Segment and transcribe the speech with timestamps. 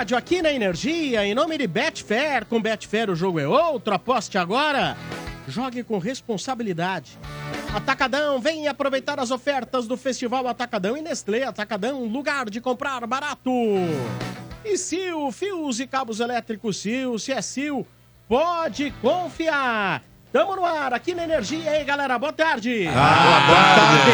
[0.00, 2.46] Começando o estádio aqui na Energia, em nome de Betfair.
[2.46, 3.92] Com Betfair o jogo é outro.
[3.92, 4.96] Aposte agora.
[5.46, 7.18] Jogue com responsabilidade.
[7.74, 13.50] Atacadão, vem aproveitar as ofertas do Festival Atacadão e Nestlé Atacadão, lugar de comprar barato.
[14.64, 17.84] E Sil, fios e cabos elétricos Sil, se é Sil,
[18.26, 20.02] pode confiar.
[20.32, 22.86] Tamo no ar, aqui na Energia, aí galera, boa tarde.
[22.86, 24.10] Ah, boa tarde.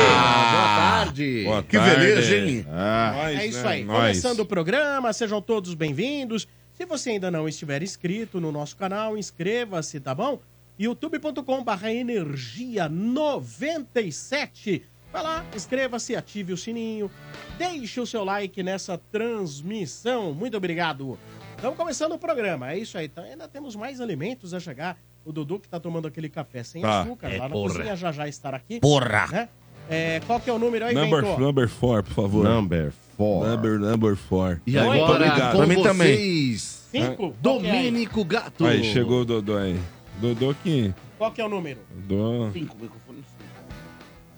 [0.54, 1.44] Boa tarde.
[1.44, 1.94] Boa que tarde.
[2.06, 2.66] beleza, hein?
[2.70, 3.68] Ah, É isso né?
[3.68, 3.84] aí.
[3.84, 3.98] Nós.
[4.00, 6.48] Começando o programa, sejam todos bem-vindos.
[6.72, 10.40] Se você ainda não estiver inscrito no nosso canal, inscreva-se, tá bom?
[10.78, 14.86] youtube.com.br energia 97.
[15.12, 17.10] Vai lá, inscreva-se, ative o sininho,
[17.58, 20.32] deixe o seu like nessa transmissão.
[20.32, 21.18] Muito obrigado.
[21.56, 23.04] Estamos começando o programa, é isso aí.
[23.06, 24.96] Então, ainda temos mais alimentos a chegar.
[25.26, 27.02] O Dudu que tá tomando aquele café sem Tá.
[27.02, 27.74] açúcar É, lá na porra.
[27.74, 28.78] cozinha já já estará aqui.
[28.80, 29.26] Porra.
[29.26, 29.48] Né?
[29.90, 31.40] É, qual que é o número aí, Number, Bento?
[31.40, 32.44] number four, por favor.
[32.44, 33.46] Number four.
[33.46, 34.60] Number, number four.
[34.66, 35.52] E Oi, agora, obrigado.
[35.52, 37.16] com Pra mim vocês, Cinco?
[37.16, 37.76] Qual que é aí?
[37.90, 38.64] Domênico Gato.
[38.66, 39.78] Aí, chegou o Dodô aí.
[40.20, 40.94] Dodô aqui.
[41.18, 41.80] Qual que é o número?
[42.06, 42.50] Dodô.
[42.52, 43.74] Cinco, microfone cinco.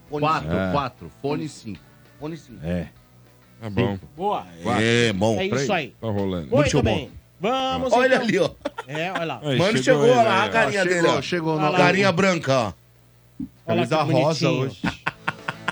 [0.09, 0.73] Fone Quatro, cinco.
[0.73, 1.11] quatro.
[1.21, 1.81] Fone cinco.
[2.19, 2.61] Fone cinco.
[2.65, 2.89] É.
[3.61, 3.99] Tá bom.
[4.17, 4.47] Boa.
[4.81, 5.39] É, bom.
[5.39, 5.95] É isso aí.
[6.01, 6.49] Tá rolando.
[6.49, 6.83] Muito bom.
[6.83, 7.11] bem.
[7.41, 8.27] Vamos Olha então.
[8.27, 8.51] ali, ó.
[8.87, 9.41] É, olha lá.
[9.45, 10.49] Aí, Mano, chegou, ele lá, a ó.
[10.49, 11.23] carinha dele, ó.
[11.23, 11.73] chegou lá.
[11.77, 12.73] Carinha branca, ó.
[13.67, 14.61] Olha Camisa rosa bonitinho.
[14.63, 14.81] hoje.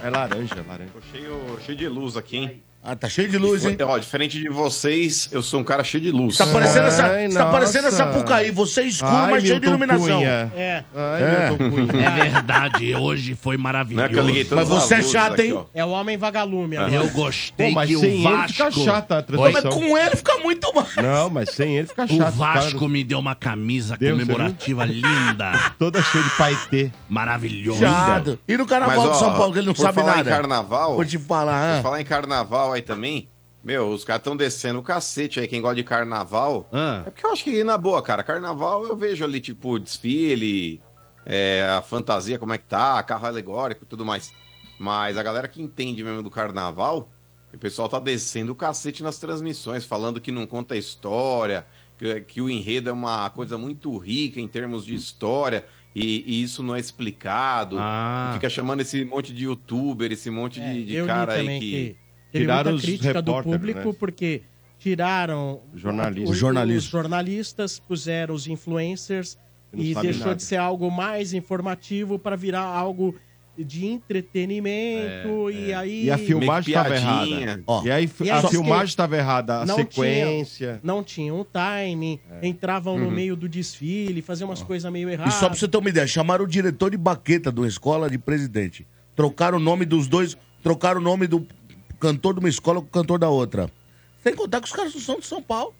[0.03, 0.91] É laranja, laranja.
[0.92, 2.62] Tô cheio, cheio de luz aqui, hein?
[2.88, 3.76] Ah, tá cheio de luz, hein?
[3.82, 6.36] Ó, diferente de vocês, eu sou um cara cheio de luz.
[6.36, 8.02] Tá parecendo essa, Ai, tá parecendo nossa.
[8.02, 8.52] essa Sapucaí.
[8.52, 10.19] Você é escuro, Ai, mas cheio de Milton iluminação.
[10.19, 10.52] Cunha.
[10.56, 11.50] É, Ai, É.
[11.50, 12.06] Milton Cunha.
[12.06, 14.06] É verdade, hoje foi Não maravilhoso.
[14.06, 15.52] é que eu liguei todas Mas você é luzes chato, aqui, hein?
[15.54, 15.64] ó.
[15.75, 16.76] é o homem vagalume.
[16.76, 18.52] Eu gostei Pô, mas que sem o ele Vasco...
[18.52, 19.22] fica chata a Oi?
[19.25, 19.62] transmissão.
[19.64, 20.86] Mas com ele fica muito mal.
[21.02, 22.34] Não, mas sem ele fica O chato.
[22.34, 22.88] Vasco cara.
[22.92, 26.92] me deu uma camisa Deu, comemorativa linda, Toda cheia de paetê.
[27.08, 27.80] maravilhosa.
[27.80, 28.38] Chato.
[28.46, 30.30] E no carnaval Mas, de São ó, Paulo, que ele não por sabe falar nada.
[30.30, 31.82] em carnaval, Vou te falar, por ah.
[31.82, 33.28] falar em carnaval aí também,
[33.64, 36.69] meu, os caras estão descendo o cacete aí, quem gosta de carnaval.
[36.72, 37.03] Ah.
[37.06, 40.81] É porque eu acho que, na boa, cara, carnaval eu vejo ali, tipo, desfile,
[41.25, 44.32] é, a fantasia, como é que tá, carro alegórico e tudo mais.
[44.78, 47.10] Mas a galera que entende mesmo do carnaval,
[47.53, 51.66] o pessoal tá descendo o cacete nas transmissões, falando que não conta história,
[51.98, 55.66] que, que o enredo é uma coisa muito rica em termos de história.
[55.94, 57.78] E, e isso não é explicado.
[57.81, 58.32] Ah.
[58.34, 61.58] Fica chamando esse monte de youtuber, esse monte É, de, de cara aí que.
[61.58, 62.06] que
[62.38, 63.94] teve Tiraram muita crítica do público né?
[63.98, 64.42] porque
[64.78, 66.30] tiraram Jornalistas.
[66.30, 66.84] os, Jornalistas.
[66.84, 69.38] os jornalistas, puseram os influencers
[69.74, 70.34] e deixou nada.
[70.36, 73.14] de ser algo mais informativo para virar algo
[73.58, 77.62] de entretenimento e aí E a filmagem estava errada.
[77.66, 77.82] Ó.
[77.84, 80.80] E aí E a filmagem estava errada, a não sequência.
[80.82, 85.34] não tinham o time, entravam no meio do desfile, faziam umas coisas meio E erradas.
[85.34, 88.19] só pra você ter uma ideia, chamaram o diretor de baqueta de uma escola de
[88.19, 88.86] presidente.
[89.14, 91.46] Trocaram o nome dos dois, trocaram o nome do
[91.98, 93.70] cantor de uma escola com o cantor da outra.
[94.22, 95.74] Sem contar que os caras não são de São Paulo.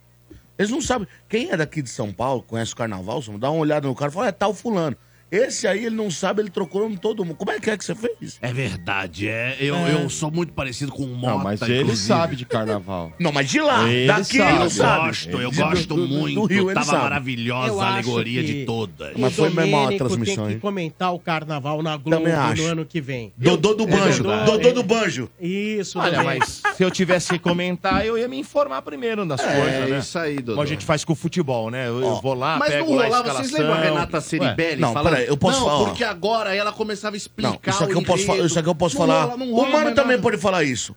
[0.59, 1.07] Eles não sabem.
[1.29, 4.15] Quem é daqui de São Paulo, conhece o carnaval, dá uma olhada no cara e
[4.15, 4.97] fala, é tal fulano.
[5.31, 7.37] Esse aí ele não sabe, ele trocou o nome de todo mundo.
[7.37, 8.39] Como é que é que você fez?
[8.41, 9.57] É verdade, é.
[9.61, 12.07] Eu, eu sou muito parecido com o Mota, Não, mas ele inclusive.
[12.07, 13.13] sabe de carnaval.
[13.19, 14.71] Não, mas de lá, Ele daqui ele não sabe.
[14.71, 15.07] sabe.
[15.07, 16.45] Gosto, eu gosto do- do- do muito.
[16.47, 17.03] Rio, ele Tava sabe.
[17.03, 19.13] maravilhosa Eu a acho alegoria que- de todas.
[19.17, 20.61] Mas foi mesmo a Domênico transmissão, tem que hein?
[20.61, 22.63] comentar o carnaval na Globo Também acho.
[22.63, 23.33] no ano que vem.
[23.37, 24.51] Dodô do Banjo, verdade.
[24.51, 25.29] Dodô do Banjo.
[25.41, 26.47] Isso, Olha, Domênico.
[26.65, 29.99] mas se eu tivesse que comentar, eu ia me informar primeiro das coisas, É né?
[29.99, 30.53] isso aí, Dodô.
[30.53, 31.89] Como a gente faz com o futebol, né?
[31.89, 33.49] Eu, eu vou lá, mas pego não lá a rolava, escalação.
[33.51, 35.16] vocês lembram a Renata Ceribelli Não, falando?
[35.17, 38.03] Peraí, eu posso não, falar, porque agora ela começava a explicar Não, isso aqui eu
[38.03, 39.25] posso, isso aqui eu posso Não falar.
[39.25, 40.23] rola- o Mano também nada.
[40.23, 40.95] pode falar isso.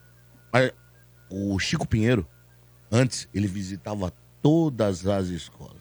[0.51, 0.71] Mas
[1.30, 2.27] o Chico Pinheiro,
[2.92, 4.12] antes, ele visitava
[4.42, 5.79] todas as escolas.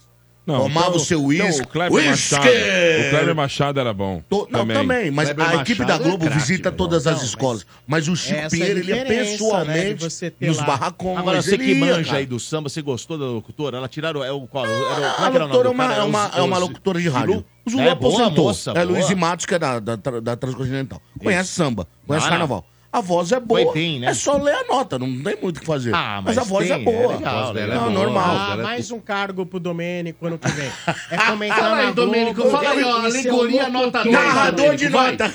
[0.57, 1.63] Tomava o seu não, uísque.
[1.63, 2.35] o Kleber Uísque!
[2.35, 2.49] Machado.
[2.49, 4.23] O Kleber Machado era bom.
[4.29, 7.15] To- Não, também, mas Kleber a equipe da Machado é Globo craque, visita todas irmão.
[7.17, 7.67] as Não, escolas.
[7.87, 10.65] Mas o Chico é a Pinheiro, ele né, de pessoalmente você ter nos lá.
[10.65, 11.19] barracões.
[11.19, 12.19] Agora, você ele que manja cara.
[12.19, 13.77] aí do samba, você gostou da locutora?
[13.77, 14.25] Ela tiraram.
[14.25, 14.65] É o qual?
[14.67, 17.01] Era, A é que era o nome locutora é uma, é uma, é uma locutora
[17.01, 17.45] de rádio.
[17.67, 18.45] O Zulu É, boa aposentou.
[18.47, 18.85] moça, é.
[18.85, 21.01] Luiz Matos, que é da, da, da Transcontinental.
[21.23, 22.37] Conhece samba, conhece Ah, não.
[22.39, 22.65] carnaval.
[22.91, 23.61] A voz é boa.
[23.65, 24.07] Foi bem, né?
[24.09, 25.95] É só ler a nota, não tem muito o que fazer.
[25.95, 27.13] Ah, mas, mas a voz tem, é boa.
[27.13, 28.25] é legal, A voz dela é É normal.
[28.27, 30.71] Ah, mais um cargo pro Domênico ano que vem.
[31.11, 34.05] É comentar Fala aí, Domênico, fala aí, ó, alegoria nota locutor.
[34.05, 34.13] 10.
[34.35, 35.11] Narrador de Vai.
[35.13, 35.35] nota.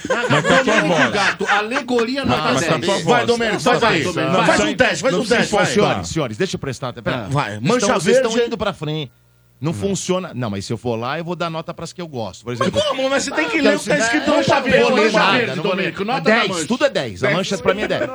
[0.65, 1.11] Domênico.
[1.11, 2.85] Gato, alegoria nota mas com a 10.
[2.85, 3.03] tua voz.
[3.05, 4.03] Vai, Domênico, faz Vai, aí.
[4.03, 5.65] Faz um teste, faz um teste.
[5.73, 6.93] Senhores, senhores, deixa eu prestar.
[7.29, 8.47] Vai, mancha estão- Vocês estão verde.
[8.47, 9.11] indo pra frente.
[9.63, 10.31] Não funciona.
[10.33, 12.43] Não, mas se eu for lá, eu vou dar nota pras que eu gosto.
[12.43, 12.81] Por exemplo.
[12.81, 13.09] Como?
[13.09, 14.89] Mas você tem que ler o que tá escrito no papel.
[14.89, 15.91] Vou nada, não vou ler.
[15.93, 16.67] Domênico, É nota da 10, mancha.
[16.67, 17.23] tudo é 10.
[17.23, 18.09] A mancha pra mim é 10.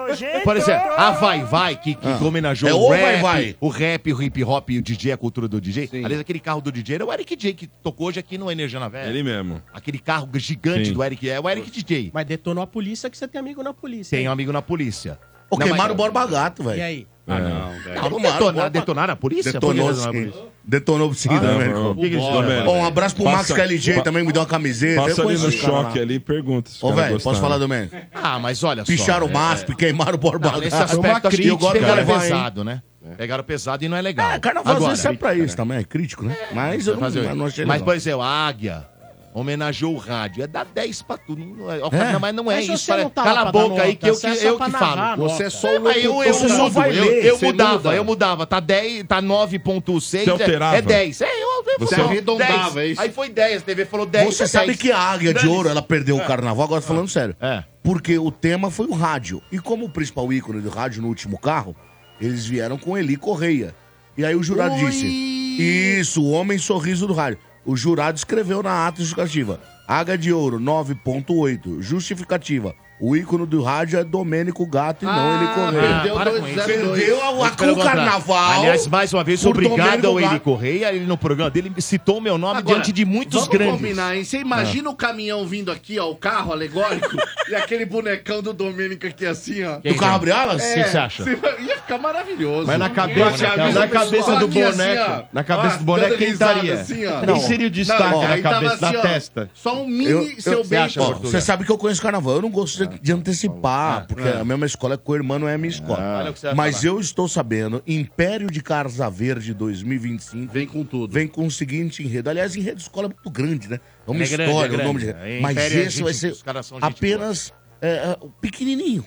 [0.44, 3.56] Por exemplo, a Vai Vai, que, que homenageou É o o Vai rap, Vai.
[3.60, 5.88] o rap, o hip hop e o DJ, a cultura do DJ.
[6.04, 8.78] Aliás, aquele carro do DJ era o Eric J, que tocou hoje aqui no Energia
[8.78, 9.08] na Velha.
[9.08, 9.62] Ele mesmo.
[9.72, 10.92] Aquele carro gigante Sim.
[10.92, 12.10] do Eric, é o Eric DJ.
[12.12, 14.16] Mas detonou a polícia que você tem amigo na polícia.
[14.16, 15.18] Tem um amigo na polícia.
[15.50, 16.78] Ô, queimaram mas- o Borba Gato, velho.
[16.78, 17.06] E aí?
[17.28, 18.00] Ah, não, Não, velho.
[18.00, 19.52] tomaram, Detonar- Borba- detonaram a polícia?
[19.52, 20.30] Detonou Por que detonaram sim.
[20.30, 20.48] polícia?
[20.64, 21.78] Detonou sim, Ah, Domênico.
[21.78, 21.90] não.
[21.90, 22.46] O que que eles Bora.
[22.48, 22.66] fizeram?
[22.68, 25.02] Ó, um abraço pro Max Passa- KLG pa- também, me deu uma camiseta.
[25.02, 26.04] Passa Eu ali no conheço os caras choque lá.
[26.04, 26.70] ali e pergunta.
[26.70, 27.40] se os Ô, caras velho, posso gostaram.
[27.48, 27.96] falar, Domênico?
[28.14, 28.86] Ah, mas olha só.
[28.92, 30.92] Picharam o é- MASP, queimaram o Borba Não, nesse Gato.
[30.92, 32.20] aspecto, acho que eu gosto de pegaram levar, hein?
[32.20, 32.82] pesado, né?
[33.16, 34.30] Pegaram pesado e não é legal.
[34.32, 36.36] É, carnaval às vezes serve pra isso também, é crítico, né?
[36.52, 37.84] Mas eu não, fazer- não achei Mas, legal.
[37.86, 38.86] por exemplo, a Águia
[39.34, 40.42] homenageou o rádio.
[40.42, 41.44] É dar 10 pra tudo.
[41.44, 42.12] Não, é, É?
[42.12, 42.96] não, mas não é Mas isso.
[42.96, 45.28] não tá Cala a boca aí que eu que, é eu que falo.
[45.28, 47.94] Você é só o É, eu, locutor eu, mudo, eu, ler, eu você mudava, muda.
[47.94, 48.46] eu mudava.
[48.46, 50.76] Tá 10, tá 9.6, Você é, alterava?
[50.76, 51.20] é 10.
[51.20, 52.76] É, eu, eu Você arredondava, 10.
[52.76, 53.00] é isso?
[53.00, 54.34] Aí foi 10, a TV falou 10.
[54.34, 54.78] Você é sabe 10.
[54.78, 55.46] que a Águia de.
[55.46, 57.36] Ouro, ela perdeu o carnaval, agora falando sério.
[57.40, 57.64] É.
[57.82, 59.40] Porque o tema foi o rádio.
[59.52, 61.74] E como o principal ícone do rádio no último carro,
[62.20, 63.74] eles vieram com Eli Correia.
[64.16, 67.38] E aí o jurado disse: Isso, o homem sorriso do rádio.
[67.68, 71.82] O jurado escreveu na ata justificativa: Águia de Ouro 9.8.
[71.82, 72.74] Justificativa.
[73.00, 75.94] O ícone do rádio é Domênico Gato e não Eli Correia.
[75.94, 76.66] perdeu para com 2 isso.
[76.66, 78.00] 0 2 Perdeu a, a, pelo o contrário.
[78.02, 78.58] carnaval.
[78.60, 80.40] Aliás, mais uma vez, por obrigado Domênico ao Eli.
[80.40, 80.92] Correia.
[80.92, 83.74] Ele no programa dele citou meu nome Agora, diante de muitos vamos grandes.
[83.76, 84.24] combinar, hein?
[84.24, 87.16] Você imagina o caminhão vindo aqui, ó, o carro alegórico,
[87.48, 89.78] e aquele bonecão do Domênico aqui assim, ó.
[89.78, 90.62] Do carro abre alas?
[90.62, 91.22] O que você acha?
[91.24, 92.66] você vai- Ia ficar maravilhoso.
[92.66, 93.72] Mas na cabeça, Bonecão.
[93.72, 95.22] na cabeça do Aqui, assim, boneco, ó.
[95.32, 96.74] na cabeça Ó, do boneco, dando quem risada estaria?
[96.74, 97.26] assim.
[97.26, 99.50] Quem seria o destaque na aí tava cabeça, assim, na ó, testa?
[99.54, 100.78] Só um mini Eu- seu eu- bem.
[100.80, 101.00] acha?
[101.00, 102.36] Você sabe que eu conheço carnaval.
[102.36, 105.58] Eu não gosto de, de antecipar, porque a mesma escola é co-irmã, não é a
[105.58, 106.30] minha escola.
[106.30, 111.12] O vai Mas eu estou sabendo, Império de Casa Verde 2025 Vem com tudo.
[111.12, 112.30] vem com o seguinte enredo.
[112.30, 113.80] Aliás, enredo de escola é muito grande, né?
[114.06, 115.06] É uma É grande, história, é o nome de...
[115.06, 115.28] grande.
[115.28, 119.04] É, Mas Império é esse vai gente- ser são gente apenas é, é, pequenininho.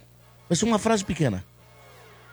[0.50, 1.44] Vai ser uma frase pequena.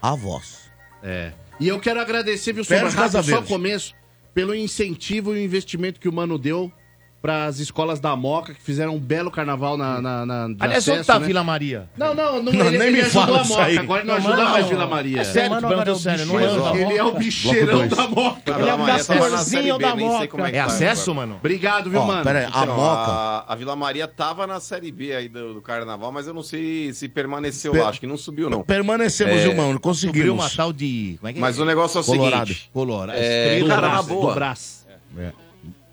[0.01, 0.71] A voz.
[1.03, 1.33] É.
[1.61, 3.95] E eu quero agradecer, viu, Sobra Casa só começo,
[4.33, 6.73] pelo incentivo e o investimento que o Mano deu
[7.21, 10.87] para as escolas da Moca, que fizeram um belo carnaval na, na, na de Aliás,
[10.87, 11.27] onde acesso, tá a né?
[11.27, 11.89] Vila Maria?
[11.97, 13.79] Não, não, não, Não, ele, nem ele me ajudou fala a Moca, aí.
[13.79, 14.69] agora não Não, ajuda mano, mais não.
[14.71, 15.21] Vila Maria.
[15.21, 16.81] É sério, Mano, agora é sério, não é?
[16.81, 18.41] Ele é o bicheirão da Moca.
[18.59, 20.27] Ele é o Maria tava na Gastezinho Série B, da Moca.
[20.29, 21.37] que É tá acesso, mano?
[21.37, 22.23] Obrigado, viu, mano?
[22.23, 23.11] pera aí, a Então, Moca...
[23.11, 26.93] a, a Vila Maria tava na Série B aí do, Carnaval, mas eu não sei
[26.93, 27.89] se permaneceu Per- lá.
[27.89, 28.63] Acho que não subiu, não.
[28.63, 29.69] Permanecemos, É, viu, mano?
[29.73, 30.45] Subiu Conseguimos.
[30.45, 31.19] uma tal de...
[31.25, 31.35] É é?
[31.37, 32.47] Mas o negócio é o Colorado.
[32.47, 32.71] seguinte.
[32.73, 33.19] Colorado.
[33.19, 34.29] É, Estrela cara, do na boa.
[34.29, 34.87] Do Brás.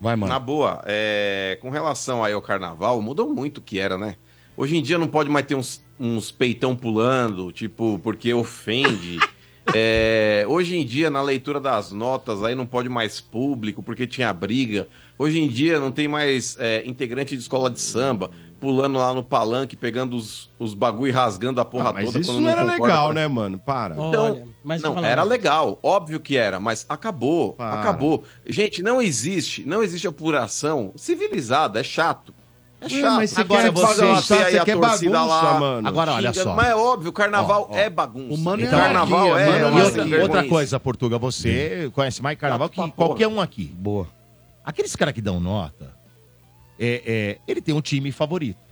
[0.00, 0.32] Vai, mano.
[0.32, 4.16] Na boa, é, com relação aí ao carnaval, mudou muito o que era, né?
[4.56, 9.18] Hoje em dia não pode mais ter uns, uns peitão pulando, tipo, porque ofende.
[9.74, 14.32] É, hoje em dia, na leitura das notas, aí não pode mais público, porque tinha
[14.32, 14.86] briga.
[15.18, 18.30] Hoje em dia não tem mais é, integrante de escola de samba
[18.66, 22.18] pulando lá no palanque, pegando os, os bagulho e rasgando a porra Ah, mas toda.
[22.18, 23.58] isso quando não era concorda legal, né, mano?
[23.60, 23.94] Para.
[23.94, 27.78] Então, Olha, mas não, era legal, óbvio que era, mas acabou, Para.
[27.80, 28.24] acabou.
[28.44, 32.34] Gente, não existe, não existe apuração civilizada, é chato.
[32.80, 33.14] É chato.
[33.14, 34.02] mas você Agora quer você
[34.34, 35.60] aí você quer torcida bagunça, lá.
[35.60, 35.88] mano.
[35.88, 36.52] Agora, olha só.
[36.56, 37.78] Mas é óbvio, o carnaval Ó, ó.
[37.78, 38.34] é bagunça.
[38.34, 41.18] O mano é o carnaval anarquia, é, mano, é é outra, e outra coisa, Portuga,
[41.18, 43.66] você conhece mais carnaval que qualquer um aqui.
[43.78, 44.08] Boa.
[44.64, 45.94] Aqueles caras que dão nota,
[46.78, 48.65] é, é, ele tem um time favorito.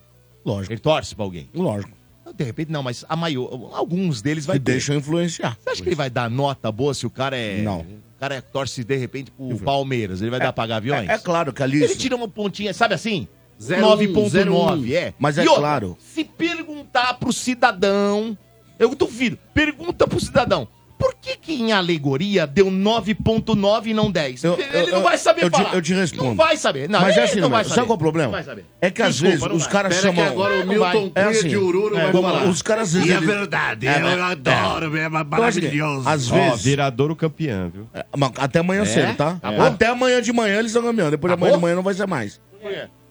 [0.44, 1.48] Lógico, Ele torce pra alguém.
[1.54, 1.92] lógico.
[2.36, 4.72] De repente, não, mas a maior, alguns deles vai Que ter.
[4.72, 5.56] deixam influenciar.
[5.62, 7.62] Você acha que ele vai dar nota boa se o cara é.
[7.62, 7.80] Não.
[7.80, 7.86] O
[8.18, 10.20] cara é, torce de repente pro Palmeiras?
[10.22, 11.08] Ele vai dar pra Gaviões?
[11.08, 11.82] É, é claro que ali...
[11.82, 13.28] Ele tira uma pontinha, sabe assim?
[13.62, 15.14] Zero um, 9.9, é.
[15.18, 15.96] Mas é E outra, claro.
[16.00, 18.36] Se perguntar pro cidadão,
[18.78, 20.66] eu duvido, pergunta pro cidadão,
[21.04, 24.42] por que que em alegoria deu 9.9 e não 10?
[24.42, 25.75] Eu- ele eu- não vai saber eu te- falar.
[25.75, 26.25] eu te respondo.
[26.28, 26.88] Não vai saber.
[26.88, 27.75] Não, Mas é assim, não vai saber.
[27.75, 28.26] sabe qual é o problema?
[28.28, 28.64] Não vai saber.
[28.80, 30.25] É que às Desculpa, vezes os caras chamam...
[30.26, 31.12] agora o Milton.
[31.14, 32.44] É Cunha assim, de Ururu é, vai falar.
[32.49, 33.08] Os caras às vezes...
[33.11, 34.23] E é verdade, É, eu é.
[34.23, 36.08] adoro, é maravilhoso.
[36.08, 36.64] Às Ó, vezes...
[36.64, 37.87] viradouro campeão, viu?
[37.92, 38.04] É,
[38.38, 39.30] Até amanhã cedo, tá?
[39.42, 39.61] Acabou?
[39.66, 41.11] Até amanhã de manhã eles estão caminhando.
[41.12, 42.40] Depois de amanhã de manhã não vai ser mais.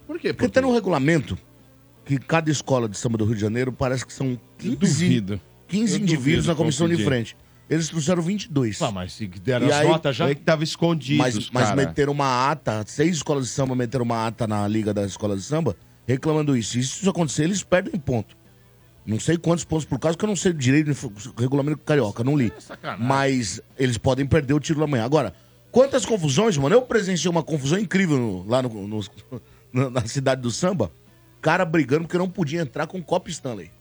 [0.07, 0.33] Por quê?
[0.33, 1.37] Porque tem no regulamento
[2.05, 5.41] que cada escola de samba do Rio de Janeiro parece que são 15, Duvido.
[5.67, 7.35] 15 Eu indivíduos na comissão de frente.
[7.69, 8.81] Eles trouxeram 22.
[8.81, 10.27] Ah, mas se deram E as aí- notas já.
[10.27, 14.27] Já que tava escondido, mas mas meteram uma ata, seis escolas de samba meteram uma
[14.27, 16.77] ata na liga das escolas de samba reclamando isso.
[16.77, 18.35] E se isso acontecer, eles perdem ponto.
[19.05, 22.37] Não sei quantos pontos por causa, que eu não sei direito do regulamento carioca, não
[22.37, 22.51] li.
[22.59, 23.05] sacanagem.
[23.05, 25.03] Mas eles podem perder o tiro da manhã.
[25.05, 25.33] Agora,
[25.71, 26.75] quantas confusões, mano?
[26.75, 29.01] Eu presenciei uma confusão incrível no- lá no- no-
[29.73, 30.91] na- na cidade do samba.
[31.41, 33.71] Cara brigando porque não podia entrar com o copo Stanley.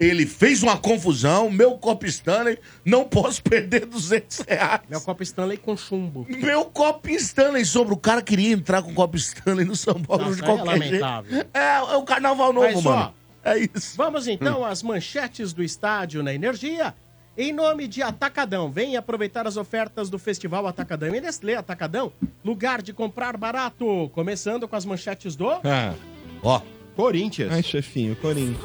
[0.00, 4.80] Ele fez uma confusão, meu copo Stanley, não posso perder 200 reais.
[4.88, 6.24] Meu copo Stanley com chumbo.
[6.28, 10.24] Meu copo Stanley sobre o cara queria entrar com o copo Stanley no São Paulo
[10.26, 11.02] Nossa, de é qualquer jeito.
[11.02, 11.46] lamentável.
[11.52, 13.14] É, é o carnaval novo, Mas, ó, mano.
[13.44, 13.96] É isso.
[13.96, 16.94] Vamos então às manchetes do estádio na Energia.
[17.36, 22.12] Em nome de Atacadão, venha aproveitar as ofertas do Festival Atacadão e Nestlé Atacadão,
[22.44, 24.10] lugar de comprar barato.
[24.12, 25.94] Começando com as manchetes do Ah,
[26.42, 26.60] Ó,
[27.08, 27.52] Corinthians.
[27.52, 28.58] Ai, chefinho, Corinthians.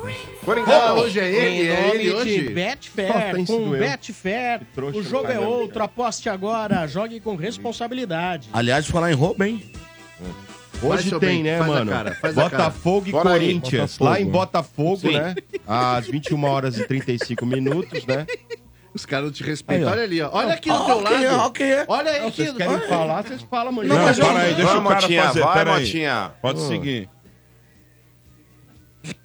[0.67, 2.49] Ah, hoje é ele, Em é ele de hoje.
[2.49, 3.69] Betfair, sido com.
[3.69, 4.61] Betfair,
[4.91, 8.49] o jogo é outro, aposte agora, jogue com responsabilidade.
[8.51, 9.63] Aliás, falar em roubo, hein?
[10.81, 11.91] Hoje Faz tem, bem, né, faz a mano?
[11.91, 13.91] cara, faz a Botafogo e Bora Corinthians.
[13.97, 14.09] Botafogo.
[14.09, 15.13] Lá em Botafogo, Sim.
[15.13, 15.35] né?
[15.67, 18.25] Às 21 horas e 35 minutos, né?
[18.95, 19.87] Os caras não te respeitam.
[19.87, 19.93] Aí.
[19.93, 20.29] Olha ali, ó.
[20.33, 21.51] Olha aqui do Ó, teu quem é, lado.
[21.53, 21.85] quem é.
[21.87, 22.45] Olha aí aqui.
[22.45, 23.87] Vocês querem falar, vocês falam, mano.
[23.89, 25.39] Não, mas eu- para aí, deixa Vamos, o cara Motinha, fazer.
[25.41, 25.83] vai, Pera aí.
[25.85, 26.31] Motinha.
[26.41, 26.67] Pode Hum.
[26.67, 27.09] seguir.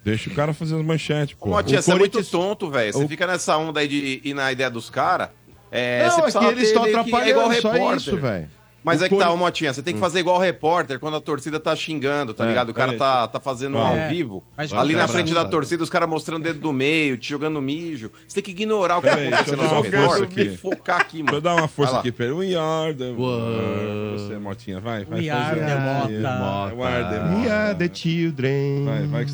[0.03, 1.49] Deixa o cara fazer as manchetes, Ô, pô.
[1.51, 2.93] Motinha, O você é muito Corinthians- tonto, velho.
[2.93, 5.29] Você o- fica nessa onda aí de ir na ideia dos caras.
[5.71, 7.97] É, Não, é que eles estão atrapalhando, é igual só repórter.
[7.97, 8.49] isso, velho.
[8.83, 11.19] Mas O é que tá, ô Motinha, você tem que fazer igual repórter quando a
[11.21, 12.69] torcida tá xingando, tá É, ligado?
[12.69, 12.99] O cara peraí.
[12.99, 13.81] tá, tá fazendo É.
[14.05, 17.17] ao vivo, Mas ali na frente da torcida, os caras mostrando o dedo do meio,
[17.17, 18.09] te jogando mijo.
[18.27, 20.19] Você tem que ignorar o que tá Peraí, acontecendo deixa eu ao dar uma força
[20.21, 20.41] redor aqui.
[20.53, 21.41] e focar aqui, Deixa eu mano.
[21.41, 21.99] dar uma força Vai lá.
[21.99, 22.33] aqui pra ele.
[22.35, 23.09] We are the...
[23.17, 24.17] Uou.
[24.17, 25.03] Você, Motinha, vai.
[25.03, 26.75] vai We are the Mota.
[26.75, 28.85] We are the We are the children.
[28.85, 29.31] Vai, vai, que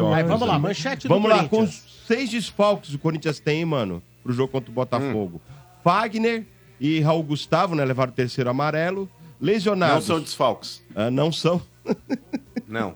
[0.00, 0.10] óculos.
[0.10, 1.66] Vai, vamos lá, manchete do Vamos lá, com
[2.06, 5.40] seis desfalques o Corinthians tem, mano, pro jogo contra o Botafogo.
[5.84, 6.46] Fagner
[6.82, 9.08] e Raul Gustavo, né, levaram o terceiro amarelo.
[9.40, 10.04] Não Lesionados.
[10.04, 10.82] são desfalques.
[10.94, 11.62] Ah, não são.
[12.66, 12.94] Não.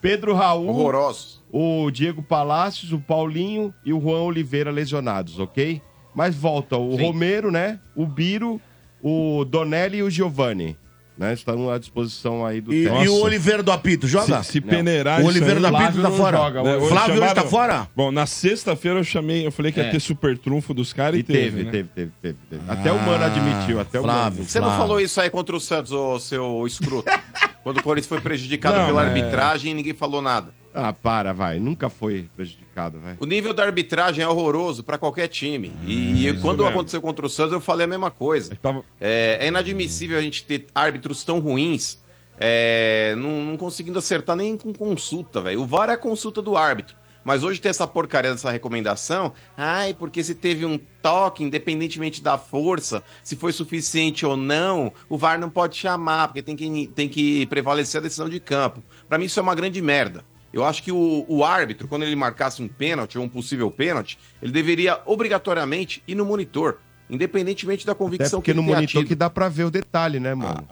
[0.00, 1.40] Pedro Raul, Horrorosos.
[1.50, 5.80] o Diego Palácios, o Paulinho e o Juan Oliveira lesionados, ok?
[6.14, 7.02] Mas volta o Sim.
[7.06, 7.80] Romero, né?
[7.96, 8.60] O Biro,
[9.02, 10.76] o Donelli e o Giovanni.
[11.18, 11.32] Né?
[11.34, 13.04] Estão à disposição aí do E, técnico.
[13.04, 14.40] e o Oliveira do apito, joga?
[14.44, 16.36] Se, se peneirar O Oliveira Flávio Pinto tá não fora.
[16.38, 17.88] joga, né, O Flávio hoje chamaram- tá fora?
[17.96, 19.90] Bom, na sexta-feira eu chamei, eu falei que ia É.
[19.90, 21.70] ter super trunfo dos caras e, E teve, né?
[21.72, 22.62] teve, teve, teve, teve.
[22.68, 24.38] Até o Mano admitiu, até o Flávio.
[24.38, 24.48] Mano.
[24.48, 24.86] Você não Flávio.
[24.86, 27.10] falou isso aí contra o Santos, ô seu escroto?
[27.64, 30.54] Quando o Corinthians foi prejudicado Não, pela mas- arbitragem e ninguém falou nada.
[30.74, 31.58] Ah, para, vai.
[31.58, 33.16] Nunca foi prejudicado, vai.
[33.18, 35.72] O nível da arbitragem é horroroso pra qualquer time.
[35.86, 36.68] E quando mesmo.
[36.70, 38.54] aconteceu contra o Santos, eu falei a mesma coisa.
[38.56, 41.98] Tava- É, é inadmissível a gente ter árbitros tão ruins,
[42.38, 45.60] é, não, não conseguindo acertar nem com consulta, velho.
[45.62, 46.96] O VAR é a consulta do árbitro.
[47.24, 49.34] Mas hoje tem essa porcaria dessa recomendação.
[49.56, 55.18] Ai, porque se teve um toque, independentemente da força, se foi suficiente ou não, o
[55.18, 58.82] VAR não pode chamar, porque tem que, tem que prevalecer a decisão de campo.
[59.08, 60.24] Pra mim, isso é uma grande merda.
[60.52, 64.18] Eu acho que o, o árbitro, quando ele marcasse um pênalti ou um possível pênalti,
[64.42, 66.78] ele deveria obrigatoriamente ir no monitor,
[67.10, 69.08] independentemente da Até convicção porque que no ele tenha monitor tido.
[69.08, 70.66] que dá pra ver o detalhe, né, mano?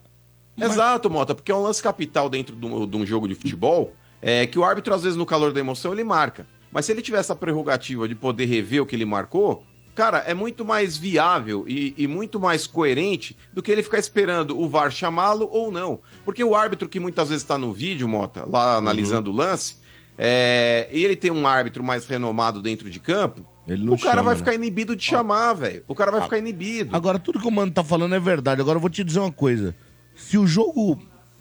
[0.59, 3.93] Exato, Mota, porque é um lance capital dentro de um, de um jogo de futebol,
[4.23, 6.47] é que o árbitro, às vezes, no calor da emoção, ele marca.
[6.73, 9.63] Mas se ele tiver essa prerrogativa de poder rever o que ele marcou,
[9.97, 14.57] cara, é muito mais viável e, e muito mais coerente do que ele ficar esperando
[14.61, 15.99] o VAR chamá-lo ou não.
[16.25, 19.77] Porque o árbitro que muitas vezes está no vídeo, Mota, lá analisando o lance,
[20.19, 24.35] é, e ele tem um árbitro mais renomado dentro de campo, o cara chama, vai
[24.35, 24.39] né?
[24.39, 25.83] ficar inibido de chamar, velho.
[25.89, 26.95] O cara vai ficar inibido.
[26.95, 28.61] Agora, tudo que o mano tá falando é verdade.
[28.61, 29.75] Agora, eu vou te dizer uma coisa.
[30.15, 31.01] Se o jogo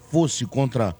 [0.10, 0.96] fosse contra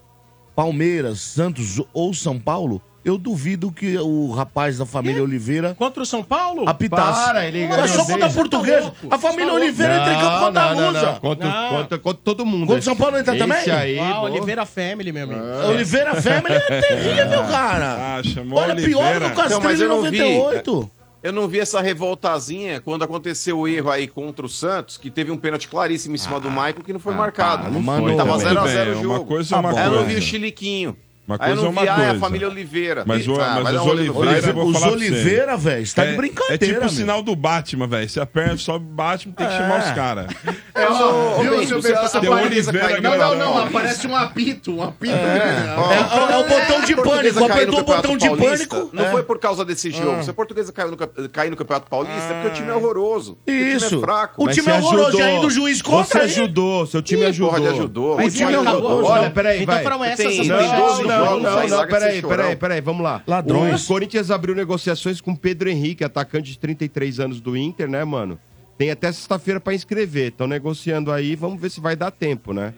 [0.54, 6.06] Palmeiras, Santos ou São Paulo, eu duvido que o rapaz da família Oliveira Contra o
[6.06, 6.68] São Paulo?
[6.68, 7.24] apitasse.
[7.24, 8.92] Para, ele Mas ganhou só contra portuguesa.
[9.08, 9.52] Tá A família tá.
[9.54, 11.18] Oliveira entra em campo contra a Musa.
[11.20, 12.66] Contra, contra- contra todo mundo.
[12.66, 13.70] Contra o São Paulo entra Esse também?
[13.70, 14.20] aí, Ah.
[14.22, 15.40] Oliveira Family, meu amigo.
[15.68, 18.16] Oliveira Family é terrível, cara.
[18.18, 19.20] Ah, chamou Olha, pior Oliveira.
[19.30, 20.18] do Não, mas Castrilho eu em não vi.
[20.18, 20.90] 98.
[21.22, 25.32] Eu não vi essa revoltazinha quando aconteceu o erro aí contra o Santos, que teve
[25.32, 27.62] um pênalti claríssimo em cima do Michael que não foi marcado.
[27.64, 28.46] para, não foi tava também.
[28.46, 29.14] 0 a Tudo 0 bem, o jogo.
[29.14, 29.78] uma coisa Tá é uma bom.
[29.78, 30.20] Aí eu não vi o coisa.
[30.20, 30.96] chiliquinho.
[31.26, 32.20] Uma aí eu coisa não é uma vi, ah, é a coisa.
[32.20, 33.04] família Oliveira.
[33.06, 34.46] Mas, o, Ah, mas dar os no Oliveira, Oliveira.
[34.48, 34.82] eu vou Os.
[34.82, 38.08] Oliveira, velho, você tá de É- brincadeira, É tipo o sinal do Batman, velho.
[38.08, 39.56] Se a perna sobe o Batman, tem que É.
[39.58, 40.26] chamar os caras.
[40.74, 41.68] É, ô, Viu, Bento,
[42.08, 43.58] seu tem o Oliveira no Não, não, não.
[43.64, 45.14] Aparece um apito, um apito.
[45.14, 45.16] É.
[45.16, 45.74] né?
[45.76, 47.44] É, é- é o botão de pânico.
[47.44, 48.90] Apertou o botão de pânico.
[48.92, 49.10] Não É.
[49.10, 50.22] foi por causa desse jogo.
[50.22, 52.74] Se a portuguesa caiu no, cap- cair no Campeonato Paulista, é porque o time é
[52.74, 53.36] horroroso.
[53.46, 53.88] O Isso.
[53.88, 54.42] time é fraco.
[54.42, 58.16] O Mas time é horroroso, e ainda o juiz contra Você ajudou, seu time ajudou.
[58.16, 58.72] Mas O time ajudou.
[58.72, 59.04] acabou?
[59.04, 59.82] Olha, peraí, Então vai.
[59.82, 63.22] foram essas as Não, Não, não, jogos, peraí, peraí, peraí, vamos lá.
[63.26, 63.84] Ladrões.
[63.84, 68.38] O Corinthians abriu negociações com Pedro Henrique, atacante de 33 anos do Inter, né, mano?
[68.78, 70.28] Tem até sexta-feira pra inscrever.
[70.28, 72.74] Estão negociando aí, vamos ver se vai dar tempo, né?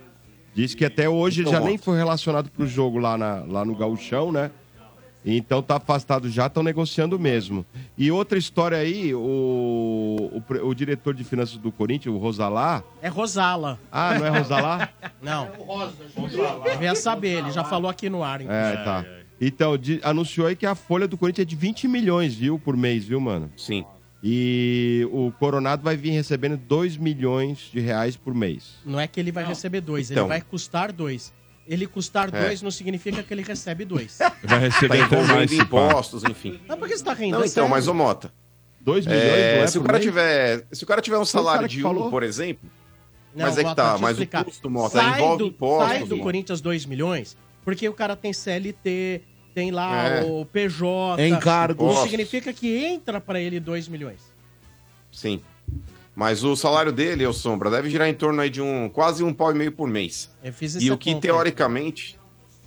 [0.55, 3.65] Diz que até hoje ele Então, já nem foi relacionado pro jogo lá, na, lá
[3.65, 4.51] no Gauchão, né?
[5.25, 7.67] Então tá afastado já, estão negociando mesmo.
[7.99, 9.19] E outra história aí, o,
[10.51, 12.83] o, o diretor de finanças do Corinthians, o Rosalá.
[13.03, 13.79] É Rosala.
[13.93, 14.89] Ah, não é Rosalá?
[15.21, 15.49] Não.
[16.73, 18.41] Devia saber, ele já falou aqui no ar.
[18.41, 19.05] É, tá.
[19.41, 22.77] Então, di- anunciou aí que a folha do Corinthians é de 20 milhões, viu, por
[22.77, 23.51] mês, viu, mano?
[23.57, 23.85] Sim.
[24.23, 28.75] E o Coronado vai vir recebendo 2 milhões de reais por mês.
[28.85, 30.25] Não é que ele vai receber dois, Então.
[30.25, 31.33] ele vai custar dois.
[31.69, 32.41] Ele custar É.
[32.47, 34.19] dois não significa que ele recebe dois.
[34.43, 35.51] Vai Tá receber até mais.
[35.55, 35.63] pá.
[35.63, 36.59] impostos, enfim.
[36.67, 37.33] Mas por que você tá rindo?
[37.33, 37.69] Não, É então, sério.
[37.71, 38.33] mas ô Mota,
[38.81, 40.05] 2 milhões, é, não é se, o cara mês?
[40.07, 42.07] tiver, se o cara tiver um salário de falou?
[42.07, 42.71] um, por exemplo,
[43.35, 46.09] Não, mas é que tá, mas o custo, Mota, sai envolve do, impostos, Sai do
[46.17, 46.23] Mota.
[46.23, 49.21] Corinthians 2 milhões, porque o cara tem CLT,
[49.55, 50.23] tem lá É.
[50.25, 51.29] o PJ.
[51.29, 51.93] Encargos.
[51.93, 54.23] Isso significa que entra pra ele 2 milhões.
[55.13, 55.43] Sim.
[56.19, 59.33] Mas o salário dele, ô Sombra, deve girar em torno aí de um quase um
[59.33, 60.29] pau e meio por mês.
[60.43, 62.19] Eu fiz E o que conta teoricamente.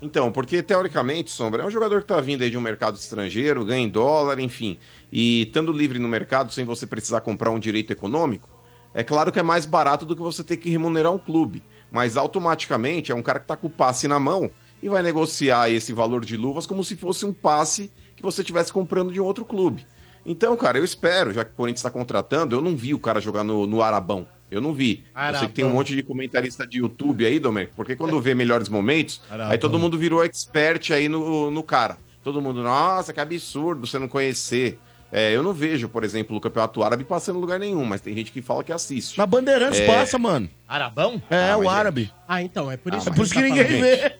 [0.01, 3.65] Então, porque teoricamente, Sombra, é um jogador que tá vindo aí de um mercado estrangeiro,
[3.65, 4.77] ganha em dólar, enfim.
[5.11, 8.47] E estando livre no mercado, sem você precisar comprar um direito econômico,
[8.93, 11.61] é claro que é mais barato do que você ter que remunerar um clube.
[11.91, 14.49] Mas automaticamente é um cara que tá com o passe na mão
[14.81, 18.71] e vai negociar esse valor de luvas como se fosse um passe que você estivesse
[18.71, 19.85] comprando de um outro clube.
[20.25, 23.19] Então, cara, eu espero, já que o Corinthians está contratando, eu não vi o cara
[23.19, 24.27] jogar no, no Arabão.
[24.49, 25.03] Eu não vi.
[25.31, 28.35] Eu sei que tem um monte de comentarista de YouTube aí, Domênico, porque quando vê
[28.35, 31.97] melhores momentos, aí todo mundo virou expert aí no, no cara.
[32.23, 34.77] Todo mundo, nossa, que absurdo você não conhecer.
[35.11, 38.13] É, eu não vejo, por exemplo, o Campeonato Árabe passando em lugar nenhum, mas tem
[38.15, 39.17] gente que fala que assiste.
[39.17, 39.85] Na Bandeirantes É.
[39.85, 40.49] passa, mano.
[40.67, 41.21] Arabão?
[41.29, 42.11] É, Ah, o mas, árabe.
[42.27, 44.15] Ah, então, é por isso É por isso que tá ninguém vê.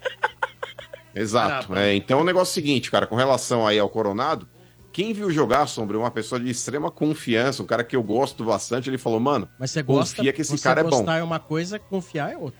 [1.13, 1.75] Exato.
[1.75, 4.47] É, então o negócio é o seguinte, cara, com relação aí ao Coronado,
[4.91, 8.89] quem viu jogar, Sombra, uma pessoa de extrema confiança, um cara que eu gosto bastante,
[8.89, 10.89] ele falou, mano, Mas você gosta, confia que esse você cara é bom.
[10.89, 12.59] gostar é uma coisa, confiar é outra.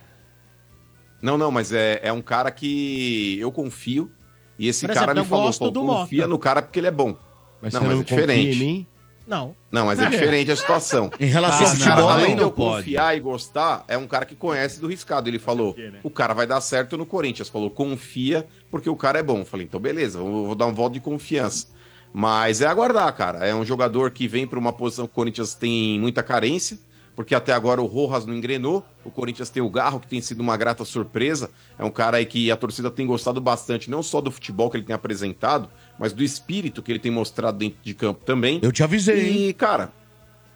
[1.21, 4.11] Não, não, mas é, é um cara que eu confio.
[4.57, 6.27] E esse Por cara exemplo, me eu falou, confia Mota.
[6.29, 7.15] no cara porque ele é bom.
[7.61, 8.47] Mas não, você mas não é diferente.
[8.49, 8.87] confia em mim?
[9.27, 9.55] Não.
[9.71, 10.09] Não, mas é É.
[10.09, 11.11] diferente a situação.
[11.19, 12.77] Em relação Esse ao cara, futebol, além não de eu pode.
[12.85, 15.29] confiar e gostar, é um cara que conhece do riscado.
[15.29, 17.47] Ele falou, o cara vai dar certo no Corinthians.
[17.49, 19.45] Falou, confia, porque o cara é bom.
[19.45, 21.67] Falei, então beleza, vou, vou dar um voto de confiança.
[22.13, 23.45] Mas é aguardar, cara.
[23.45, 26.77] É um jogador que vem para uma posição que o Corinthians tem muita carência,
[27.15, 28.85] porque até agora o Rojas não engrenou.
[29.03, 31.49] O Corinthians tem o Garro, que tem sido uma grata surpresa.
[31.77, 34.77] É um cara aí que a torcida tem gostado bastante, não só do futebol que
[34.77, 38.59] ele tem apresentado, mas do espírito que ele tem mostrado dentro de campo também.
[38.61, 39.49] Eu te avisei, hein?
[39.49, 39.91] E, cara,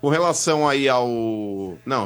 [0.05, 1.07] com relação aí ao.
[1.83, 2.05] Não,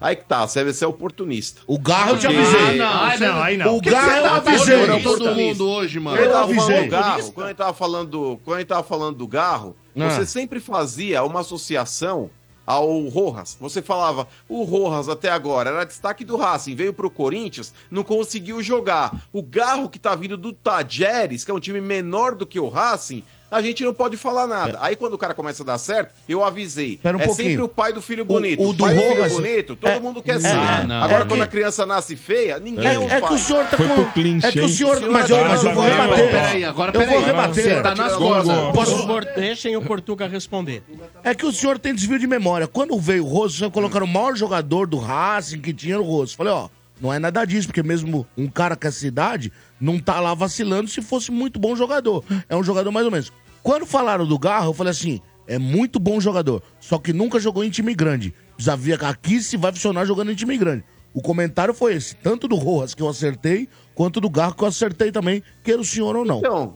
[0.00, 1.60] aí que tá, você é oportunista.
[1.68, 2.60] O Garro eu te avisei.
[2.60, 3.76] Ah, não, Ai, não, aí não.
[3.76, 4.86] O Garro eu avisei.
[4.88, 6.16] Todo, todo mundo hoje, mano.
[6.18, 6.64] tava avisei.
[6.66, 10.10] falando do Garro, quando ele tava falando do, quando ele tava falando do Garro, Ah.
[10.10, 12.28] você sempre fazia uma associação
[12.66, 13.56] ao Rojas.
[13.60, 18.60] Você falava, o Rojas até agora era destaque do Racing, veio pro Corinthians, não conseguiu
[18.64, 19.28] jogar.
[19.32, 22.68] O Garro que tá vindo do Tajeres, que é um time menor do que o
[22.68, 24.78] Racing, a gente não pode falar nada.
[24.80, 26.98] Aí quando o cara começa a dar certo, eu avisei.
[27.04, 27.34] Um é pouquinho.
[27.34, 28.62] sempre o pai do filho bonito.
[28.62, 30.86] o O, do pai do Rojas- filho bonito, todo é- mundo quer é- ser.
[30.86, 31.02] Não.
[31.02, 33.34] Agora É quando que- a criança nasce feia, ninguém é, É, o é que pai.
[33.34, 34.04] o senhor tá Foi com.
[34.12, 34.68] clinch, É que o hein?
[34.68, 34.96] senhor.
[34.98, 36.30] Senhor Mas eu, mas eu vou rebater.
[36.30, 37.24] peraí, agora eu vou peraí.
[37.24, 37.64] rebater.
[37.64, 38.72] Você tá nas costas.
[38.74, 40.82] Posso- deixem o Portuga responder.
[41.24, 42.66] É que o senhor tem desvio de memória.
[42.66, 46.36] Quando veio o Rosso, vocês colocaram o maior jogador do Racing que tinha no Rosso.
[46.36, 46.68] Falei, ó,
[47.00, 50.88] não é nada disso, porque mesmo um cara com essa idade não tá lá vacilando
[50.88, 52.24] se fosse muito bom jogador.
[52.48, 53.32] É um jogador mais ou menos.
[53.62, 57.64] Quando falaram do Garro, eu falei assim, é muito bom jogador, só que nunca jogou
[57.64, 58.34] em time grande.
[58.78, 60.84] Ver aqui se vai funcionar jogando em time grande.
[61.14, 64.68] O comentário foi esse, tanto do Rojas que eu acertei, quanto do Garro que eu
[64.68, 66.38] acertei também, queira o senhor ou não.
[66.38, 66.74] Então,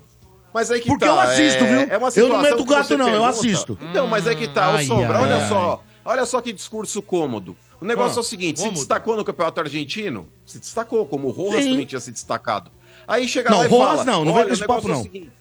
[0.54, 1.94] mas aí que Porque tá, eu assisto, é- viu?
[1.94, 3.30] é uma Eu não meto gato, não, eu pergunta.
[3.30, 3.78] assisto.
[3.90, 5.48] Então, mas aí que tá, Ai, Sombra, ai, olha ai.
[5.48, 5.84] só.
[6.04, 7.56] Olha só que discurso cômodo.
[7.82, 11.64] O negócio é o seguinte, se destacou no campeonato argentino, se destacou, como o Rojas
[11.64, 11.70] Sim.
[11.72, 12.70] também tinha se destacado.
[13.08, 14.04] Aí chega Não, lá e Rojas fala...
[14.04, 15.02] não, não vem com o esse papo, é o não.
[15.02, 15.32] seguinte,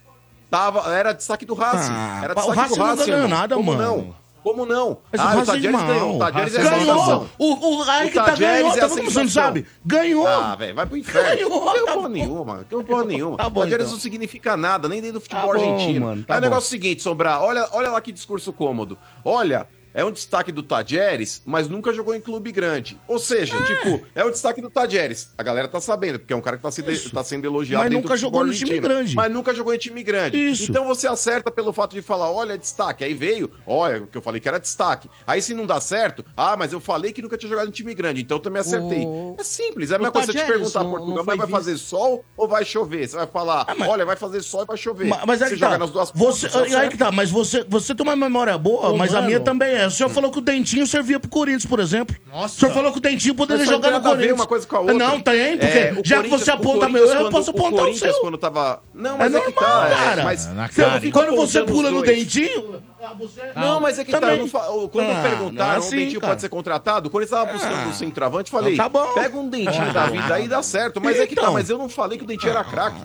[0.49, 1.91] Tava, era destaque do Racing.
[1.93, 3.39] Ah, era o destaque Racing do Racing, ganhou irmão.
[3.39, 3.81] nada, Como mano.
[3.97, 4.21] não?
[4.43, 4.97] Como não?
[5.11, 5.85] Mas ah, o o mal.
[5.85, 6.15] ganhou.
[6.15, 7.29] O Tajeres é Ganhou!
[7.37, 9.27] O, o, aí O que tá ganhou, é tá a vendo que você não sensação.
[9.43, 9.67] sabe?
[9.85, 10.25] Ganhou!
[10.27, 11.29] Ah, velho, vai pro inferno.
[11.29, 13.37] Ganhou, Não tá tem porra nenhuma, não tem porra nenhuma.
[13.37, 13.93] Tá bom, Tajeres então.
[13.93, 16.05] não significa nada, nem dentro do futebol Tá bom, argentino.
[16.07, 18.97] mano, tá Aí o negócio é o seguinte, Sombra, olha, olha lá que discurso cômodo.
[19.23, 22.99] Olha, é um destaque do Tajeres, mas nunca jogou em clube grande.
[23.07, 25.29] Ou seja, tipo, é o destaque do Tajeres.
[25.37, 27.93] A galera tá sabendo, porque é um cara que tá, se tá sendo elogiado Mas
[27.93, 29.15] nunca jogou no time grande.
[29.15, 30.37] Mas nunca jogou em time grande.
[30.37, 30.69] Isso.
[30.69, 33.03] Então você acerta pelo fato de falar, olha, é destaque.
[33.03, 35.09] Aí veio, olha, o que eu falei que era destaque.
[35.25, 37.93] Aí se não dá certo, ah, mas eu falei que nunca tinha jogado em time
[37.93, 39.05] grande, então eu também acertei.
[39.05, 41.47] O- É simples, é a mesma coisa você te perguntar, não- Portugal, não foi vai,
[41.47, 43.07] vai fazer sol ou vai chover?
[43.07, 45.05] Você vai falar, olha, vai fazer sol e vai chover.
[45.07, 45.65] Ma- Mas é você que tá.
[45.67, 48.89] joga nas duas Você, pontas, aí que tá, mas você, você tem uma memória boa,
[48.91, 49.27] Ô, mas a mano.
[49.27, 49.80] minha também é.
[49.87, 52.15] O senhor falou que o Dentinho servia pro Corinthians, por exemplo.
[52.31, 52.55] Nossa.
[52.55, 54.33] O senhor falou que o Dentinho poderia Mas jogar no Corinthians.
[54.33, 54.93] uma coisa com a outra.
[54.95, 57.73] Não, tem, porque É, o já que você o aponta meu, eu posso o apontar
[57.73, 58.21] o Corinthians seu.
[58.21, 58.81] quando tava...
[58.93, 60.23] Não, É mas é, que normal, tá, é, cara.
[60.23, 62.01] mas Na Você- Quando você pula no.
[62.01, 62.81] Dentinho...
[63.55, 64.19] Não, mas é que tá.
[64.19, 64.37] Também.
[64.39, 66.33] eu não o- Quando Ah, não é perguntaram assim, o Dentinho cara.
[66.33, 69.13] pode ser contratado, quando eles estavam buscando um centroavante, falei, Então tá bom.
[69.15, 71.01] pega um Dentinho da vida aí dá certo.
[71.01, 71.53] Mas é que tá, Então.
[71.53, 72.97] mas eu não falei que o Dentinho era craque.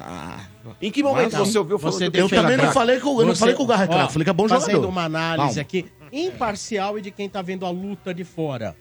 [0.82, 3.20] Em que momento você ouviu falando Você que o Eu também não falei que o-
[3.22, 4.88] eu não falei que o Garra é craque, falei que é bom Fazendo jogador.
[4.88, 5.60] uma análise Calma.
[5.62, 5.86] aqui
[6.16, 8.76] imparcial e de quem tá vendo a luta de fora.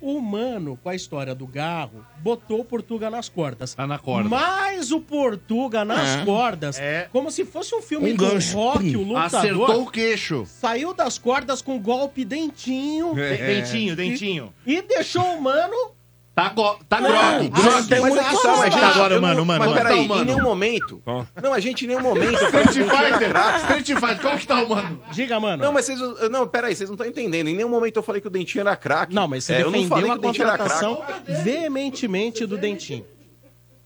[0.00, 3.72] O Mano, com a história do Garro, botou o Portuga nas cordas.
[3.74, 4.28] Tá na corda.
[4.28, 6.24] Mas o Portuga nas É.
[6.24, 7.08] cordas, É.
[7.12, 8.56] como se fosse um filme Um do gancho.
[8.56, 9.38] rock, o lutador.
[9.38, 10.44] Acertou o queixo.
[10.44, 14.52] Saiu das cordas com golpe dentinho Dentinho, dentinho.
[14.66, 15.92] e deixou o Mano
[16.34, 16.76] Tá, go...
[16.88, 17.50] tá Não, grog.
[17.52, 17.88] mas grog.
[17.88, 19.58] tem muito aqui que tá, mas tá agora, mano, mano.
[19.58, 19.74] Mas mano.
[19.74, 21.02] peraí, Tá em nenhum momento.
[21.04, 21.24] Ó.
[21.42, 22.32] Não, a gente em nenhum momento.
[22.42, 23.32] Street Fighter.
[23.58, 25.02] Street Fighter, como que tá o mano?
[25.12, 25.62] Diga, mano.
[25.62, 25.98] Não, mas vocês.
[26.30, 27.48] Não, peraí, vocês não estão entendendo.
[27.48, 29.14] Em nenhum momento eu falei que o Dentinho era craque.
[29.14, 31.32] Não, mas você É, eu não defendeu falei a que o Dentinho era contratação craque.
[31.42, 33.04] veementemente do Dentinho.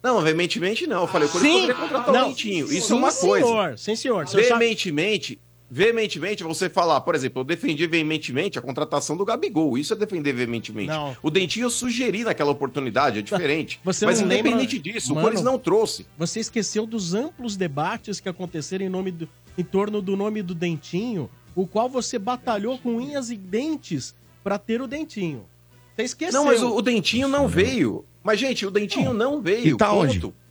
[0.02, 1.00] Não, veementemente não.
[1.00, 2.22] Eu falei, o Corinthians poderia contratar Não.
[2.22, 2.66] o Dentinho.
[2.72, 3.46] Isso Sim, é uma coisa.
[3.46, 3.78] senhor.
[3.78, 4.24] Sim, senhor.
[4.28, 9.76] Veementemente, veementemente, você falar, por exemplo, eu defendi veementemente a contratação do Gabigol.
[9.76, 10.88] Isso é defender veementemente.
[10.88, 11.16] Não.
[11.22, 13.80] O Dentinho eu sugeri naquela oportunidade, é diferente.
[13.84, 16.06] Você Mas não lembra- independente disso, Mano, o Corinthians não trouxe.
[16.18, 20.54] Você esqueceu dos amplos debates que aconteceram em, nome do- em torno do nome do
[20.54, 25.44] Dentinho, o qual você batalhou com unhas e dentes pra ter o Dentinho.
[25.96, 26.40] Você esqueceu.
[26.40, 28.04] Não, mas o, o Dentinho não veio.
[28.26, 29.68] Mas, gente, o Dentinho não veio.
[29.68, 30.00] E tá ponto.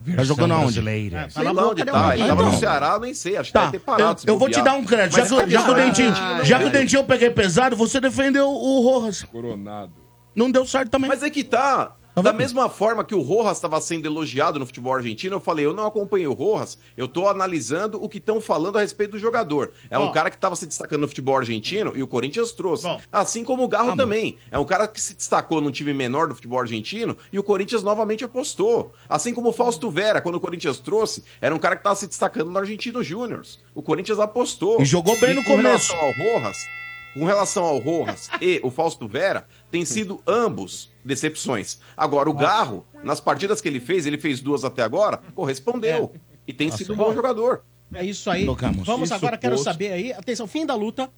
[0.02, 0.16] onde?
[0.16, 0.78] Tá jogando aonde?
[0.80, 1.98] É, Sei na lá onde de tá.
[2.04, 2.18] alguém.
[2.20, 2.58] Ele tava no Então.
[2.58, 3.36] Ceará, nem sei.
[3.36, 4.22] Acho que Tá, deve ter parado.
[4.26, 5.12] eu, eu vou te dar um crédito.
[5.16, 5.74] Já Mas que, eu- já que o?
[5.74, 6.70] Dentinho, já que o.
[6.70, 9.24] Dentinho eu peguei pesado, você defendeu o Rojas.
[9.24, 9.92] Coronado.
[10.34, 11.08] Não deu certo também.
[11.10, 11.94] Mas é que tá.
[12.22, 15.74] Da mesma forma que o Rojas estava sendo elogiado no futebol argentino, eu falei, eu
[15.74, 19.72] não acompanhei o Rojas, eu tô analisando o que estão falando a respeito do jogador.
[19.90, 20.12] É um Ó.
[20.12, 22.84] cara que estava se destacando no futebol argentino e o Corinthians trouxe.
[22.84, 22.98] Bom.
[23.12, 24.38] Assim como o Garro também.
[24.50, 27.82] É um cara que se destacou num time menor do futebol argentino e o Corinthians
[27.82, 28.94] novamente apostou.
[29.08, 32.06] Assim como o Fausto Vera, quando o Corinthians trouxe, era um cara que estava se
[32.06, 33.42] destacando no Argentino Júnior.
[33.74, 34.80] O Corinthians apostou.
[34.80, 35.92] E jogou bem no com começo.
[35.92, 36.66] relação ao Rojas,
[37.12, 41.78] com relação ao Rojas e o Fausto Vera, tem sido ambos decepções.
[41.96, 46.12] Agora, o Garro, nas partidas que ele fez, ele fez duas até agora, correspondeu.
[46.46, 47.62] E tem sido um bom jogador.
[47.94, 48.44] É isso aí.
[48.44, 48.84] Tocamos.
[48.84, 49.64] Vamos Isso agora, quero posto.
[49.64, 50.12] saber aí.
[50.12, 51.08] Atenção, fim da luta.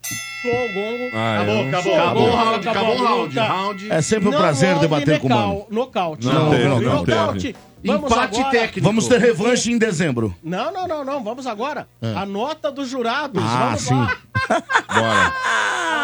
[0.42, 1.11] Soou o gongo.
[1.14, 3.38] Ah, Acabou, eu- acabou, Acabou, acabou o round, acabou acabou round.
[3.38, 3.90] round.
[3.92, 5.66] É sempre um Não prazer debater com o mano.
[5.70, 6.27] Nocaute.
[6.27, 7.57] Não teve, não Nocaute.
[7.83, 8.87] Vamos Empate agora- técnico.
[8.87, 10.35] Vamos ter revanche em dezembro.
[10.42, 11.24] Não, não, não, não.
[11.24, 11.88] Vamos agora.
[12.03, 13.42] A nota dos jurados.
[13.42, 13.46] É.
[13.46, 13.94] Ah, Vamos sim.
[13.94, 14.16] lá.
[14.94, 15.33] Bora.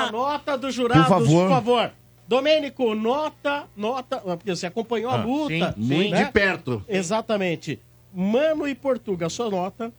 [0.09, 1.43] A nota dos jurados, Por favor.
[1.49, 1.91] por favor.
[2.27, 5.75] Domênico, nota, nota, porque você acompanhou a luta.
[5.77, 6.25] Muito né?
[6.25, 6.83] de perto.
[6.89, 7.79] Exatamente.
[8.15, 9.93] Mano e Portuga, sua nota.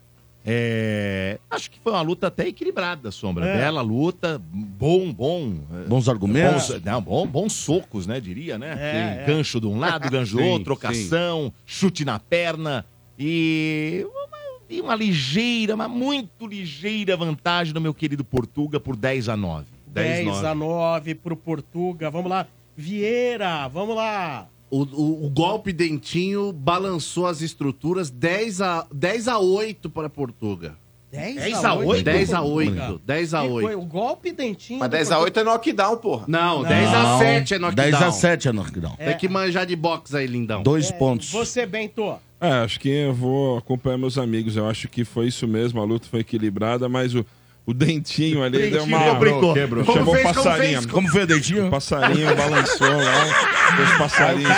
[0.48, 3.48] É, acho que foi uma luta até equilibrada, Sombra.
[3.48, 3.58] É.
[3.58, 5.56] Bela luta, bom, bom.
[5.88, 6.70] Bons argumentos.
[6.70, 8.20] Bons, não, bom, bons socos, né?
[8.20, 8.78] Diria, né?
[8.80, 9.26] É, é.
[9.26, 12.86] gancho de um lado, gancho do Sim, outro, trocação, chute na perna.
[13.18, 14.38] E uma,
[14.70, 19.75] e uma ligeira, mas muito ligeira vantagem do meu querido Portuga por 10 a 9.
[19.96, 22.10] 10, 10, a 9 pro Portuga.
[22.12, 22.48] Vamos lá.
[22.78, 24.48] Vieira, vamos lá.
[24.70, 30.76] O, o- o golpe dentinho balançou as estruturas 10 a, 10 a 8 para Portuga.
[31.12, 32.04] 10, 10 a 8?
[32.04, 32.92] 10 a Portuga.
[32.92, 33.02] 8.
[33.06, 33.80] 10 a Que foi 8.
[33.80, 34.80] O golpe dentinho.
[34.80, 36.26] Mas do 10 a 8 é knockdown, porra.
[36.28, 37.92] Não, 10 a Não, 7 é knockdown.
[37.92, 38.96] 10 a 7 é knockdown.
[38.98, 40.62] Tem que manjar de boxe aí, lindão.
[40.62, 41.00] Dois Portuga.
[41.00, 41.32] pontos.
[41.32, 42.16] Você, Bento.
[42.42, 44.58] É, acho que eu vou acompanhar meus amigos.
[44.58, 45.80] Eu acho que foi isso mesmo.
[45.80, 47.26] A luta foi equilibrada, mas o,
[47.66, 49.16] o dentinho ali deu uma.
[49.16, 49.54] brincou.
[49.54, 49.84] Quebrou.
[49.86, 50.74] Como Chamou fez, o como passarinho.
[50.74, 50.86] fez?
[50.86, 51.70] Como foi o O dedinho?
[51.72, 53.26] passarinho balançou lá.
[53.84, 54.50] Os passarinhos.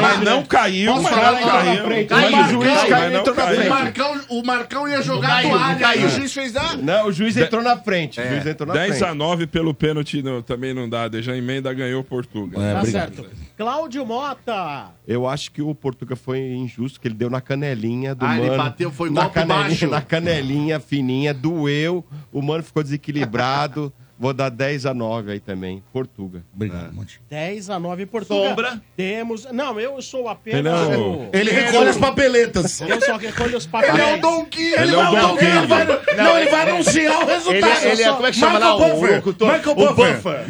[0.00, 1.16] Mas não caiu, Posso mas não
[1.50, 1.84] caiu.
[1.84, 3.70] Caiu, Mas caiu, o juiz caiu, caiu, não O caiu.
[3.70, 6.00] Marcão, o Marcão ia jogar caiu, a toalha, caiu.
[6.00, 8.20] aí o juiz fez ah, Não, o juiz entrou na frente.
[8.20, 9.04] O juiz entrou na 10 frente.
[9.10, 11.08] a 9 pelo pênalti não, também não dá.
[11.20, 12.62] Já emenda ganhou Portugal.
[12.62, 13.14] É, Tá obrigado.
[13.16, 13.30] certo.
[13.56, 14.86] Cláudio Mota.
[15.06, 18.48] Eu acho que o Portuga foi injusto, que ele deu na canelinha do Ah, ele
[18.50, 18.62] mano.
[18.64, 19.86] bateu, foi na golpe canelinha, baixo.
[19.86, 22.04] Na canelinha fininha, doeu.
[22.34, 23.90] O mano ficou desequilibrado.
[24.16, 25.82] Vou dar 10 a 9 aí também.
[25.92, 26.44] Portuga.
[26.54, 27.20] Obrigado, Monte.
[27.28, 28.48] 10 a 9 Portuga.
[28.48, 28.80] Sombra.
[28.96, 29.44] Temos.
[29.52, 30.60] Não, eu sou apenas.
[30.60, 32.80] Ele é o- o- Ele recolhe as papeletas.
[32.88, 33.92] Eu só recolho os papéis.
[33.92, 34.72] Ele é o Don King.
[34.72, 35.66] Ele é o Não, Don ele King.
[35.66, 35.84] vai,
[36.16, 37.82] não, ele vai anunciar o resultado.
[37.82, 38.74] Ele, ele é, como é que chama lá?
[38.74, 39.16] Michael O, Buffer.
[39.16, 39.52] locutor?
[39.52, 40.14] Michael o Buffer.
[40.14, 40.44] Buffer.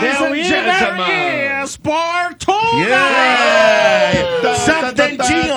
[0.00, 2.76] The winner is Portuga!
[2.86, 4.54] Yeah!
[4.56, 5.54] Certo, dentinho.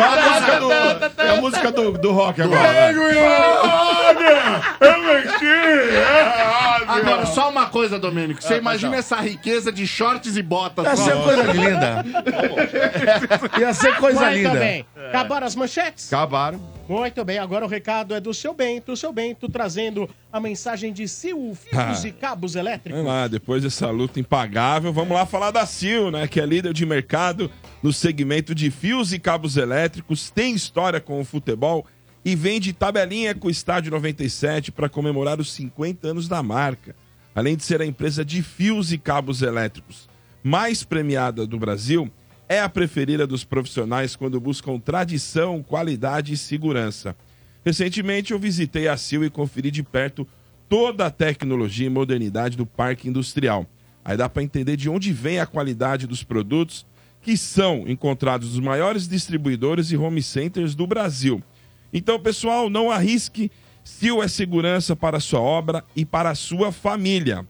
[0.00, 2.90] Qual a música do, é a música do, do rock agora.
[6.88, 8.42] Agora, só uma coisa, Domênico.
[8.42, 10.86] Você imagina essa riqueza de shorts e botas.
[10.86, 12.04] Ia ser coisa linda.
[13.58, 14.50] Ia ser coisa linda.
[14.58, 14.86] bem.
[15.08, 16.12] Acabaram as manchetes?
[16.12, 16.60] Acabaram.
[16.90, 18.90] Muito bem, agora o recado é do seu Bento.
[18.90, 22.08] O seu Bento trazendo a mensagem de Sil Fios Ah.
[22.08, 22.98] e Cabos Elétricos.
[23.00, 26.26] Vamos lá, depois dessa luta impagável, vamos lá falar da Sil, né?
[26.26, 27.48] Que é líder de mercado
[27.80, 31.86] no segmento de fios e cabos elétricos, tem história com o futebol
[32.24, 36.96] e vende tabelinha com o Estádio 97 para comemorar os 50 anos da marca.
[37.36, 40.08] Além de ser a empresa de fios e cabos elétricos
[40.42, 42.10] mais premiada do Brasil,
[42.50, 47.14] é a preferida dos profissionais quando buscam tradição, qualidade e segurança.
[47.64, 50.26] Recentemente eu visitei a Sil e conferi de perto
[50.68, 53.64] toda a tecnologia e modernidade do parque industrial.
[54.04, 56.84] Aí dá para entender de onde vem a qualidade dos produtos
[57.22, 61.40] que são encontrados nos maiores distribuidores e home centers do Brasil.
[61.92, 63.48] Então, pessoal, não arrisque
[63.86, 67.46] Sil é segurança para sua obra e para sua família.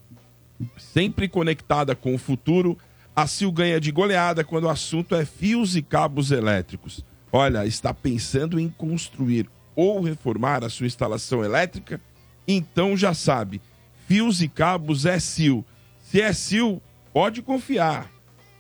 [0.77, 2.77] Sempre conectada com o futuro,
[3.15, 7.05] a Sil ganha de goleada quando o assunto é fios e cabos elétricos.
[7.33, 12.01] Olha, está pensando em construir ou reformar a sua instalação elétrica?
[12.47, 13.61] Então já sabe,
[14.07, 15.63] fios e cabos é Sil.
[16.03, 18.11] Se é Sil, pode confiar.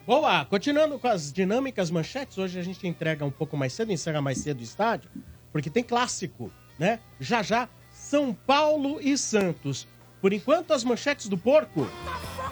[0.06, 4.20] Boa, continuando com as dinâmicas manchetes, hoje a gente entrega um pouco mais cedo, encerra
[4.20, 5.10] mais cedo o estádio,
[5.52, 7.00] porque tem clássico, né?
[7.18, 9.86] Já já, São Paulo e Santos.
[10.20, 11.88] Por enquanto, as manchetes do porco.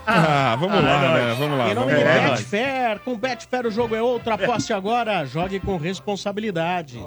[0.06, 1.34] Ah, vamos lá, é né?
[1.38, 2.30] Vamos lá, Em nome vamos lá.
[2.30, 6.98] Betfair, com Betfair o jogo é outro, aposte agora, jogue com responsabilidade.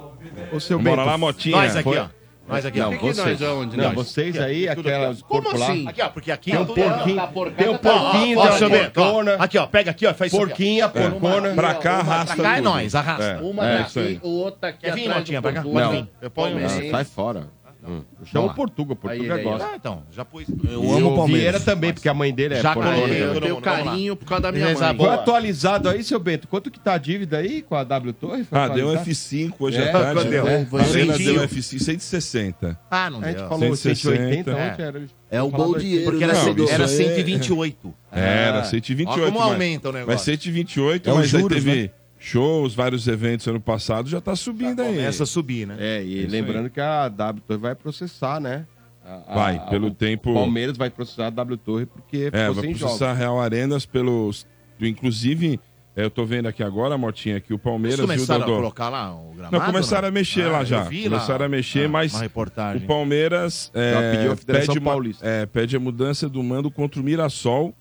[0.51, 1.58] Ô, seu Bora Bento, lá, Motinha.
[1.58, 2.06] Nós aqui, Foi- ó.
[2.47, 2.97] Nós aqui, Não, ó.
[2.97, 3.17] vocês.
[3.39, 3.77] nós aonde?
[3.77, 3.93] Não, Nós?
[3.93, 5.67] vocês aí, aquelas Como lá.
[5.67, 5.88] assim?
[5.88, 8.69] Aqui, ó, porque aqui Tem ó, um é- porquinho, tá tem um porquinho, Ó, uma
[8.69, 9.04] Bento, ó.
[9.06, 10.89] porcona, Aqui, ó, pega aqui, ó, faz isso aqui, ó.
[10.89, 11.49] porquinha, porcona.
[11.54, 13.39] Pra cá, arrasta Pra cá é nós, arrasta.
[13.41, 14.19] Uma É, daqui, isso aí.
[14.21, 15.62] o outro aqui Quer vir, Motinha, pra cá?
[15.62, 16.08] Vir.
[16.21, 17.47] Eu ponho Não, sai fora.
[17.84, 18.04] Hum.
[18.26, 18.52] Chama lá.
[18.52, 19.65] o Portuga, o Portuga Aí, aí, gosta.
[19.65, 20.46] Ah, então, já pus.
[20.50, 21.28] Eu E amo o Palmeiras.
[21.41, 23.08] Vieira também, porque a mãe dele é Já caiu.
[23.08, 24.98] Eu Vamos tenho carinho por causa da minha Beleza, mãe.
[24.98, 26.48] Foi atualizado aí, seu Bento?
[26.48, 28.44] Quanto que tá a dívida aí com a W Torre?
[28.44, 29.10] Foi Ah, deu um atualizado?
[29.10, 30.30] F5 hoje É, à tarde.
[30.30, 30.44] deu?
[30.46, 30.65] né?
[30.70, 31.34] Foi A Arena centinho.
[31.39, 32.80] deu F5 160.
[32.91, 33.48] Ah, não A gente deu.
[33.50, 34.72] falou 160, 180 é.
[34.72, 34.82] ontem.
[34.86, 35.02] Era...
[35.32, 36.74] É o gol dinheiro, Porque era, né, cento- Rodolfo?
[36.74, 37.94] era Isso aí é- 128.
[38.12, 39.26] Era, Ó 128.
[39.26, 40.13] como mas- aumenta o negócio.
[40.13, 41.91] Mas 128, É mas aí juros, teve
[42.23, 44.95] shows, vários eventos ano passado, já tá subindo aí.
[44.95, 45.75] Começa a subir, né?
[45.79, 48.67] É, e Isso lembrando que a W Torre vai processar, né?
[49.03, 52.53] A- Vai, a- pelo o tempo- Palmeiras vai processar a W Torre porque É, ficou
[52.53, 53.17] vai sem processar jogos.
[53.19, 54.45] Real Arenas pelos...
[54.79, 55.60] Inclusive,
[55.95, 58.45] é, eu tô vendo aqui agora, Mortinha, que o Eles Palmeiras e o começaram a
[58.45, 58.57] Dodô...
[58.60, 59.57] colocar lá o gramado?
[59.57, 60.84] Não, começaram a mexer Ah, lá já.
[60.84, 61.17] vi lá.
[61.17, 62.84] Começaram a mexer, Ah, mas Uma reportagem.
[62.84, 67.01] o Palmeiras é, Já pediu a pede, uma- é, pede a mudança do mando contra
[67.01, 67.73] o Mirassol,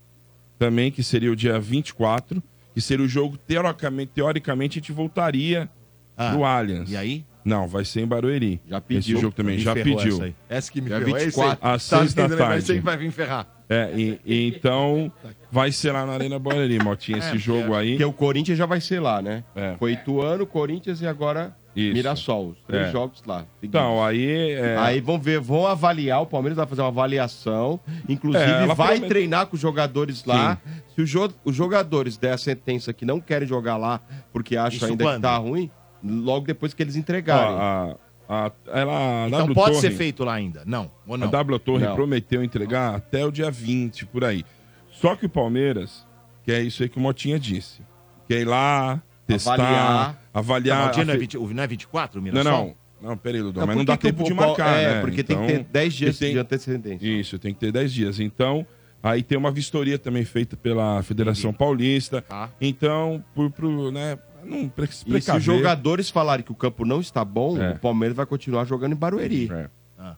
[0.59, 2.42] também, que seria o dia 24,
[2.81, 5.69] que seria o jogo, teoricamente, teoricamente a gente voltaria
[6.16, 6.90] Ah, pro Allianz.
[6.90, 7.25] E aí?
[7.45, 8.61] Não, vai ser em Barueri.
[8.69, 9.14] Já pediu.
[9.14, 10.14] Esse jogo também, já pediu.
[10.14, 10.35] Essa, aí.
[10.49, 11.14] essa que me É ferrou.
[11.19, 12.38] 24, às Tá seis da entendendo?
[12.47, 12.73] Mas tarde.
[12.73, 13.47] aí vai vir ferrar.
[13.69, 15.11] É, e, e então
[15.51, 17.90] vai ser lá na Arena Barueri, Motinha, esse jogo aí.
[17.93, 19.45] Porque o Corinthians já vai ser lá, né?
[19.55, 19.77] É.
[19.79, 21.95] Foi Ituano, Corinthians e agora Isso.
[21.95, 22.49] Mirassol.
[22.51, 22.93] Os três É.
[22.93, 23.45] jogos lá.
[23.63, 24.51] Então, aí...
[24.53, 27.79] é, Aí vão ver, vão avaliar, o Palmeiras vai fazer uma avaliação,
[28.09, 30.59] inclusive É, vai promete- treinar com os jogadores lá.
[30.95, 34.01] Se os, jo- os jogadores der a sentença que não querem jogar lá
[34.33, 35.17] porque acham Isso ainda quando?
[35.17, 35.71] que tá ruim,
[36.03, 37.55] logo depois que eles entregarem.
[37.57, 37.97] a,
[38.29, 40.63] a, ela, a Então W pode Torre- ser feito lá ainda?
[40.67, 40.91] Não.
[41.07, 41.29] Ou A não?
[41.31, 41.95] W Torre Não.
[41.95, 44.45] prometeu entregar até o dia 20, por aí.
[44.91, 46.05] Só que o Palmeiras,
[46.45, 47.81] que é isso aí que o Motinha disse,
[48.29, 49.01] quer ir lá,
[49.35, 50.23] testar, Avaliar.
[50.35, 50.79] avaliar.
[50.85, 52.75] Não, o dia não é, afe- 20, o- não é 24, o Não, não.
[53.03, 55.01] Não, peraí, Ludão, Não, mas não dá tempo de marcar, É, né?
[55.01, 57.07] porque tem que Então, ter 10 dias tem- de antecedência.
[57.07, 58.21] Isso, tem que ter 10 dias.
[58.21, 58.66] Então,
[59.03, 62.21] aí tem uma vistoria também feita pela Federação Paulista.
[62.21, 62.51] Tá.
[62.61, 67.01] Então, por, por né, não pre- E se os jogadores falarem que o campo não
[67.01, 67.71] está bom, É.
[67.71, 69.51] o Palmeiras vai continuar jogando em Barueri.
[69.51, 69.69] É.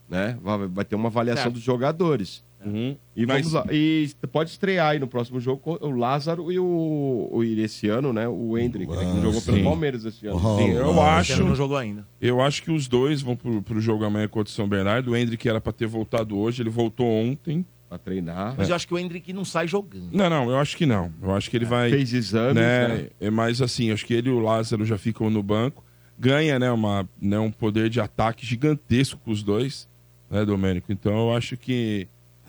[0.08, 0.36] Né?
[0.42, 1.54] Vai, vai ter uma avaliação Certo.
[1.54, 2.42] dos jogadores.
[2.64, 2.96] Uhum.
[3.16, 3.66] E Mas- vamos lá.
[3.72, 8.26] E pode estrear aí no próximo jogo o Lázaro e o, o esse ano, né?
[8.28, 9.64] O Hendrick, né, que jogou pelo Sim.
[9.64, 10.40] Palmeiras esse ano.
[10.42, 11.10] Oh, Sim, eu Lázaro.
[11.20, 11.44] acho.
[11.44, 12.06] Não jogou ainda.
[12.20, 15.10] Eu acho que os dois vão pro, pro jogo amanhã contra o São Bernardo.
[15.10, 17.64] O Hendrick era pra ter voltado hoje, ele voltou ontem.
[17.88, 18.54] Pra treinar.
[18.56, 20.08] Mas eu acho que o Hendrick não sai jogando.
[20.12, 21.12] Não, não, eu acho que não.
[21.22, 21.90] Eu acho que ele vai.
[21.90, 23.06] Fez exames, né, né?
[23.20, 25.84] É mais assim, acho que ele e o Lázaro já ficam no banco.
[26.18, 29.88] Ganha, né, uma, né, um poder de ataque gigantesco com os dois,
[30.30, 30.92] né, Domênico?
[30.92, 32.06] Então eu acho que,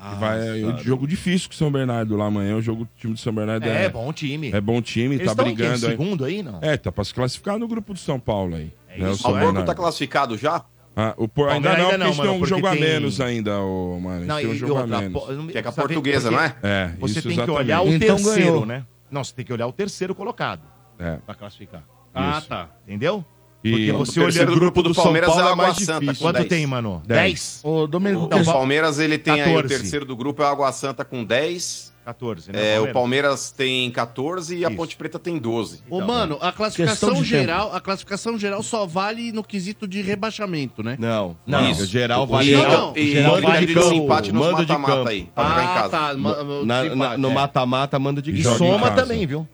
[0.09, 0.61] que vai.
[0.61, 2.55] É um jogo difícil com o São Bernardo lá amanhã.
[2.55, 4.51] O jogo do time do São Bernardo É, é, bom time.
[4.51, 5.91] é bom time, Eles tá em brigando aí.
[5.91, 6.59] segundo aí, não?
[6.61, 8.71] É, tá pra se classificar no grupo do São Paulo aí.
[8.89, 9.65] É né, o isso, Ah, o Bernardo.
[9.65, 10.63] tá classificado já?
[10.95, 11.49] Ah, o Por...
[11.49, 13.99] Ainda não, ainda porque não, a gente tem um porque jogo a menos ainda, ô,
[13.99, 14.25] mano.
[14.25, 15.23] Não, tem um jogo a menos.
[15.51, 16.55] Que é com a portuguesa, porque não é?
[16.61, 17.65] É, Você isso tem que exatamente.
[17.65, 18.65] olhar o Então terceiro, ganhou.
[18.67, 18.85] né?
[19.09, 20.61] Não, você tem que olhar o terceiro colocado
[20.99, 21.17] É.
[21.25, 21.83] pra classificar.
[22.13, 22.69] Ah, tá.
[22.87, 23.25] Entendeu?
[23.63, 25.77] E Porque O você terceiro olhando grupo do São Palmeiras Paulo é é Água mais
[25.77, 25.99] Santa.
[26.01, 26.21] difícil.
[26.25, 26.47] Quanto 10.
[26.49, 27.01] tem, mano?
[27.05, 27.19] Dez.
[27.21, 27.61] 10?
[27.63, 29.67] Ô, Domênico, Então, O Palmeiras ele tem aí o 14.
[29.79, 31.93] terceiro do grupo é o Água Santa com 10.
[32.03, 32.75] 14, né?
[32.75, 34.75] É, o Palmeiras tem 14 e a Isso.
[34.75, 35.79] Ponte Preta tem 12.
[35.89, 40.83] Ô, mano, a Questão classificação geral, a classificação geral só vale no quesito de rebaixamento,
[40.83, 40.97] né?
[40.99, 41.69] Não, Não.
[41.71, 41.85] Isso.
[41.85, 42.45] Geral E- vale.
[42.49, 45.09] Geral- e geral manda vale de campo, desempate nos mando de mata-mata campo.
[45.09, 45.89] aí, pra ficar em Ah, casa.
[45.89, 46.13] tá.
[46.17, 47.33] ma- o Na- na- no é.
[47.33, 48.55] mata-mata, manda de campo.
[48.55, 49.47] em Soma também, viu?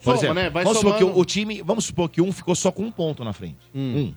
[0.00, 0.50] Soma, Por exemplo, né?
[0.50, 1.62] Vai vamos supor que o, time.
[1.62, 3.58] Vamos supor que um ficou só com um ponto na frente.
[3.74, 4.14] Um.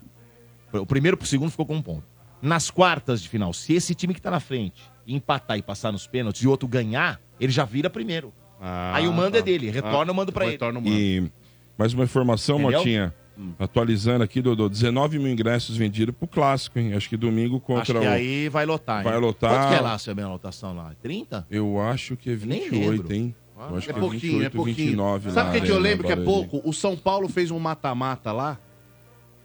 [0.71, 2.03] O primeiro pro segundo ficou com um ponto.
[2.41, 6.07] Nas quartas de final, se esse time que tá na frente empatar e passar nos
[6.07, 8.33] pênaltis e o outro ganhar, ele já vira primeiro.
[8.59, 9.37] Ah, Aí o mando tá.
[9.39, 10.53] é dele, retorna o mando pra ele.
[10.53, 10.95] Retorna o mando.
[10.95, 11.31] E
[11.77, 12.79] mais uma informação, Entendeu?
[12.79, 13.13] Motinha.
[13.59, 14.69] Atualizando aqui, Dodô.
[14.69, 16.93] 19 mil ingressos vendidos pro clássico, hein?
[16.93, 18.09] Acho que domingo Acho contra que o.
[18.09, 19.03] aí vai lotar, hein?
[19.11, 19.49] Vai lotar.
[19.49, 20.93] Quanto que é lá, a lotação lá?
[21.01, 21.47] 30?
[21.49, 23.13] Eu acho que é Nem 28, lembro.
[23.13, 23.35] hein?
[23.71, 24.75] Eu acho É que é pouquinho, 28, é pouquinho.
[24.87, 26.61] 29 Sabe o que, que eu né, lembro que é pouco?
[26.63, 28.59] O São Paulo fez um mata-mata lá.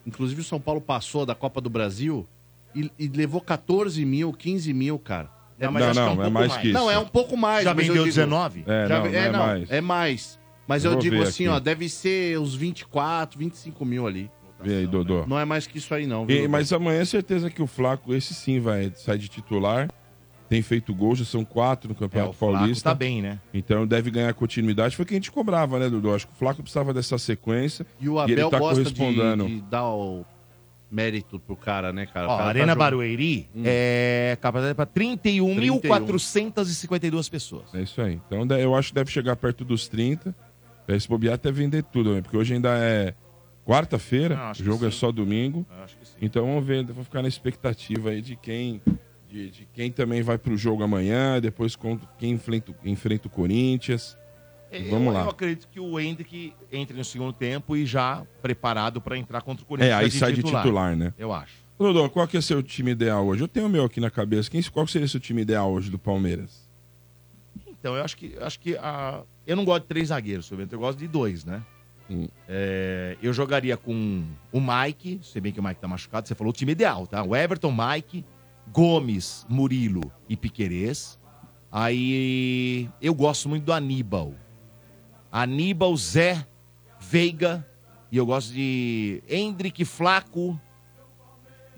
[0.07, 2.27] Inclusive o São Paulo passou da Copa do Brasil.
[2.75, 5.31] e, e levou 14 mil, 15 mil, cara.
[5.59, 6.61] Não, mas Não, acho que é um não, é pouco mais mais.
[6.63, 6.79] que isso.
[6.79, 7.65] Não, é um pouco mais.
[7.65, 8.65] Já vendeu digo- 19?
[8.67, 9.71] É, Já não, ve- não é mais.
[9.71, 10.39] É mais.
[10.69, 11.55] Mas Eu eu, digo assim, aqui.
[11.57, 14.31] ó, deve ser uns 24, 25 mil ali.
[14.61, 15.25] Vê aí, Dodô.
[15.27, 16.25] Não é mais que isso aí, não.
[16.25, 19.89] E- viu, mas amanhã é certeza que o Flaco, esse sim, vai sair de titular.
[20.49, 22.89] Tem feito gol, já são quatro no Campeonato É, o Flaco Paulista.
[22.91, 23.39] tá bem, né?
[23.53, 24.97] Então deve ganhar continuidade.
[24.97, 26.15] Foi o que a gente cobrava, né, Dudu?
[26.15, 27.87] Acho que o Flaco precisava dessa sequência.
[28.01, 29.47] E o ele Abel tá gosta de, correspondendo.
[29.47, 30.25] de dar o
[30.91, 32.27] mérito pro cara, né, cara?
[32.27, 37.75] Ó, cara a tá Arena jogando- Barueri é capacidade para 31.452 pessoas.
[37.75, 38.15] É isso aí.
[38.27, 40.35] Então de- eu acho que deve chegar perto dos 30.
[40.87, 42.23] Aí, se bobear até vender tudo, né?
[42.23, 43.13] Porque hoje ainda é
[43.67, 45.67] quarta-feira, o jogo é só domingo.
[45.85, 46.15] Acho que sim.
[46.23, 48.81] Então vamos ver, vou ficar na expectativa aí de quem
[49.29, 54.17] de, de quem também vai pro jogo amanhã, depois contra quem enfrenta, enfrenta o Corinthians.
[54.71, 55.23] Eu- Vamos lá.
[55.25, 59.65] Eu acredito que o Hendrick entre no segundo tempo e já preparado para entrar contra
[59.65, 59.93] o Corinthians.
[59.93, 61.13] É, aí já sai de titular, né?
[61.19, 61.55] Eu acho.
[61.79, 63.43] Dodô, qual que é seu time ideal hoje?
[63.43, 64.51] Eu tenho o meu aqui na cabeça.
[64.51, 66.69] Quem, qual que seria seu time ideal hoje do Palmeiras?
[67.67, 69.23] Então, eu acho que, acho que a...
[69.47, 71.63] eu não gosto de três zagueiros, seu Bento, eu gosto de dois, né?
[72.11, 72.27] Hum.
[72.49, 76.51] É, eu jogaria com o Mike, se bem que o Mike tá machucado, você falou
[76.51, 77.23] o time ideal, tá?
[77.23, 78.25] O Everton, Mike,
[78.73, 81.19] Gomes, Murilo e Piquerez.
[81.71, 84.35] Aí eu gosto muito do Aníbal.
[85.31, 86.47] Aníbal, Zé,
[87.01, 87.67] Veiga.
[88.11, 90.59] E eu gosto de Hendrick, Flaco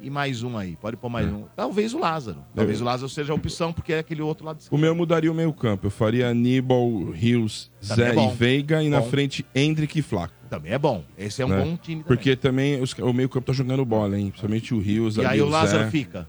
[0.01, 0.77] e mais um aí.
[0.77, 1.43] Pode pôr mais um.
[1.57, 2.39] Talvez o Lázaro.
[2.55, 5.31] Talvez Eu- o Lázaro seja a opção, porque é aquele outro lado O meu mudaria
[5.31, 5.87] o meio campo.
[5.89, 8.31] Eu faria Aníbal, Rios, Também Zé é bom.
[8.31, 9.09] e Veiga e na Bom.
[9.11, 10.33] frente Hendrick e Flaco.
[10.49, 11.05] Também é bom.
[11.19, 11.57] Esse é um né?
[11.65, 12.17] bom time também.
[12.17, 14.29] Porque também os- o meio campo tá jogando bola, hein?
[14.31, 15.17] Principalmente o Rios.
[15.17, 15.91] E ali, aí o Lázaro Zé.
[15.91, 16.29] fica.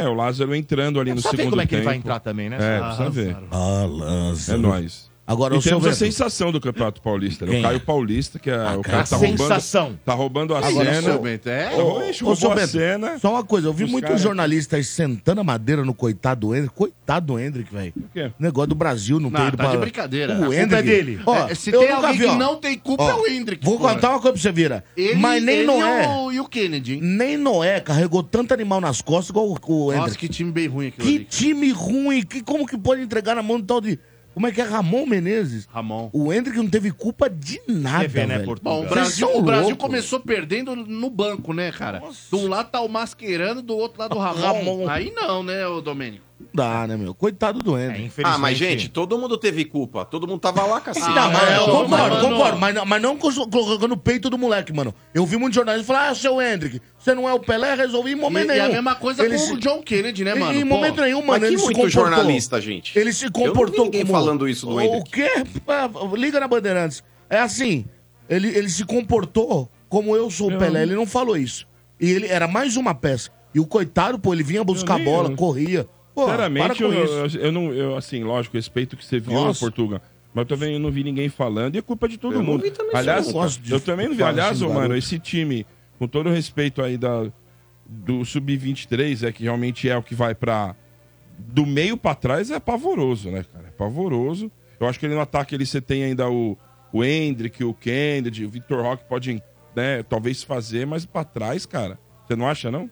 [0.00, 2.06] É, o Lázaro entrando ali no Precisa ver segundo como é que ele vai tempo.
[2.06, 2.56] entrar também, né?
[2.58, 3.36] É, Ah, precisa ver.
[3.50, 4.58] Ah, É Lázaro.
[4.62, 5.09] nóis.
[5.30, 7.60] Agora, e temos a sensação do Campeonato Paulista, né?
[7.60, 7.78] O Caio é?
[7.78, 9.98] Paulista, que é o cara a tá roubando, sensação.
[10.04, 11.02] tá roubando a Agora, cena.
[11.02, 11.72] seu Bento, é?
[11.76, 13.16] Ô, Ixi, Ô, seu Bento, cena.
[13.20, 16.54] Só uma coisa, eu vi Os muitos cara- jornalistas sentando a madeira no coitado do
[16.56, 16.74] Hendrick.
[16.74, 17.92] Coitado do Hendrick, velho.
[18.40, 19.72] Negócio do Brasil não, Não, tem ido tá pra...
[19.72, 20.32] de brincadeira.
[20.34, 20.74] A O culpa Hendrick...
[20.74, 21.20] é dele.
[21.24, 23.64] Ó, É, se tem alguém vi, que não tem culpa, Ó, é o Hendrick.
[23.64, 23.94] Vou porra.
[23.94, 24.84] contar uma coisa pra você, Vira.
[24.96, 26.04] Ele, Mas nem ele Noé...
[26.04, 27.00] E o, e o Kennedy, hein?
[27.02, 30.18] Nem Noé carregou tanto animal nas costas igual o, o Nossa, Hendrick.
[30.26, 32.22] que time bem ruim aquilo Que time ruim.
[32.22, 33.96] Que, como que pode entregar na mão do tal de...
[34.32, 35.66] Como é que é Ramon Menezes?
[35.72, 36.08] Ramon.
[36.12, 38.46] O Hendrick não teve culpa de nada, vê, né, velho.
[38.46, 38.74] Portugal?
[38.74, 39.84] Bom, o Vocês Brasil, são o Brasil loucos.
[39.86, 42.00] começou perdendo no banco, né, cara?
[42.30, 44.42] De um lado tá o Mascherano, do outro lado o Ramon.
[44.42, 44.88] Ramon.
[44.88, 46.29] Aí não, né, ô Domênico?
[46.52, 47.14] Dá, né, meu?
[47.14, 48.04] Coitado do É, Hendrick.
[48.06, 48.34] infelizmente.
[48.36, 50.04] Ah, mas gente, todo mundo teve culpa.
[50.04, 51.06] Todo mundo tava lá, cacete.
[51.06, 52.20] Ah, Não, mas é, eu concordo, mano.
[52.28, 54.94] concordo, mas, não- mas não colo- colocando o peito do moleque, mano.
[55.14, 58.14] Eu vi muitos jornalistas falar, ah, seu Hendrick, você não é o Pelé, resolvi em
[58.14, 58.64] E, momento e nenhum.
[58.64, 60.52] a mesma coisa Ele com se- o John Kennedy, né, mano?
[60.58, 62.02] Em Pô, momento nenhum, Mas mano, que ele se muito comportou.
[62.10, 62.98] jornalista, gente.
[62.98, 64.12] Ele se Eu não vi comportou ninguém como...
[64.12, 65.10] falando isso do O Hendrick.
[65.10, 65.30] quê?
[65.68, 67.02] Ah, Liga na Bandeirantes.
[67.28, 67.84] É assim,
[68.28, 71.66] ele, ele se comportou como eu sou o Pelé, ele não falou isso.
[72.00, 73.30] E ele era mais uma peça.
[73.54, 75.86] E o coitado, pô, ele vinha buscar nem- bola, eu- corria.
[76.20, 79.48] Pô, para Sinceramente, eu, eu, eu não, eu, assim, lógico, respeito que você viu Nossa.
[79.48, 80.00] no Portugal.
[80.32, 82.64] Mas também eu não vi ninguém falando e é culpa de todo Eu não mundo.
[82.94, 84.22] Aliás, eu de eu também não vi.
[84.22, 85.66] Aliás, assim mano, esse time,
[85.98, 87.26] com todo o respeito aí da,
[87.84, 90.76] do Sub-23, é que realmente é o que vai pra.
[91.38, 93.68] Do meio pra trás é pavoroso, né, cara?
[93.68, 94.50] É pavoroso.
[94.78, 96.56] Eu acho que ele no ataque ele, você tem ainda o,
[96.92, 99.42] o Hendrick, o Kennedy, o Victor Roque pode,
[99.74, 102.90] né, talvez fazer, mas pra trás, cara, você não acha, não?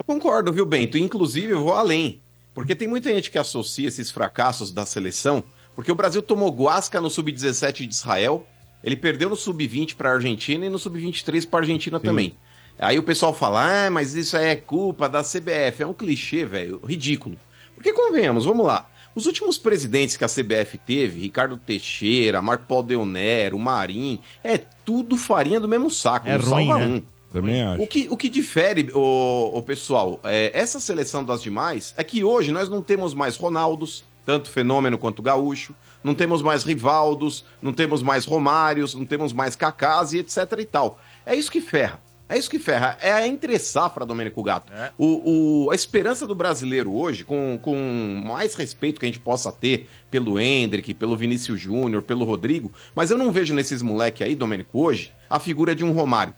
[0.00, 0.96] Eu concordo, viu, Bento?
[0.96, 2.22] Inclusive, eu vou além.
[2.54, 5.44] Porque tem muita gente que associa esses fracassos da seleção,
[5.76, 8.46] porque o Brasil tomou guasca no Sub-17 de Israel,
[8.82, 12.34] ele perdeu no Sub-20 para a Argentina e no Sub-23 para a Argentina também.
[12.78, 15.82] Aí o pessoal fala, ah, mas isso aí é culpa da CBF.
[15.82, 17.36] É um clichê, velho, ridículo.
[17.74, 18.88] Porque convenhamos, vamos lá.
[19.14, 24.56] Os últimos presidentes que a CBF teve, Ricardo Teixeira, Marco Paulo Del Nero, Marim, é
[24.56, 26.26] tudo farinha do mesmo saco.
[26.26, 26.86] É não ruim, salva né?
[26.86, 27.19] um.
[27.32, 27.82] Também acho.
[27.82, 32.24] O que, o que difere, o, o pessoal, é, essa seleção das demais é que
[32.24, 37.72] hoje nós não temos mais Ronaldos, tanto fenômeno quanto gaúcho, não temos mais Rivaldos, não
[37.72, 40.98] temos mais Romários, não temos mais Cacás e etc e tal.
[41.24, 42.00] É isso que ferra.
[42.28, 42.96] É isso que ferra.
[43.00, 44.72] É a entre-safra, Domênico Gato.
[44.96, 49.50] O, o- a esperança do brasileiro hoje, com, com mais respeito que a gente possa
[49.50, 54.36] ter pelo Hendrick, pelo Vinícius Júnior, pelo Rodrigo, mas eu não vejo nesses moleques aí,
[54.36, 56.32] Domênico, hoje, a figura de um Romário,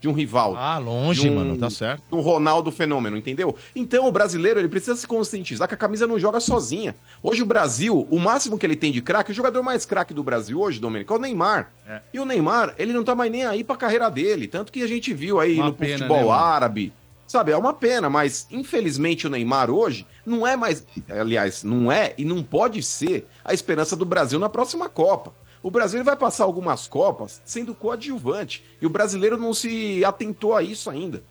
[0.00, 0.56] de um Rivaldo.
[0.58, 2.02] Ah, longe, um- mano, tá certo.
[2.12, 3.56] um Ronaldo fenômeno, entendeu?
[3.74, 6.94] Então o brasileiro ele precisa se conscientizar que a camisa não joga sozinha.
[7.22, 10.22] Hoje o Brasil, o máximo que ele tem de craque, o jogador mais craque do
[10.22, 11.72] Brasil hoje, Domênico, é o Neymar.
[12.12, 14.86] E o Neymar, ele não tá mais nem aí pra carreira dele, tanto que a
[14.86, 16.92] gente viu aí Uma no pena, futebol né, árabe.
[17.26, 22.14] Sabe, é uma pena, mas infelizmente o Neymar hoje não é mais, aliás, não é
[22.16, 25.32] e não pode ser a esperança do Brasil na próxima Copa.
[25.68, 30.62] O Brasil vai passar algumas Copas sendo coadjuvante e o brasileiro não se atentou a
[30.62, 31.22] isso ainda.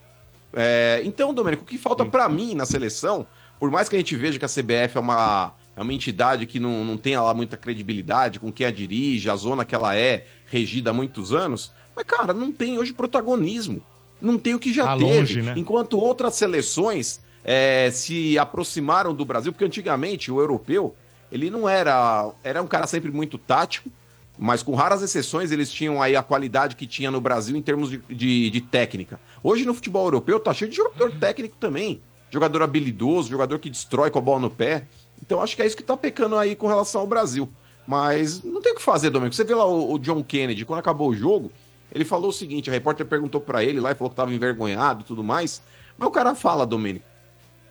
[0.53, 3.25] É, então, Domênico, o que falta pra mim na seleção,
[3.59, 6.59] por mais que a gente veja que a CBF é uma, é uma entidade que
[6.59, 10.27] não, não tem lá muita credibilidade com quem a dirige, a zona que ela é
[10.45, 13.81] regida há muitos anos, mas, cara, não tem hoje protagonismo.
[14.21, 15.03] Não tem o que já Tá teve.
[15.17, 15.55] longe, né?
[15.57, 20.95] Enquanto outras seleções é, se aproximaram do Brasil, porque antigamente o europeu,
[21.31, 22.29] ele não era.
[22.43, 23.89] Era um cara sempre muito tático,
[24.38, 27.89] mas com raras exceções eles tinham aí a qualidade que tinha no Brasil em termos
[27.89, 29.19] de, de- de técnica.
[29.43, 32.01] Hoje no futebol europeu tá cheio de jogador técnico também.
[32.29, 34.85] Jogador habilidoso, jogador que destrói com a bola no pé.
[35.21, 37.49] Então acho que é isso que tá pecando aí com relação ao Brasil.
[37.88, 39.35] Mas não tem o que fazer, Domenico.
[39.35, 41.51] Você vê lá o, o John Kennedy, quando acabou o jogo,
[41.93, 45.01] ele falou o seguinte: a repórter perguntou pra ele lá e falou que tava envergonhado
[45.01, 45.61] e tudo mais.
[45.97, 47.05] Mas o cara fala, Domênico,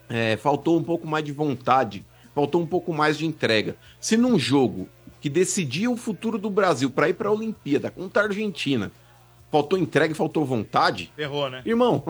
[0.08, 2.02] é, faltou um pouco mais de vontade,
[2.34, 3.76] faltou um pouco mais de entrega.
[4.00, 4.88] Se num jogo
[5.26, 8.92] que decidia o futuro do Brasil pra ir pra Olimpíada contra a Argentina,
[9.50, 11.62] faltou entrega e faltou vontade, Errou, né?
[11.66, 12.00] Irmão,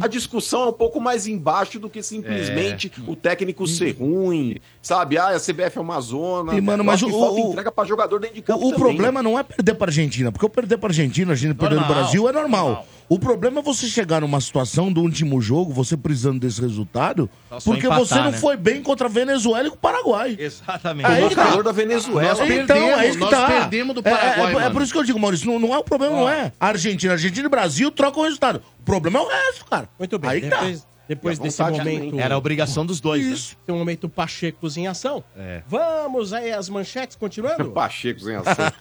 [0.00, 5.18] a discussão é um pouco mais embaixo do que simplesmente o técnico ser ruim, sabe?
[5.18, 6.54] Ah, a CBF é uma zona.
[6.56, 9.22] E, mano, mas o- falta o- entrega pra jogador dentro de campo O, o problema
[9.22, 11.98] não é perder pra Argentina, porque eu perder pra Argentina, a gente perder no Normal.
[12.02, 12.86] Brasil é normal.
[13.08, 17.28] O problema é você chegar numa situação do último jogo, você precisando desse resultado,
[17.64, 18.38] porque empatar, você não né?
[18.38, 20.36] foi bem contra a Venezuela e com o Paraguai.
[20.38, 21.06] Exatamente.
[21.06, 21.42] Aí o que tá.
[21.44, 22.28] jogador da Venezuela.
[22.34, 23.46] Nós Então, perdemos, é isso que nós tá.
[23.46, 24.72] perdemos do É- é- Paraguai, É, é mano.
[24.72, 26.50] por isso que eu digo, Maurício, não, não é o problema, não é.
[26.58, 28.62] Argentina, Argentina e Brasil trocam o resultado.
[28.80, 29.88] O problema é o resto, cara.
[29.98, 30.56] Muito bem, Aí que tá.
[30.60, 32.18] depois, depois desse vontade momento...
[32.18, 33.32] Era a obrigação dos dois, né?
[33.32, 33.56] Isso.
[33.66, 35.22] Tem um momento Pachecos em ação.
[35.36, 35.62] É.
[35.68, 37.68] Vamos aí as manchetes, continuando?
[37.72, 38.72] Pacheco sem ação.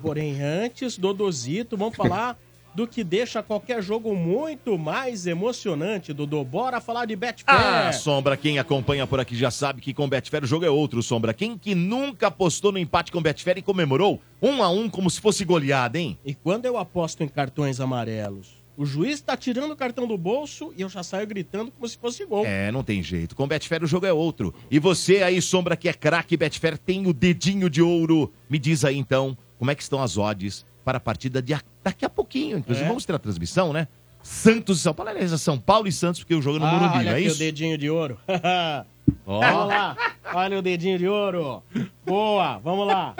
[0.00, 2.36] Porém, antes, Dodozito, vamos falar
[2.78, 6.44] do que deixa qualquer jogo muito mais emocionante, Dodô.
[6.44, 7.58] Bora falar de Betfair.
[7.60, 11.02] Ah, Sombra, quem acompanha por aqui já sabe que com Betfair o jogo é outro,
[11.02, 11.34] Sombra.
[11.34, 15.20] Quem que nunca apostou no empate com Betfair e comemorou um a um como se
[15.20, 16.16] fosse goleada, hein?
[16.24, 20.72] E quando eu aposto em cartões amarelos, o juiz tá tirando o cartão do bolso
[20.76, 22.46] e eu já saio gritando como se fosse gol.
[22.46, 23.34] É, não tem jeito.
[23.34, 24.54] Com Betfair o jogo é outro.
[24.70, 28.32] E você aí, Sombra, que é craque Betfair, tem o dedinho de ouro.
[28.48, 31.60] Me diz aí então, como é que estão as odds para a partida de a-
[31.84, 32.56] daqui a pouquinho.
[32.56, 32.88] Inclusive, É.
[32.88, 33.86] vamos ter a transmissão, né?
[34.22, 35.10] Santos e São Paulo.
[35.10, 37.16] Aliás, é São Paulo e Santos, porque o jogo é no Ah, Morumbi, olha não
[37.18, 37.36] é isso?
[37.36, 38.18] o dedinho de ouro.
[39.26, 39.96] Vamos lá.
[40.32, 41.62] Olha o dedinho de ouro.
[42.06, 43.14] Boa, vamos lá.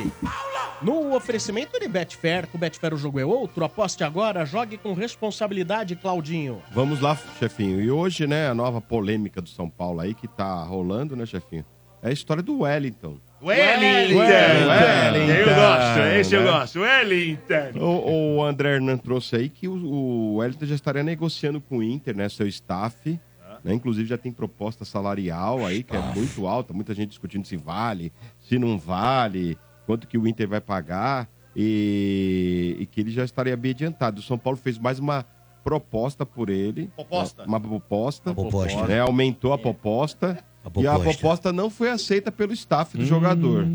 [0.80, 5.96] No oferecimento de Betfair, com Betfair o jogo é outro, aposte agora, jogue com responsabilidade,
[5.96, 6.62] Claudinho.
[6.72, 7.82] Vamos lá, chefinho.
[7.82, 11.66] E hoje, né, a nova polêmica do São Paulo aí que tá rolando, né, chefinho?
[12.04, 13.18] É a história do Wellington.
[13.42, 14.20] Wellington!
[14.20, 15.32] Wellington.
[15.34, 16.52] Eu gosto, esse eu Né?
[16.52, 16.80] gosto.
[16.80, 17.80] Wellington!
[17.80, 21.84] O, o André Hernan trouxe aí que o, o Wellington já estaria negociando com o
[21.84, 22.30] Inter, né?
[22.30, 23.20] Seu staff.
[23.64, 23.74] Né?
[23.74, 26.74] Inclusive já tem proposta salarial aí, que é muito alta.
[26.74, 31.28] Muita gente discutindo se vale, se não vale, quanto que o Inter vai pagar.
[31.56, 34.20] E, e que ele já estaria bem adiantado.
[34.20, 35.26] O São Paulo fez mais uma
[35.64, 36.90] proposta por ele.
[36.96, 37.42] Proposta?
[37.44, 37.48] né?
[37.48, 38.30] Uma proposta.
[38.32, 38.88] Uma proposta.
[38.88, 39.00] né?
[39.02, 40.38] Aumentou a proposta.
[40.64, 41.52] A E a proposta.
[41.52, 43.68] não foi aceita pelo staff do jogador,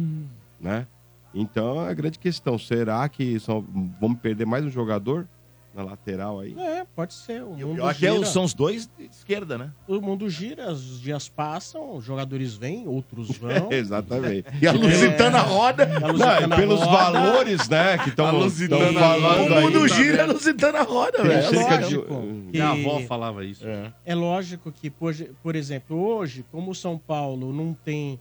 [0.60, 0.86] né?
[1.34, 3.62] Então, a grande questão, será que só
[4.00, 5.28] vamos perder mais um jogador
[5.76, 6.56] na lateral aí?
[6.58, 7.42] É, pode ser.
[7.42, 9.70] O mundo, Pior que gira, é, são os dois de esquerda, né?
[9.86, 13.70] o mundo gira, os dias passam, os jogadores vêm, outros vão.
[13.70, 14.48] Exatamente.
[14.60, 15.82] E a Lusitana roda.
[15.84, 16.90] A Não, Lusitana e pelos roda.
[17.20, 19.62] valores, né, que estão falando O aí.
[19.64, 20.32] mundo tá gira e a vendo?
[20.32, 21.56] Lusitana roda, velho.
[21.56, 22.04] É lógico.
[22.06, 23.64] que- Minha avó falava isso.
[24.04, 28.18] É lógico que, por, por exemplo, hoje, como o São Paulo não tem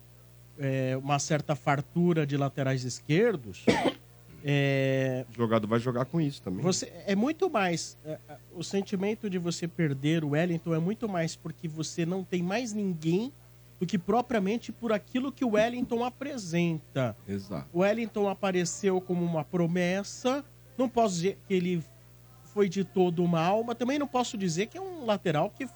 [0.59, 3.65] é, uma certa fartura de laterais esquerdos,
[4.47, 6.61] É, O jogador vai jogar com isso também.
[6.61, 7.97] você, é muito mais.
[8.05, 12.23] é, é, o sentimento de você perder o Wellington é muito mais porque você não
[12.23, 13.33] tem mais ninguém
[13.79, 17.17] do que propriamente por aquilo que o Wellington apresenta.
[17.27, 17.67] Exato.
[17.73, 20.45] O Wellington apareceu como uma promessa.
[20.77, 21.83] Não posso dizer que ele
[22.53, 25.67] foi de todo mal, mas também não posso dizer que é um lateral que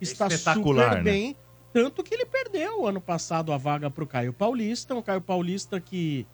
[0.00, 1.10] está espetacular, super né?
[1.10, 1.36] bem.
[1.72, 4.94] Tanto que ele perdeu ano passado a vaga para o Caio Paulista.
[4.94, 6.26] Um Caio Paulista que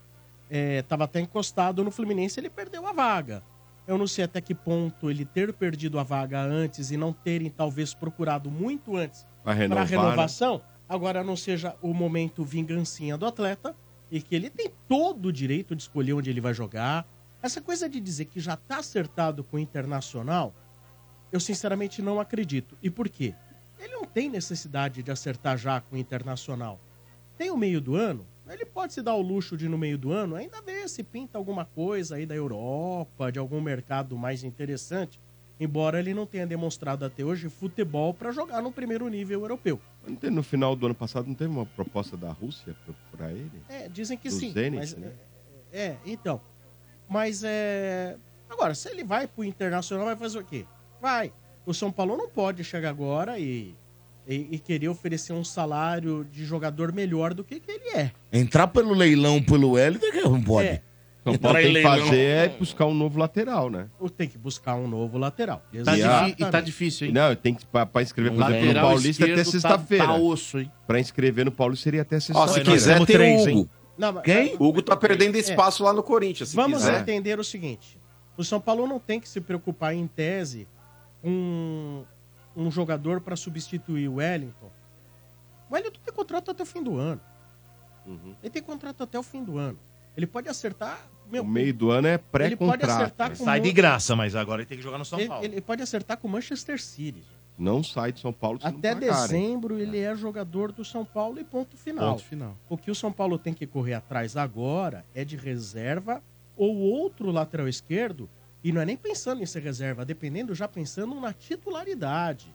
[0.51, 3.43] estava até encostado no Fluminense, ele perdeu a vaga.
[3.87, 7.51] Eu não sei até que ponto ele ter perdido a vaga antes e não terem
[7.51, 9.91] talvez procurado muito antes para renovar, né?
[9.91, 13.77] renovação, agora não seja o momento vingancinha do atleta
[14.11, 17.07] e que ele tem todo o direito de escolher onde ele vai jogar.
[17.43, 20.55] Essa coisa de dizer que já está acertado com o Internacional,
[21.31, 22.79] eu sinceramente não acredito.
[22.83, 23.35] E por quê?
[23.79, 26.81] Ele não tem necessidade de acertar já com o Internacional.
[27.37, 30.13] Tem o meio do ano, ele pode se dar o luxo de no meio do
[30.13, 35.19] ano ainda ver se pinta alguma coisa aí da Europa, de algum mercado mais interessante,
[35.59, 39.81] embora ele não tenha demonstrado até hoje futebol para jogar no primeiro nível europeu.
[40.31, 42.77] No final do ano passado não teve uma proposta da Rússia
[43.11, 43.63] pra ele?
[43.69, 44.53] É, dizem que Do sim.
[44.53, 45.13] Zenit, mas, né?
[45.73, 46.41] é, é, então.
[47.09, 48.17] Mas é.
[48.51, 50.67] Agora, se ele vai pro Internacional, vai fazer o quê?
[51.01, 51.33] Vai.
[51.67, 53.75] O São Paulo não pode chegar agora e,
[54.27, 58.11] e, e querer oferecer um salário de jogador melhor do que, que ele é.
[58.33, 60.69] Entrar pelo leilão pelo Wellington, que não pode.
[60.69, 60.83] É.
[61.25, 63.89] São Paulo tem que fazer é buscar um novo lateral, né?
[63.99, 65.63] Ou tem que buscar um novo lateral.
[65.83, 67.15] Tá e tá difícil, hein?
[67.15, 70.05] Não, tem que pra, pra inscrever O por exemplo, no Paulista até esquerdo tá- sexta-feira.
[70.05, 70.71] Tá, osso, hein?
[70.87, 72.71] Pra inscrever no Paulista seria até Ó, se sexta-feira.
[72.73, 73.71] quiser, tem três, o Hugo.
[73.97, 74.55] Não, mas- Quem?
[74.59, 77.01] O Hugo tá perdendo espaço lá no Corinthians, se Vamos quiser.
[77.01, 77.99] entender o seguinte:
[78.37, 80.69] o São Paulo não tem que se preocupar, em tese,
[81.23, 82.05] com
[82.57, 84.71] um jogador para substituir o Wellington.
[85.71, 87.21] O Wellington tem contrato até o fim do ano.
[88.07, 88.35] Uhum.
[88.43, 89.79] Ele tem contrato até o fim do ano.
[90.17, 90.99] Ele pode acertar.
[91.31, 92.91] Meu, O meio do ano é ele pode pré-contrato.
[92.91, 95.45] acertar com Sai de graça, mas agora ele tem que jogar no São ele, Paulo.
[95.45, 97.23] ele pode acertar com o Manchester City.
[97.59, 101.41] Não sai de São Paulo se Até não dezembro ele é jogador do São Paulo
[101.41, 102.13] e ponto final.
[102.13, 102.57] Ponto final.
[102.69, 106.23] O que o São Paulo tem que correr atrás agora é de reserva
[106.57, 108.29] ou outro lateral esquerdo,
[108.65, 112.47] e não é nem pensando em ser reserva, dependendo já pensando na titularidade.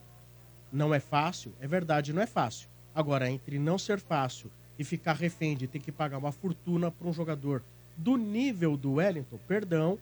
[0.73, 2.67] Não é fácil, é verdade, não é fácil.
[2.95, 7.07] Agora, entre não ser fácil e ficar refém de ter que pagar uma fortuna para
[7.07, 7.61] um jogador
[7.95, 9.99] do nível do Wellington, perdão,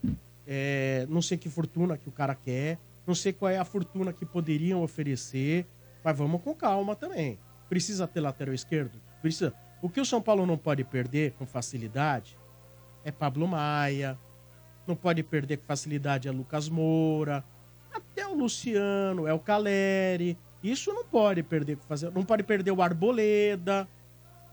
[0.47, 4.13] é, não sei que fortuna que o cara quer, não sei qual é a fortuna
[4.13, 5.65] que poderiam oferecer,
[6.01, 7.37] mas vamos com calma também.
[7.67, 8.97] Precisa ter lateral esquerdo?
[9.21, 9.53] Precisa.
[9.81, 12.37] O que o São Paulo não pode perder com facilidade
[13.03, 14.17] é Pablo Maia,
[14.87, 17.43] não pode perder com facilidade é Lucas Moura,
[17.93, 20.37] até o Luciano, é o Caleri.
[20.63, 23.87] Isso não pode perder com fazer, não pode perder o Arboleda.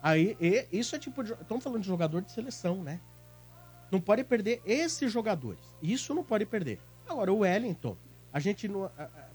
[0.02, 3.00] Aí, e- isso é tipo de, estamos falando de jogador de seleção, né?
[3.90, 5.60] Não pode perder esses jogadores.
[5.82, 6.78] Isso não pode perder.
[7.08, 7.96] Agora, o Wellington,
[8.32, 8.90] a gente não-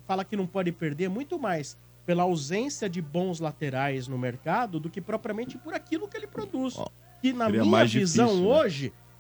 [0.06, 4.90] fala que não pode perder muito mais pela ausência de bons laterais no mercado do
[4.90, 6.76] que propriamente por aquilo que ele produz.
[7.22, 8.54] que, na minha visão difícil, né?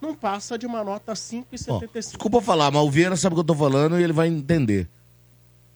[0.01, 1.89] Não passa de uma nota Ó, 5,75.
[1.93, 4.87] desculpa falar, mas o Vieira sabe o que eu tô falando e ele vai entender.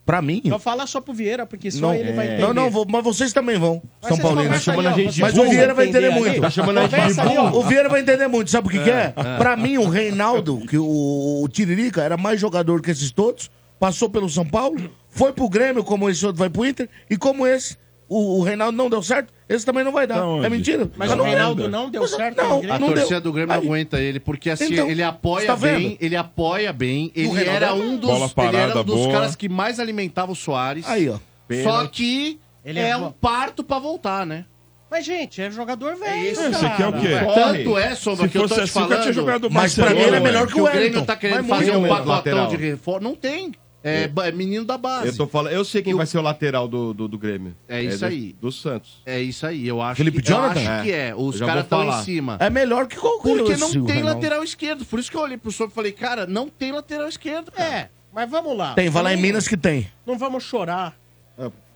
[0.06, 0.42] Pra mim.
[0.44, 2.42] Então fala só pro Vieira, porque só Não, ele vai entender.
[2.42, 3.82] não, não, vou- mas vocês também vão.
[4.02, 4.44] Mas São Paulinos.
[4.44, 6.30] conversam Chamando aí, a gente de Mas o Vieira vai entender entender muito.
[6.32, 6.40] ali.
[6.42, 7.38] Tá chamando a gente de ali.
[7.38, 8.50] O Vieira vai entender muito.
[8.50, 9.14] Sabe o que, que é?
[9.16, 9.36] é.
[9.38, 13.50] Pra mim, o Reinaldo, que o, o Tiririca era mais jogador que esses todos,
[13.80, 17.46] passou pelo São Paulo, foi pro Grêmio, como esse outro vai pro Inter, e como
[17.46, 17.78] esse,
[18.08, 20.18] o, o Reinaldo não deu certo, esse também não vai dar.
[20.42, 20.90] É mentira?
[20.96, 22.74] Mas o Reinaldo não deu Mas, certo Não, Grêmio?
[22.74, 23.20] A não torcida deu.
[23.20, 26.72] do Grêmio Aí, não aguenta ele, porque assim, Então, ele apoia tá bem, ele apoia
[26.72, 29.12] bem, ele Reinaldo era é um dos, Bola ele era parada um dos boa.
[29.12, 30.86] caras que mais alimentava o Soares.
[30.88, 31.18] Aí, ó.
[31.62, 34.44] Só que Ele é, é um parto pra voltar, né?
[34.90, 36.30] Mas, gente, é jogador velho.
[36.30, 37.08] isso, Esse aqui é o quê?
[37.34, 39.00] Tanto é, Sombra, que eu tô te assim, eu falando.
[39.02, 41.58] tinha jogado Mas pra mim ele é melhor que o o Grêmio tá querendo Mas
[41.58, 43.02] fazer um pacotão de reforço.
[43.02, 43.52] Não tem.
[43.86, 45.08] É, ba- é menino da base.
[45.08, 47.54] Eu, tô falando, eu sei quem vai ser o lateral do, do, do Grêmio.
[47.68, 48.34] É isso do- aí.
[48.40, 49.02] Do Santos.
[49.04, 50.60] É isso aí, eu acho Felipe que, eu Jonathan?
[50.70, 51.14] acho que é.
[51.14, 52.36] Os Eu já caras estão em cima.
[52.40, 54.84] É melhor que qualquer Porque não tem lateral esquerdo.
[54.86, 57.52] Por isso que eu olhei pro Sombra e falei, cara, não tem lateral esquerdo.
[57.52, 57.68] Cara.
[57.68, 58.72] É, mas vamos lá.
[58.74, 59.86] Tem, vai lá em Minas que tem.
[60.06, 60.96] Não vamos chorar.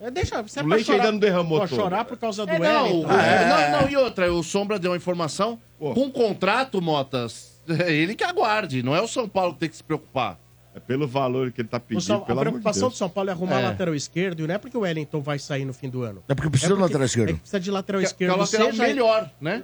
[0.00, 1.68] É, deixa, você é O pra leite chorar, ainda não derramou todo.
[1.74, 3.12] chorar por causa do É, não, Wellington.
[3.12, 5.58] é, não, não, e outra, o Sombra deu uma informação.
[5.78, 5.92] Pô.
[5.94, 9.76] Com contrato, Motas, é ele que aguarde, não é o São Paulo que tem que
[9.76, 10.38] se preocupar.
[10.78, 12.94] É pelo valor que ele tá O pedindo, São- pelo a amor de preocupação do
[12.94, 13.64] São Paulo é arrumar É.
[13.64, 16.22] lateral esquerdo, e não é porque o Wellington vai sair no fim do ano.
[16.28, 17.28] É porque precisa É do porque- lateral É esquerdo.
[17.34, 18.34] que precisa de lateral Que, que é esquerdo.
[18.34, 19.62] o lateral seja- melhor, né?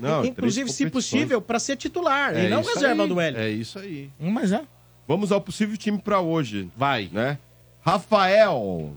[0.00, 3.40] Não, inclusive, se possível, pra ser titular É e não reserva aí, do Wellington.
[3.42, 4.10] É isso aí.
[4.18, 4.62] Mas é.
[5.08, 7.08] Vamos ao possível time pra hoje, Vai.
[7.12, 7.38] né?
[7.82, 8.92] Rafael.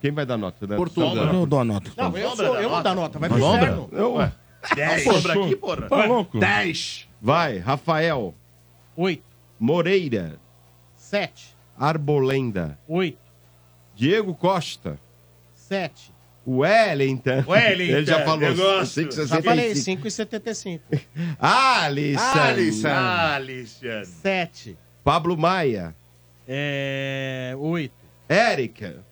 [0.00, 0.66] Quem vai dar nota?
[0.66, 0.76] Né?
[0.76, 1.16] Portugal.
[1.16, 1.90] Eu dou a nota.
[1.96, 3.88] Não, eu, sou, eu vou dar nota, vai pro inferno.
[3.92, 4.16] Eu,
[5.04, 5.82] Sombra aqui, porra.
[5.88, 6.38] Tá louco?
[6.38, 7.08] 10.
[7.20, 8.34] vai, Rafael.
[8.96, 9.22] Oito.
[9.58, 10.38] Moreira.
[11.12, 11.54] Sete.
[11.78, 12.78] Arbolenda.
[12.88, 13.18] Oito.
[13.94, 14.98] Diego Costa.
[15.54, 16.10] Sete.
[16.46, 17.44] Wellington.
[17.46, 18.38] Wellington, Ele já falou.
[18.38, 18.86] negócio.
[18.86, 19.90] Sei que você Já fez falei, isso.
[19.90, 20.80] 5,75.
[21.38, 22.22] Alisson.
[22.38, 22.88] Alisson.
[22.88, 24.04] Alisson.
[24.06, 24.78] Sete.
[25.04, 25.94] Pablo Maia.
[26.48, 27.54] É.
[27.58, 27.94] Oito.
[28.26, 29.04] Érica.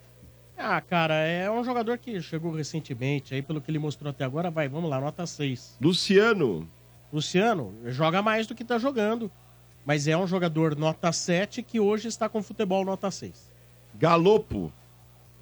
[0.57, 4.51] Ah, cara, é um jogador que chegou recentemente, aí pelo que ele mostrou até agora,
[4.51, 5.77] vai, vamos lá, nota 6.
[5.79, 6.67] Luciano.
[7.13, 9.31] Luciano joga mais do que tá jogando,
[9.85, 13.33] mas é um jogador nota 7 que hoje está com futebol nota 6.
[13.99, 14.73] Galopo.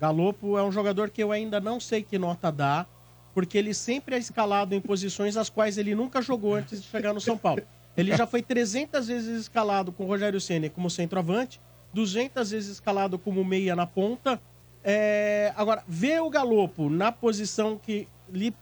[0.00, 2.86] Galopo é um jogador que eu ainda não sei que nota dá,
[3.34, 7.12] porque ele sempre é escalado em posições as quais ele nunca jogou antes de chegar
[7.12, 7.62] no São Paulo.
[7.96, 11.60] Ele já foi 300 vezes escalado com o Rogério Ceni como centroavante,
[11.92, 14.40] 200 vezes escalado como meia na ponta.
[14.84, 18.54] É, Agora, ver o Galopo na posição que lhe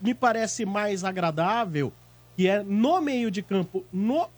[0.00, 1.92] me parece mais agradável,
[2.36, 4.28] que é no meio de campo, no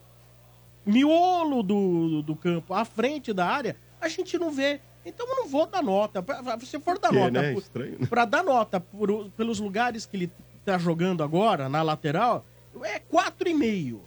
[0.87, 4.81] miolo do, do campo, à frente da área, a gente não vê.
[5.05, 6.25] Então eu não vou dar nota.
[6.65, 7.53] Se for dar Que, nota, né?
[7.53, 8.07] por- Estranho.
[8.09, 10.31] pra dar nota por- pelos lugares que ele
[10.65, 12.45] tá jogando agora, na lateral,
[12.83, 14.01] é 4,5.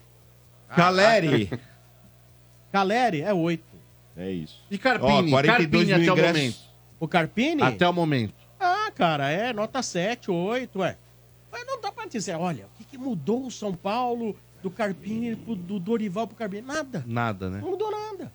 [0.69, 1.49] Caleri.
[2.71, 3.63] Caleri é 8.
[4.17, 4.61] É isso.
[4.69, 5.27] E Carpini?
[5.27, 6.57] Ó, 42 Carpini mil até o momento.
[6.99, 7.61] O Carpini?
[7.63, 8.33] Até o momento.
[8.59, 10.97] Ah, cara, é nota 7, 8, é.
[11.51, 15.35] Mas não dá pra dizer, olha, o que, que mudou o São Paulo do Carpini,
[15.35, 16.61] pro- do Dorival pro Carpini?
[16.61, 17.03] Nada.
[17.07, 17.59] Nada, né?
[17.61, 18.31] Não mudou nada.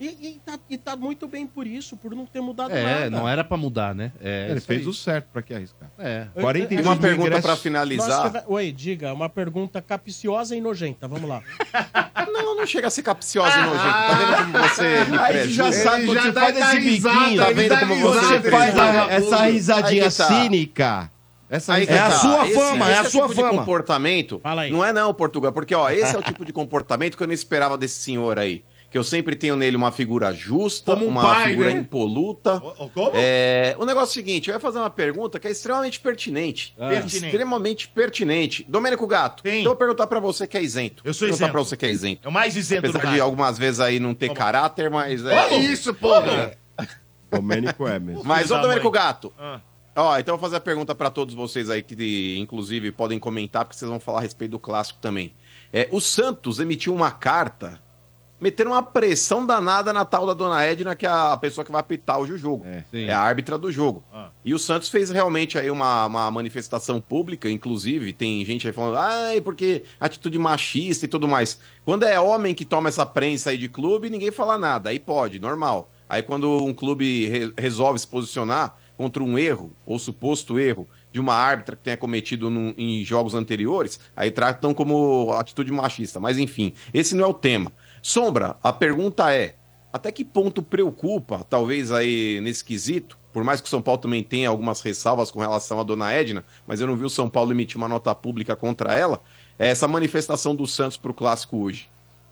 [0.00, 3.10] E, e tá, e tá muito bem por isso, por não ter mudado É, nada.
[3.10, 4.12] não era pra mudar, né?
[4.20, 4.86] É, Ele fez aí.
[4.86, 5.90] o certo pra que arriscar.
[5.98, 6.28] É.
[6.40, 8.30] 42 Uma pergunta pra finalizar.
[8.30, 11.42] tive- Oi, diga, uma pergunta capciosa e nojenta, vamos lá.
[12.32, 13.82] Não, não chega a ser capciosa e nojenta.
[13.92, 17.38] Tá vendo como você me Aí você já sabe já dá faz esse risada, biquinho.
[17.42, 18.74] Tá vendo como risada, você faz
[19.10, 20.10] essa risadinha tá.
[20.10, 21.10] cínica.
[21.50, 22.18] Essa Aí que É a tá.
[22.18, 23.58] sua Esse- fama, é a esse sua tipo de fama.
[23.58, 24.38] comportamento.
[24.42, 24.70] Fala aí.
[24.70, 27.34] Não é não, Portugal, porque ó, esse é o tipo de comportamento que eu não
[27.34, 28.62] esperava desse senhor aí.
[28.90, 31.78] Que eu sempre tenho nele uma figura justa, Como um uma pai, figura né?
[31.80, 32.58] impoluta.
[32.94, 33.10] Como?
[33.12, 36.74] É, o negócio é o seguinte, eu ia fazer uma pergunta que é extremamente pertinente.
[36.78, 37.26] Pertinente.
[37.26, 38.64] Extremamente pertinente.
[38.66, 39.48] Domênico Gato, Sim.
[39.48, 41.02] então eu vou perguntar pra você que é isento.
[41.04, 41.52] Eu sou Vou perguntar isento.
[41.52, 42.20] pra você que é isento.
[42.26, 45.34] É o mais isento do Apesar de algumas vezes aí não ter caráter, mas é...
[45.38, 46.52] Olha isso, porra!
[47.30, 48.22] Domênico é mesmo.
[48.24, 48.92] Mas, ô Domênico mãe.
[48.94, 49.60] Gato, Ah.
[50.00, 53.64] Ó, então eu vou fazer a pergunta pra todos vocês aí, que inclusive podem comentar,
[53.64, 55.34] porque vocês vão falar a respeito do clássico também.
[55.72, 57.80] É, o Santos emitiu uma carta
[58.40, 61.80] metendo uma pressão danada na tal da Dona Edna, que é a pessoa que vai
[61.80, 62.64] apitar hoje o jogo.
[62.64, 62.84] É.
[62.92, 64.04] É, a árbitra do jogo.
[64.12, 64.28] Ah.
[64.44, 68.96] E o Santos fez realmente aí uma, uma manifestação pública, inclusive, tem gente aí falando,
[68.96, 71.58] ai, porque atitude machista e tudo mais.
[71.84, 75.40] Quando é homem que toma essa prensa aí de clube, ninguém fala nada, aí pode,
[75.40, 75.90] normal.
[76.08, 81.20] Aí quando um clube re- resolve se posicionar contra um erro, ou suposto erro, de
[81.20, 86.18] uma árbitra que tenha cometido em jogos anteriores, aí tratam como atitude machista.
[86.18, 87.72] Mas enfim, esse não é o tema.
[88.02, 89.54] Sombra, a pergunta é:
[89.92, 94.22] até que ponto preocupa, talvez aí nesse quesito, por mais que o São Paulo também
[94.22, 97.52] tenha algumas ressalvas com relação à dona Edna, mas eu não vi o São Paulo
[97.52, 99.22] emitir uma nota pública contra ela,
[99.56, 101.88] é essa manifestação do Santos pro clássico hoje.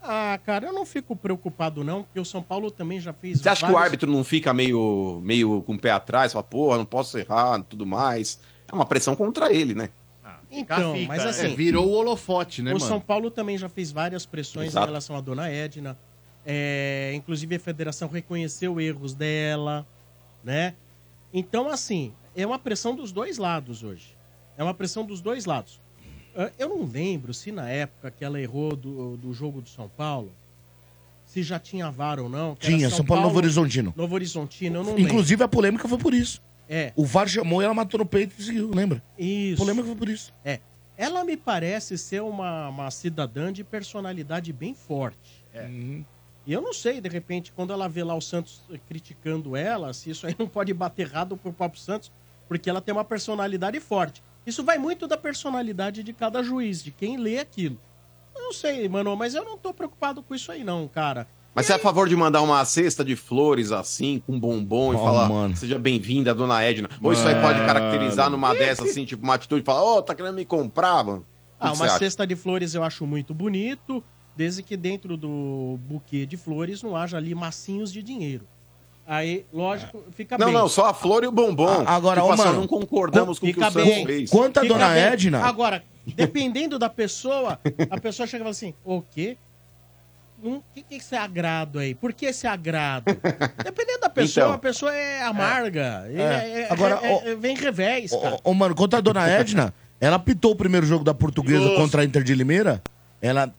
[0.09, 3.49] Ah, cara, eu não fico preocupado não, porque o São Paulo também já fez Você
[3.49, 6.77] acha que o vários- árbitro não fica meio, meio com o pé atrás, fala, porra,
[6.77, 8.39] não posso errar, tudo mais?
[8.67, 9.89] É uma pressão contra ele, né?
[10.49, 11.29] Então, Fica, mas né?
[11.29, 12.85] assim, É, virou o holofote, né, o mano?
[12.85, 14.85] São Paulo também já fez várias pressões Exato.
[14.85, 15.97] em relação à dona Edna.
[16.45, 19.85] É, inclusive a federação reconheceu erros dela,
[20.41, 20.73] né?
[21.33, 24.15] Então, assim, é uma pressão dos dois lados hoje.
[24.57, 25.81] É uma pressão dos dois lados.
[26.57, 30.31] Eu não lembro se na época que ela errou do, do jogo do São Paulo,
[31.25, 32.55] se já tinha VAR ou não.
[32.55, 33.93] Tinha, São Paulo Novo Horizontino.
[33.95, 35.03] Novo Horizontino, eu não lembro.
[35.03, 36.41] Inclusive a polêmica foi por isso.
[36.69, 39.01] É, O VAR chamou e ela matou no peito e seguiu, lembra?
[39.17, 39.57] A isso.
[39.57, 40.33] polêmica foi por isso.
[40.43, 40.59] É.
[40.97, 45.45] Ela me parece ser uma, uma cidadã de personalidade bem forte.
[46.45, 50.09] E eu não sei, de repente, quando ela vê lá o Santos criticando ela, se
[50.09, 52.11] isso aí não pode bater errado pro próprio Santos,
[52.47, 54.23] porque ela tem uma personalidade forte.
[54.47, 57.77] Isso vai muito da personalidade de cada juiz, de quem lê aquilo.
[58.33, 61.27] Eu não sei, mano, mas eu não tô preocupado com isso aí, não, cara.
[61.53, 64.95] Mas você é a favor de mandar uma cesta de flores assim, com bombom e
[64.95, 65.57] Oh, falar, mano.
[65.57, 66.87] seja bem-vinda, dona Edna?
[67.03, 70.15] Ou isso aí pode caracterizar numa dessas, assim, tipo, uma atitude de falar, ô, tá
[70.15, 71.21] querendo me comprar, mano?
[71.21, 71.25] Que
[71.59, 71.97] Ah, que uma acha?
[71.97, 74.01] cesta de flores eu acho muito bonito,
[74.35, 78.47] desde que dentro do buquê de flores não haja ali massinhos de dinheiro.
[79.09, 80.53] Aí, lógico, fica Não, bem.
[80.55, 81.83] não, só a flor e o bombom.
[81.87, 84.29] Agora, tipo, ô, mano, não concordamos com o que o Santos fez.
[84.29, 85.03] Quanto a Fica dona bem.
[85.03, 87.57] Edna, Agora, dependendo da pessoa,
[87.89, 89.37] a pessoa chega e fala assim: o quê?
[90.43, 91.95] O que, que é esse agrado aí?
[91.95, 93.05] Por que esse agrado?
[93.63, 94.55] Dependendo da pessoa, Então.
[94.55, 96.05] a pessoa é amarga.
[96.09, 96.61] É.
[96.61, 98.35] é- Agora, é- ó, é- vem revés, cara.
[98.43, 101.81] Ô, ô, mano, quanto a dona Edna, ela apitou o primeiro jogo da portuguesa Perigoso.
[101.81, 102.83] contra a Inter de Limeira.
[103.21, 103.51] Ela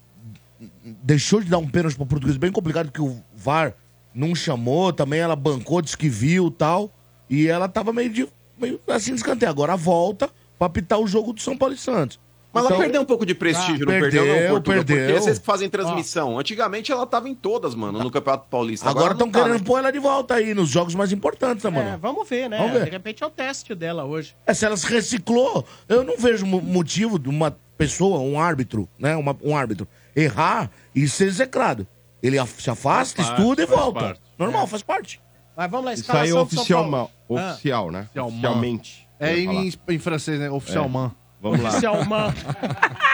[1.02, 3.72] deixou de dar um pênalti pra português bem complicado, que o VAR
[4.18, 6.90] não chamou, também ela bancou, disse que viu e tal.
[7.30, 9.50] E ela tava meio, de, meio assim de escanteio.
[9.50, 12.18] Agora volta pra apitar o jogo do São Paulo e Santos.
[12.52, 14.84] Mas Então- ela perdeu um pouco de prestígio, Ah, não perdeu, não, perdeu, Portugal?
[14.84, 15.06] perdeu.
[15.06, 16.38] Porque vocês que fazem transmissão.
[16.38, 18.88] Antigamente ela tava em todas, mano, no Campeonato Paulista.
[18.88, 19.64] Agora não estão tá, querendo né?
[19.66, 21.90] pôr ela de volta aí nos jogos mais importantes, né, mano?
[21.90, 22.56] É, vamos ver, né?
[22.56, 22.84] Vamos ver.
[22.86, 24.34] De repente é o teste dela hoje.
[24.46, 28.88] É, se ela se reciclou, eu não vejo mo- motivo de uma pessoa, um árbitro,
[28.98, 29.14] né?
[29.14, 31.86] uma- um árbitro, errar e ser execrado.
[32.22, 34.00] Ele se afasta, Faz parte, estuda e faz volta.
[34.00, 34.20] parte.
[34.38, 35.20] Normal, faz parte.
[35.56, 37.10] Mas vamos lá, Isso aí é escalação do São oficial, Paulo.
[37.30, 37.50] Ah.
[37.52, 38.08] oficial né?
[38.16, 39.08] Oficialmente.
[39.20, 39.64] É eu ia falar.
[39.64, 40.50] em, em francês, né?
[40.50, 41.14] Oficialmente.
[41.40, 41.70] Vamos lá.
[41.70, 42.44] Oficialmente.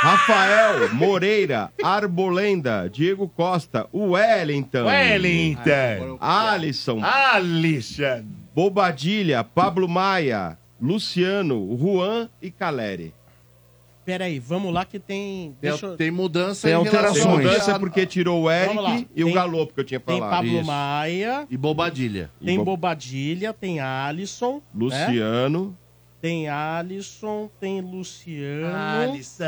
[0.00, 4.84] Rafael Moreira, Arbolenda, Diego Costa, Wellington.
[4.84, 6.18] Wellington.
[6.20, 7.00] Alisson.
[7.02, 8.24] Alisson.
[8.54, 13.12] Bobadilha, Pablo Maia, Luciano, Juan e Caleri.
[14.08, 15.54] Pera aí, vamos lá que tem...
[15.60, 17.24] Tem, eu- tem mudança Tem em Tem alterações.
[17.26, 18.56] relação mudança porque tirou o lá.
[18.94, 20.30] Eric e o Tem- Galopo que eu tinha Tem falado.
[20.36, 20.64] Pablo Isso.
[20.66, 22.30] Maia, E bobadilha.
[22.40, 24.60] E tem Bo- Bobadilha, tem Alisson, né?
[24.74, 25.76] Luciano.
[26.22, 29.44] tem Alisson, tem Luciano, Alisson.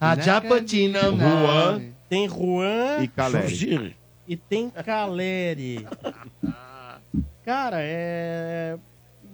[0.00, 1.00] A Japatina.
[1.10, 3.94] Juan tem Juan e Caleri.
[4.26, 5.86] e tem Caleri.
[7.44, 8.78] Cara, é.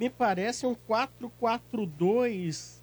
[0.00, 2.81] Me parece um 4-4-2.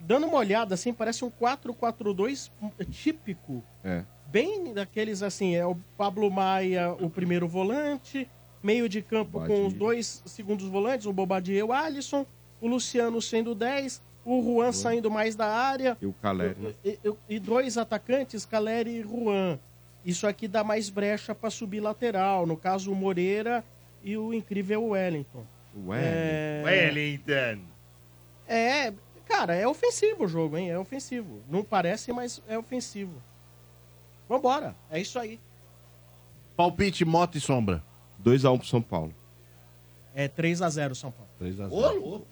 [0.00, 2.50] Dando uma olhada assim, parece um 4-4-2
[2.90, 3.62] típico.
[3.84, 4.02] É.
[4.28, 8.28] Bem daqueles assim, é o Pablo Maia, o primeiro volante,
[8.62, 12.26] meio de campo com os dois segundos volantes, o Bobadilha e o Alisson,
[12.60, 16.74] o Luciano sendo 10, o Juan saindo mais da área, E o Caleri.
[16.84, 19.58] e, e- e dois atacantes, Caleri e Juan.
[20.04, 22.46] Isso aqui dá mais brecha para subir lateral.
[22.46, 23.64] No caso, o Moreira
[24.02, 25.44] e o incrível Wellington.
[25.86, 26.00] Ué.
[26.02, 27.60] É, Wellington.
[28.48, 28.92] é,
[29.26, 30.70] cara, é ofensivo o jogo, hein?
[30.70, 31.42] É ofensivo.
[31.48, 33.22] Não parece, mas é ofensivo.
[34.28, 35.38] Vambora, é isso aí.
[36.56, 37.82] Palpite, moto e sombra.
[38.24, 39.14] 2x1 pro São Paulo.
[40.14, 41.30] É 3 a 0 São Paulo.
[41.38, 42.26] 3 a 0 Ô, louco.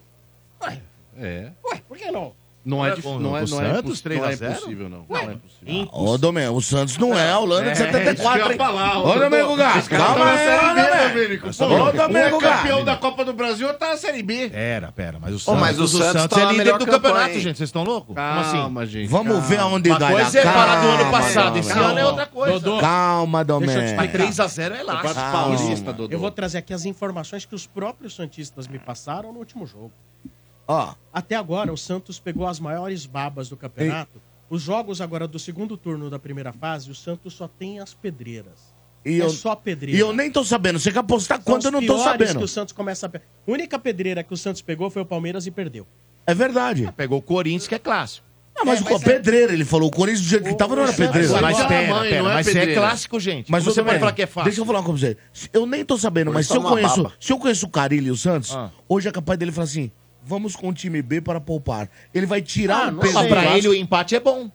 [1.17, 1.51] É.
[1.63, 2.35] Ué, por que não?
[2.65, 4.51] Não é, é dif- não é, não é, Santos, imposs- 3 não a é 0?
[4.53, 5.05] impossível, não.
[5.07, 5.89] Ué, não é impossível.
[5.93, 8.57] Ô, Domênico, o Santos não é a Holanda de É, 74, isso hein?
[8.57, 11.47] falar, Ô, Domênico Gá, calma aí, ô, Domênico.
[11.47, 12.83] Ô, Domênico o campeão Gá.
[12.93, 14.49] da Copa do Brasil tá na Série B.
[14.49, 17.57] Pera, pera, mas o Santos, mas o Santos tá é líder do campeonato, gente.
[17.57, 18.15] Vocês estão loucos?
[18.15, 18.57] Como assim?
[18.57, 19.09] Calma, gente.
[19.09, 19.47] Vamos calma.
[19.47, 22.25] ver aonde Uma vai coisa é falar do ano Calma, passado, esse ano é outra
[22.25, 22.59] coisa.
[22.81, 24.03] Calma, Deixa eu te Domênico.
[24.03, 24.47] explicar.
[24.47, 24.95] 3x0 é lá.
[24.95, 25.55] Campeonato Calma.
[25.57, 26.13] Paulista, Dodô.
[26.15, 29.91] eu vou trazer aqui as informações que os próprios Santistas me passaram no último jogo.
[30.67, 34.21] Ó, Até agora, o Santos pegou as maiores babas do campeonato.
[34.49, 38.73] Os jogos agora do segundo turno da primeira fase, o Santos só tem as pedreiras.
[39.03, 39.95] e é eu, só pedreira.
[39.97, 40.79] e eu nem tô sabendo.
[40.79, 42.39] Você quer apostar São quanto eu não tô sabendo.
[42.39, 43.09] que o Santos começa a...
[43.09, 45.85] pe- A única pedreira que o Santos pegou foi o Palmeiras e perdeu.
[46.27, 46.91] É verdade.
[46.97, 48.25] Pegou o Corinthians, que é clássico.
[48.57, 49.89] Ah, mas É, o mas é- pedreira, ele falou.
[49.89, 51.33] O Corinthians do jeito que O- tava não era o Santos- pedreira.
[51.33, 53.51] Mas Mas a pera, mãe, pera, não é mas é clássico, gente.
[53.51, 54.43] Mas você Domênico, falar que é fácil.
[54.45, 55.49] Deixa eu falar uma coisa pra você.
[55.53, 57.15] Eu nem tô sabendo, mas Hoje se eu conheço, baba.
[57.19, 58.71] se eu conheço o Carilli e o Santos, Ah.
[58.89, 59.91] hoje é capaz dele falar assim:
[60.25, 61.89] vamos com o time B para poupar.
[62.13, 64.49] Ele vai tirar Ah, o peso do pra ele o empate é bom.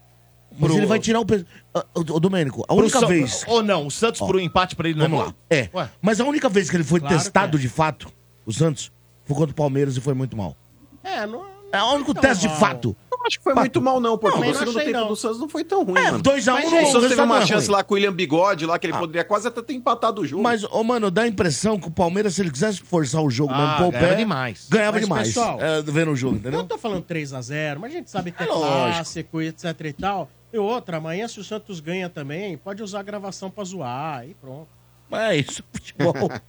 [0.59, 1.47] Mas pro- ele vai tirar o peso.
[1.73, 3.45] Ah, Ô, ô, Domênico, a Pro única vez.
[3.47, 5.31] Ou não, o Santos pro empate pra ele não Vamos é lá.
[5.31, 5.37] bom?
[5.49, 5.69] É.
[5.73, 5.91] Ué.
[6.03, 7.61] Mas a única vez que ele foi Claro testado é.
[7.61, 8.13] de fato,
[8.45, 8.91] o Santos,
[9.25, 10.57] foi contra o Palmeiras e foi muito mal.
[11.05, 11.45] É, não...
[11.73, 12.57] É o único Não, teste de mal.
[12.59, 12.97] fato.
[13.21, 14.45] Não acho que foi muito mal, não, Portugal.
[14.47, 15.09] Não, o não segundo achei, tempo não.
[15.09, 16.23] do Santos não foi tão ruim, É, mano.
[16.23, 17.47] 2x1 Mas, um, O Santos teve uma ruim.
[17.47, 20.27] chance lá com o William Bigode lá, que ele poderia quase até ter empatado o
[20.27, 20.43] jogo.
[20.43, 23.53] Mas, ô, mano, dá a impressão que o Palmeiras, se ele quisesse forçar o jogo
[23.53, 24.67] Ah, mesmo, ganhava pé, demais.
[24.71, 25.29] ganhava Mas, demais.
[25.29, 26.59] pessoal, é, vendo o jogo, Eu entendeu?
[26.61, 28.67] não tô falando 3x0, mas a gente sabe que é, É lógico.
[28.95, 30.31] clássico e etc e tal.
[30.51, 34.33] E outra, amanhã se o Santos ganha também, pode usar a gravação pra zoar e
[34.35, 34.69] pronto.
[35.11, 36.15] Mas é isso, futebol.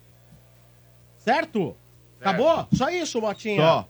[1.18, 1.76] Certo?
[2.20, 2.68] Acabou?
[2.74, 3.62] Só isso, Motinha.
[3.62, 3.88] Só.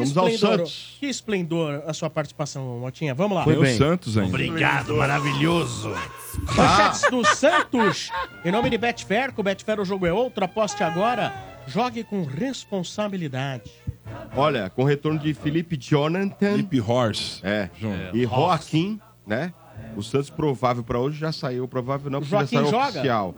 [0.00, 0.96] Vamos ao esplendor- Santos.
[0.98, 3.14] Que esplendor a sua participação, Motinha.
[3.14, 3.44] Vamos lá.
[3.44, 3.66] Foi o.
[3.76, 4.28] Santos ainda.
[4.30, 5.94] Obrigado, maravilhoso.
[6.56, 8.10] Manchetes do Santos.
[8.44, 10.44] Em nome de Betfair, com Betfair o jogo é outro.
[10.44, 11.32] Aposte agora.
[11.66, 13.70] Jogue com responsabilidade.
[14.34, 17.40] Olha, com o retorno de Felipe Jonathan Felipe Horse.
[17.44, 17.68] é,
[18.12, 19.52] e Joaquim, né?
[19.96, 21.66] O Santos provável pra hoje já saiu.
[21.68, 22.88] Provável não, porque Joaquim já saiu joga?
[22.88, 23.34] oficial.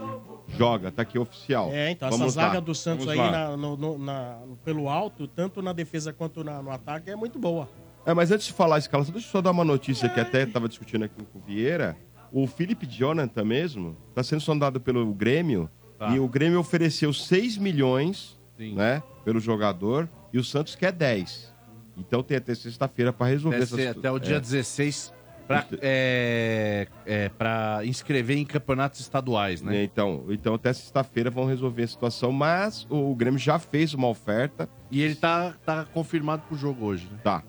[0.57, 1.71] Joga, tá aqui oficial.
[1.73, 2.61] É, então, Vamos essa zaga lá.
[2.61, 6.63] do Santos Vamos aí na- no- no- na- pelo alto, tanto na defesa quanto na-
[6.63, 7.69] no ataque, é muito boa.
[8.05, 10.43] É, mas antes de falar a escalação, deixa eu só dar uma notícia que até
[10.43, 11.97] estava discutindo aqui com o Vieira.
[12.33, 15.69] O Felipe Jonathan mesmo está sendo sondado pelo Grêmio
[16.13, 21.53] e o Grêmio ofereceu 6 milhões né, pelo jogador e o Santos quer 10.
[21.97, 24.41] Então tem até sexta-feira para resolver Até, essas ser- até o dia é.
[24.41, 25.13] 16
[25.61, 29.85] pra, é, é, pra inscrever em campeonatos estaduais, né?
[29.85, 34.09] Então, então até sexta-feira vão resolver a situação, mas o, o Grêmio já fez uma
[34.09, 34.69] oferta.
[34.91, 37.19] E ele tá, tá confirmado pro jogo hoje, né?
[37.23, 37.43] Tá,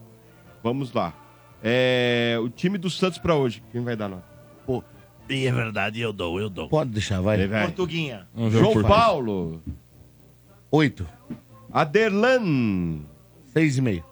[0.62, 1.14] vamos lá.
[1.64, 4.34] É, o time do Santos para hoje, quem vai dar nota?
[5.30, 6.68] E é verdade, eu dou, eu dou.
[6.68, 7.48] Pode deixar, vai.
[7.48, 8.28] Portuguinha.
[8.34, 9.00] Vamos ver o João português.
[9.00, 9.64] Paulo.
[10.70, 11.08] Oito.
[11.72, 13.02] Aderlan.
[13.46, 14.04] Seis e meio.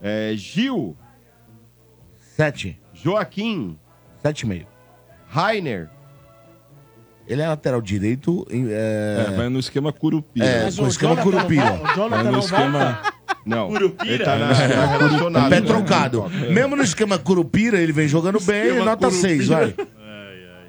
[0.00, 0.96] É, Gil.
[2.36, 2.80] Sete.
[2.94, 3.78] Joaquim.
[4.22, 4.66] Sete e meio.
[5.28, 5.88] Rainer.
[7.28, 8.46] Ele é lateral direito.
[8.50, 10.44] em, É, É, vai no esquema Curupira.
[10.46, 11.70] é, Mas com o esquema Jonathan não Curupira.
[11.70, 13.02] volta- O Jonathan no não esquema...
[13.46, 13.68] Não.
[13.68, 14.12] Curupira?
[14.14, 15.50] Ele tá na, na relacionado.
[15.50, 16.28] Pé trocado.
[16.50, 19.74] Mesmo no esquema Curupira, ele vem jogando bem, nota seis, vai.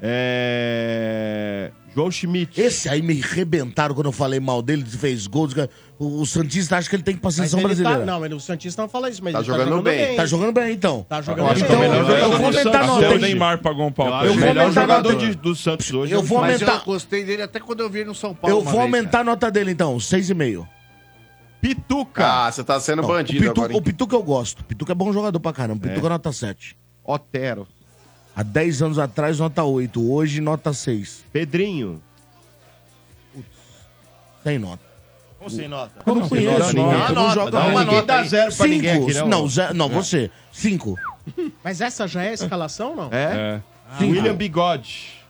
[0.00, 1.70] É...
[1.94, 2.60] João Schmidt.
[2.60, 5.52] Esse aí me arrebentaram quando eu falei mal dele, fez gols.
[5.98, 7.98] O, o Santista acha que ele tem que ir pra Mas seleção ele brasileira.
[8.00, 10.16] Tá, não, mas o Santista não fala isso, mas Tá ele jogando bem.
[10.16, 11.06] Tá jogando bem, então.
[11.08, 11.62] Tá Eu jogando bem.
[11.62, 13.18] é o melhor eu jogador vou aumentar nota, Até o?
[13.18, 15.26] Neymar pagou um pau pra Eu Eu o vou melhor aumentar jogador nota.
[15.26, 16.12] de- do Santos hoje.
[16.12, 18.56] Eu vou Mas eu aumentar, gostei dele até quando eu vi ele no São Paulo.
[18.56, 20.00] eu vou vez, aumentar a nota dele, então.
[20.00, 20.66] Seis e meio.
[21.60, 22.26] Pituca.
[22.46, 23.78] Ah, você tá sendo Não, o, bandido Pitu, agora, hein?
[23.78, 24.60] o Pituca eu gosto.
[24.60, 25.86] O Pituca é bom jogador pra caramba.
[25.86, 26.76] O Pituca é nota 7.
[27.04, 27.66] Otero.
[28.34, 30.10] Há 10 anos atrás, nota 8.
[30.10, 31.24] Hoje, nota 6.
[31.32, 32.02] Pedrinho.
[34.42, 34.82] Sem nota.
[35.38, 36.02] Como sem nota?
[36.06, 36.86] Eu não conheço, não.
[36.92, 37.08] ninguém.
[37.08, 37.96] Eu não jogo dá uma ninguém.
[37.96, 39.04] nota zero pra ninguém Cinco.
[39.10, 39.28] aqui, não.
[39.28, 40.30] Não, zero- não, você.
[40.52, 40.96] 5.
[41.64, 43.08] Mas essa já é a escalação, não?
[43.12, 43.60] É?
[44.00, 44.02] É.
[44.04, 45.20] William Bigode.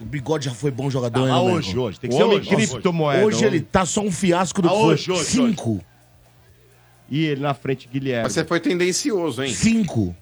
[0.00, 1.98] O Bigode já foi bom jogador, Ah, hein, hoje, hoje.
[2.00, 2.48] Tem que O ser hoje.
[2.48, 3.24] criptomoeda.
[3.24, 4.94] Hoje ele tá só um fiasco do Ah, que foi.
[4.94, 5.80] hoje, hoje, 5.
[7.10, 8.22] E ele na frente, Guilherme.
[8.24, 9.52] Mas você foi tendencioso, hein?
[9.52, 10.14] 5.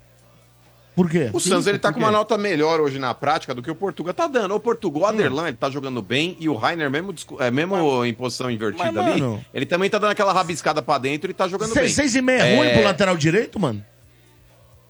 [0.95, 1.31] Por quê?
[1.33, 4.13] O Santos ele tá com uma nota melhor hoje na prática do que o Portugal
[4.13, 4.55] tá dando.
[4.55, 8.13] O Portugal, o Aderlan, ele tá jogando bem e o Rainer, mesmo, é, mesmo em
[8.13, 11.47] posição invertida mas, ali, mano- ele também tá dando aquela rabiscada pra dentro e tá
[11.49, 11.89] jogando bem.
[11.89, 12.75] 6 e meio é ruim É.
[12.75, 13.83] pro lateral direito, mano?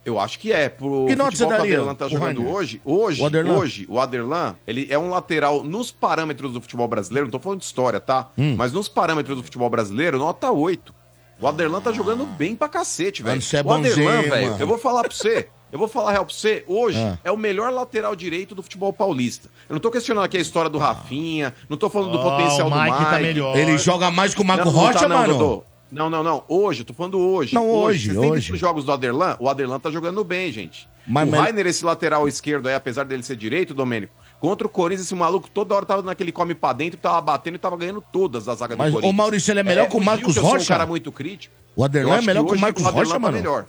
[0.05, 0.68] Eu acho que é.
[0.70, 2.55] Pro Que nota você que o daria, Aderlan tá jogando Rainer?
[2.55, 3.55] hoje, hoje, O Aderlan?
[3.59, 7.59] hoje, o Aderlan, ele é um lateral nos parâmetros do futebol brasileiro, não tô falando
[7.61, 8.30] de história, tá?
[8.36, 8.55] Hum.
[8.57, 10.94] Mas nos parâmetros do futebol brasileiro, nota 8.
[11.38, 13.40] O Aderlan tá jogando bem pra cacete, velho.
[13.53, 15.48] É o Aderlan, velho, eu vou falar pra você.
[15.72, 17.18] Eu vou falar real pra você, hoje Ah.
[17.22, 19.48] é o melhor lateral direito do futebol paulista.
[19.68, 22.66] Eu não tô questionando aqui a história do Rafinha, não tô falando do Ó, potencial
[22.66, 23.56] o do Mike tá melhor.
[23.56, 25.32] Ele joga mais que o Marco Não, não Rocha, tá não, mano?
[25.32, 25.64] Dodô.
[25.92, 26.44] Não, não, não.
[26.48, 27.52] Hoje, eu tô falando hoje.
[27.54, 28.32] Não, hoje, Vocês hoje.
[28.40, 29.36] visto os jogos do Aderlan?
[29.40, 30.88] O Aderlan tá jogando bem, gente.
[31.06, 34.70] Mas- o mas- Rainer, esse lateral esquerdo aí, apesar dele ser direito, Domênico, contra o
[34.70, 38.00] Corinthians, esse maluco toda hora tava naquele come pra dentro, tava batendo e tava ganhando
[38.12, 39.16] todas as zagas Mas, do ô Corinthians.
[39.16, 40.64] Maurício, ele é melhor que o Marcos que eu sou Rocha?
[40.64, 41.54] um cara muito crítico.
[41.74, 43.36] O Aderlan é melhor que que o Marcos Aderlan Rocha, tá mano?
[43.36, 43.66] melhor.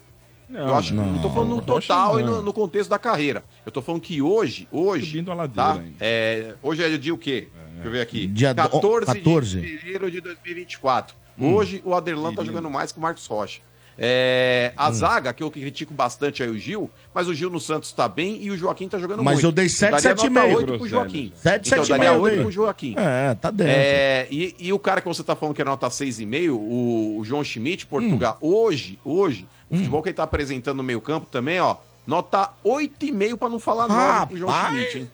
[0.51, 3.43] Não, eu acho, não, tô falando no total e no, no contexto da carreira.
[3.65, 5.83] Eu tô falando que hoje, hoje, Subindo a ladeira tá?
[5.99, 7.47] É, hoje é dia o quê?
[7.73, 8.27] Deixa eu ver aqui.
[8.27, 9.61] Dia do- 14, 14.
[9.61, 11.15] de fevereiro de 2024.
[11.39, 13.61] Hoje o Aderlan tá jogando mais que o Marcos Rocha.
[14.03, 17.91] É, a zaga, que eu critico bastante aí o Gil, mas o Gil no Santos
[17.91, 19.45] tá bem e o Joaquim tá jogando Mas muito.
[19.45, 20.57] eu dei sete, daria sete e nota meio.
[20.57, 21.31] 8 pro Joaquim.
[21.35, 22.41] Sete, então, sete e daria meio, 8 dei.
[22.43, 22.95] pro Joaquim.
[22.97, 23.73] É, tá dentro.
[23.73, 27.23] É, e, e o cara que você tá falando que é nota 6,5, o, o
[27.25, 28.47] João Schmidt, Portugal, Hum.
[28.49, 33.38] hoje, hoje, o futebol que ele tá apresentando no meio campo também, ó, nota 8,5
[33.38, 34.65] pra não falar 9 pro João.
[34.67, 35.11] Schmidt, hein?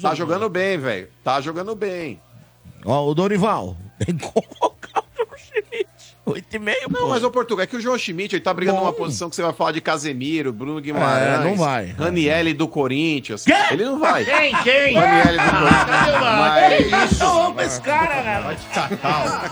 [0.00, 1.08] Tá jogando bem, velho.
[1.22, 2.20] Tá jogando bem.
[2.84, 3.76] Ó, o Dorival.
[4.04, 5.88] Tem que colocar o João Schmidt.
[6.26, 7.08] Oito e meio, Não, pô.
[7.08, 8.84] mas o Portugal, é que o João Schmidt, ele tá brigando Bom.
[8.84, 11.86] numa posição que você vai falar de Casemiro, Bruno Guimarães, É, não vai.
[11.86, 13.44] Ranielli do Corinthians.
[13.44, 13.54] Quê?
[13.70, 14.24] Ele não vai.
[14.26, 14.54] Quem?
[14.62, 14.94] Quem?
[14.94, 16.20] Ranielli do Corinthians.
[16.90, 19.48] Mas, Eu amo esse cara, cara.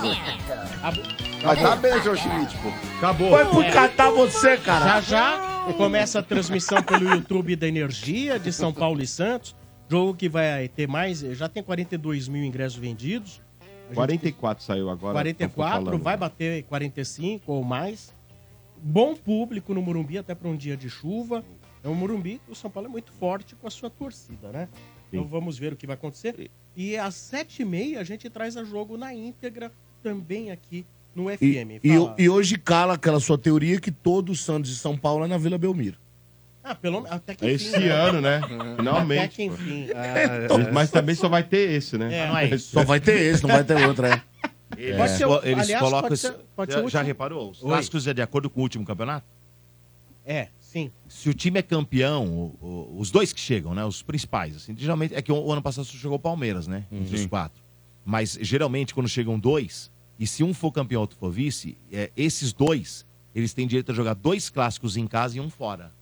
[1.47, 2.69] Mas tá bem, João Schmidt, pô.
[2.99, 3.31] Acabou.
[3.31, 5.01] Foi por catar você, Já cara.
[5.01, 9.55] já começa a transmissão pelo YouTube da Energia de São Paulo e Santos.
[9.89, 13.41] Jogo que vai ter mais, já tem 42 mil ingressos vendidos.
[13.61, 15.13] A gente- 44 saiu agora.
[15.13, 16.03] tô 44, falando.
[16.03, 18.13] vai bater 45 ou mais.
[18.79, 21.45] Bom público no Morumbi, até para um dia de chuva.
[21.85, 24.69] É um Morumbi, o São Paulo é muito forte com a sua torcida, né?
[25.09, 26.51] Então vamos ver o que vai acontecer.
[26.77, 29.71] E às 7h30 a gente traz a jogo na íntegra
[30.03, 30.85] também aqui
[31.17, 31.81] no E, FM.
[31.83, 32.15] e, Fala.
[32.19, 35.39] e hoje cala aquela sua teoria que todo o Santos de São Paulo é na
[35.39, 35.97] Vila Belmiro.
[36.63, 37.91] Ah, pelo menos até que Esse enfim, né?
[37.93, 38.37] ano, né?
[38.39, 39.37] Até Finalmente.
[39.37, 39.87] que enfim.
[40.73, 42.13] Mas também só vai ter esse, né?
[42.15, 42.59] É, não é.
[42.59, 44.21] Só vai ter esse, não vai ter outro, é.
[44.99, 46.09] Pode ser, o- Eles aliás, colocam.
[46.09, 47.51] pode ser- pode ser já, o já reparou?
[47.53, 47.69] Os Oi.
[47.69, 49.25] clássicos é de acordo com o último campeonato?
[50.27, 50.91] É, sim.
[51.09, 53.85] Se o time é campeão, o- o- os dois que chegam, né?
[53.85, 56.85] Os principais, assim, geralmente é que o, o ano passado só chegou o Palmeiras, né?
[56.91, 57.63] Entre os quatro.
[58.05, 59.89] Mas geralmente quando chegam dois,
[60.19, 63.05] e se um for campeão e outro for vice, é, esses dois,
[63.35, 65.93] eles têm direito a jogar dois clássicos em casa e um fora.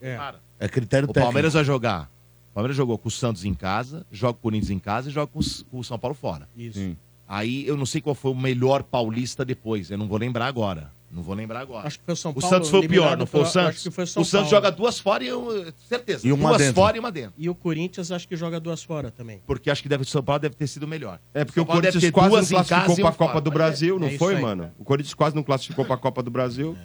[0.00, 0.16] É.
[0.16, 1.26] Cara, É critério o técnico.
[1.26, 2.10] Palmeiras vai jogar.
[2.50, 5.12] O Palmeiras jogou com o Santos em casa, joga com o Corinthians em casa e
[5.12, 6.48] joga com, os- com o São Paulo fora.
[6.56, 6.96] Isso.
[7.28, 9.90] Aí eu não sei qual foi o melhor paulista depois.
[9.90, 10.90] Eu não vou lembrar agora.
[11.10, 11.86] Não vou lembrar agora.
[11.86, 12.48] Acho que foi o São O Paulo.
[12.54, 13.70] Santos foi o pior, não foi o Santos?
[13.76, 14.64] Acho que foi o São o Santos Paulo.
[14.64, 15.72] joga duas fora e eu.
[15.88, 16.28] Certeza.
[16.28, 16.74] E uma duas dentro.
[16.74, 17.32] fora e uma dentro.
[17.38, 19.40] E o Corinthians acho que joga duas fora também.
[19.46, 21.18] Porque acho que deve, o São Paulo deve ter sido melhor.
[21.32, 23.40] É porque o deve Corinthians quase não em classificou pra um Copa fora.
[23.40, 24.42] do é- Brasil, é não isso foi, aí.
[24.42, 24.70] mano?
[24.78, 26.76] O Corinthians quase não classificou pra Copa do Brasil.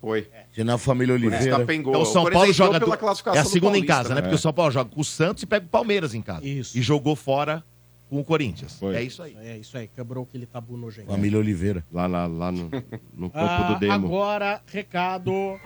[0.00, 0.28] Foi.
[0.54, 1.44] Senão a família Oliveira.
[1.44, 1.92] Descapengou.
[1.92, 4.14] Então o São O Paulo joga pela classificação é a segunda em Paulista, casa, né?
[4.16, 4.20] né?
[4.22, 6.46] Porque o São Paulo joga com o Santos e pega o Palmeiras em casa.
[6.46, 6.78] Isso.
[6.78, 7.64] E jogou fora
[8.08, 8.78] com o Corinthians.
[8.78, 8.96] Foi.
[8.96, 9.36] É isso aí.
[9.42, 11.08] É isso aí, quebrou aquele tabu nojento.
[11.08, 11.84] Família Oliveira.
[11.92, 12.70] Lá, lá, lá no,
[13.14, 13.92] no campo Ah, do Demo.
[14.06, 15.58] agora, recado.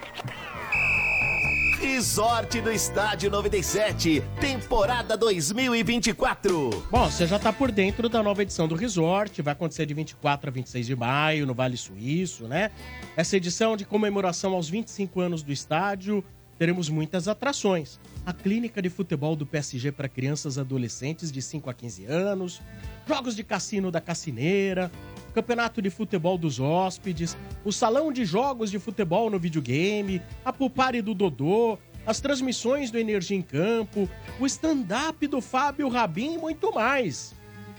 [1.80, 6.84] Resort do Estádio 97, temporada 2024.
[6.90, 10.48] Bom, você já tá por dentro da nova edição do Resort, vai acontecer de 24
[10.48, 12.70] a 26 de maio, no Vale Suíço, né?
[13.16, 16.24] Essa edição de comemoração aos 25 anos do estádio,
[16.58, 17.98] teremos muitas atrações.
[18.24, 22.60] A clínica de futebol do PSG para crianças e adolescentes de 5 a 15 anos,
[23.06, 24.90] jogos de cassino da Cassineira,
[25.34, 31.02] campeonato de futebol dos hóspedes, o salão de jogos de futebol no videogame, a pulpare
[31.02, 36.72] do Dodô, as transmissões do Energia em Campo, o stand-up do Fábio Rabin e muito
[36.72, 37.34] mais.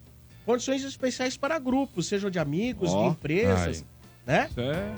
[0.46, 3.84] Condições especiais para grupos, sejam de amigos, Ó, de empresas,
[4.26, 4.48] né?
[4.50, 4.94] Isso é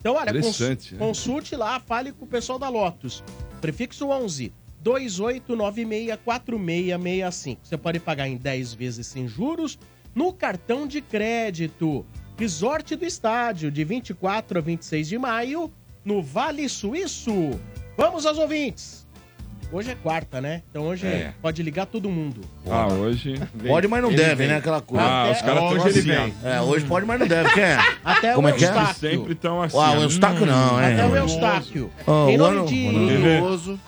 [0.00, 0.76] Então, olha, cons- né?
[0.98, 3.22] consulte lá, fale com o pessoal da Lotus.
[3.60, 4.52] Prefixo 11
[4.84, 7.58] 28964665.
[7.62, 9.78] Você pode pagar em 10 vezes sem juros
[10.14, 12.04] no cartão de crédito.
[12.38, 15.70] Resort do Estádio, de 24 a 26 de maio,
[16.04, 17.50] no Vale Suíço.
[17.96, 19.00] Vamos aos ouvintes.
[19.70, 20.62] Hoje é quarta, né?
[20.68, 21.32] Então hoje É.
[21.40, 22.42] pode ligar todo mundo.
[22.68, 23.40] Ah, hoje.
[23.66, 24.48] Pode, mas não Ele deve, vem.
[24.48, 24.56] né?
[24.56, 25.02] Aquela coisa.
[25.02, 25.98] Ah, os caras estão Hoje assim.
[26.00, 26.34] ele vem.
[26.44, 27.48] É, hoje pode, mas não deve.
[27.54, 27.78] Quem é?
[28.04, 28.68] Até Como o é que é?
[28.68, 28.94] Eustáquio.
[29.10, 29.78] Sempre estão assim.
[29.78, 30.92] Ah, o Eustáquio não, é.
[30.92, 31.90] Até o Eustáquio.
[32.06, 32.86] Oh, em nome de.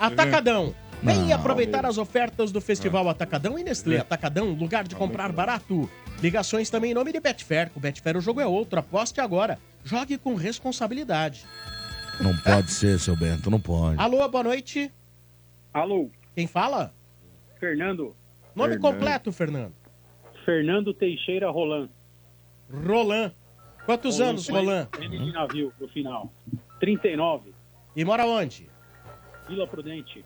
[0.00, 0.74] Atacadão.
[1.04, 3.98] Vem Não, aproveitar as ofertas do Festival Atacadão e Nestlé.
[3.98, 5.88] Atacadão, lugar de comprar barato.
[6.22, 7.68] Ligações também em nome de Betfair.
[7.70, 8.78] Com Betfair o jogo é outro.
[8.78, 9.58] Aposte agora.
[9.84, 11.44] Jogue com responsabilidade.
[12.20, 14.00] Não pode ser, seu Bento, não pode.
[14.00, 14.90] Alô, boa noite.
[15.74, 16.94] Alô, Quem fala?
[17.60, 18.16] Fernando.
[18.54, 18.80] Nome Fernando.
[18.80, 19.74] completo, Fernando.
[20.46, 21.90] Fernando Teixeira Roland.
[22.72, 23.32] Roland.
[23.84, 24.88] Quantos anos, Roland?
[24.98, 26.32] M de navio, no final.
[26.80, 27.52] 39.
[27.94, 28.70] E mora onde?
[29.46, 30.24] Vila Prudente.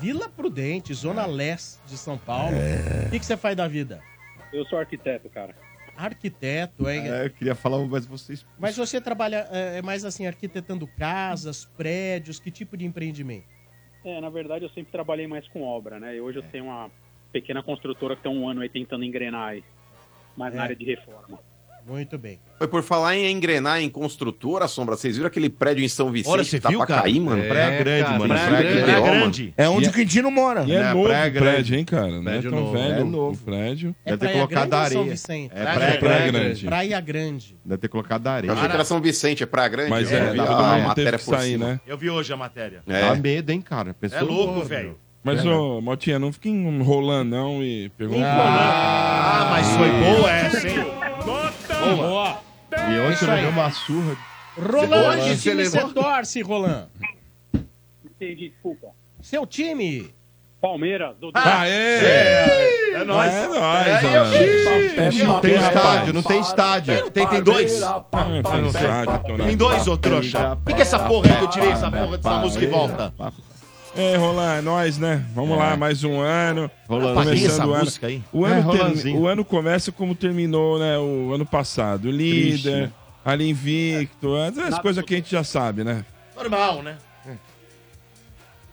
[0.00, 2.56] Vila Prudente, Zona Leste de São Paulo.
[3.06, 4.02] O que, que você faz da vida?
[4.52, 5.54] Eu sou arquiteto, cara.
[5.96, 6.96] Arquiteto, é.
[7.08, 8.46] É, eu queria falar, mas vocês.
[8.58, 13.46] Mas você trabalha é, é mais assim, arquitetando casas, prédios, que tipo de empreendimento?
[14.04, 16.14] É, na verdade eu sempre trabalhei mais com obra, né?
[16.16, 16.88] E hoje eu tenho uma
[17.32, 19.64] pequena construtora que tem um ano aí tentando engrenar aí.
[20.36, 20.64] Mais na É.
[20.64, 21.40] área de reforma.
[21.88, 22.38] Muito bem.
[22.58, 24.94] Foi por falar em engrenar em construtora, Sombra.
[24.96, 27.02] Vocês viram aquele prédio em São Vicente Olha, você que tá viu, pra cara?
[27.02, 27.42] cair, mano?
[27.42, 28.34] É, Praia Grande, cara, mano.
[28.34, 28.82] Praia Praia Grande.
[28.84, 29.54] Praia Grande.
[29.56, 30.64] É onde E o Quintino mora.
[30.64, 31.38] E é, É, novo Praia o Grande.
[31.54, 32.08] prédio, hein, cara?
[32.10, 32.72] Não é Prédio tão novo.
[32.72, 33.44] velho É o novo.
[33.44, 33.96] prédio.
[34.04, 35.02] É Deve ter colocado areia.
[35.04, 35.50] Vicente?
[35.54, 36.38] É Praia Praia, Praia Grande.
[36.44, 36.66] Grande.
[36.66, 37.56] Praia Grande.
[37.64, 38.52] Deve ter colocado Eu areia.
[38.52, 39.90] achei que era São Vicente, é Praia Grande.
[39.90, 41.66] Mas Eu é, vi todo a mundo teve matéria por sair, cima.
[41.66, 41.80] né?
[41.86, 42.82] Eu vi hoje a matéria.
[42.86, 43.00] É.
[43.00, 43.96] Dá medo, hein, cara?
[44.12, 44.98] É louco, velho.
[45.24, 48.24] Mas, ô, Motinha, não fique enrolando, não, e pergunta.
[48.24, 51.07] Ah, mas foi boa essa, hein?
[51.78, 52.38] Boa.
[52.72, 54.16] E ontem eu levei uma surra.
[54.56, 56.86] Roland, que Você time você levou- torce, Roland?
[58.04, 58.88] Entendi, desculpa.
[59.22, 60.12] Seu time?
[60.60, 61.70] Palmeiras, do Aê!
[61.70, 63.32] É nóis.
[63.32, 64.34] É nóis, É, mano.
[64.34, 67.10] eu- Não tem estádio, não tem estádio.
[67.12, 67.80] Tem, tem dois.
[67.82, 68.42] Ah, né?
[69.46, 70.54] Tem dois, ô trouxa.
[70.54, 72.68] O que, que é essa porra aí que eu tirei essa porra dessa música e
[72.68, 73.14] volta?
[73.98, 75.26] É, Roland, é nóis, né?
[75.34, 76.70] Vamos lá, mais um ano.
[76.88, 77.14] Rolando.
[77.24, 77.90] Começando o ano.
[78.32, 79.20] O É, ano, termi- Rolandzinho.
[79.20, 80.96] o ano começa como terminou, né?
[80.98, 82.02] O ano passado.
[82.08, 82.92] Triste, Líder, né?
[83.24, 86.04] ali invicto, as coisas que a gente já sabe, né?
[86.36, 86.96] Normal, né?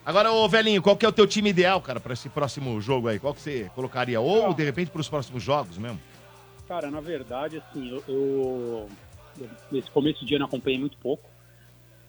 [0.05, 3.07] Agora, ô velhinho, qual que é o teu time ideal, cara, pra esse próximo jogo
[3.07, 3.17] aí?
[3.17, 4.21] Qual que você colocaria?
[4.21, 5.99] Ou, de repente, pros próximos jogos mesmo?
[6.67, 8.89] Cara, na verdade, assim, eu, eu-
[9.41, 11.23] eu- nesse começo de ano acompanhei muito pouco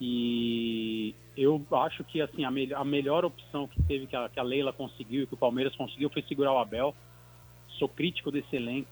[0.00, 4.38] e eu acho que assim a, mel- a melhor opção que teve que a, que
[4.38, 6.94] a Leila conseguiu e que o Palmeiras conseguiu foi segurar o Abel.
[7.78, 8.88] Sou crítico desse elenco.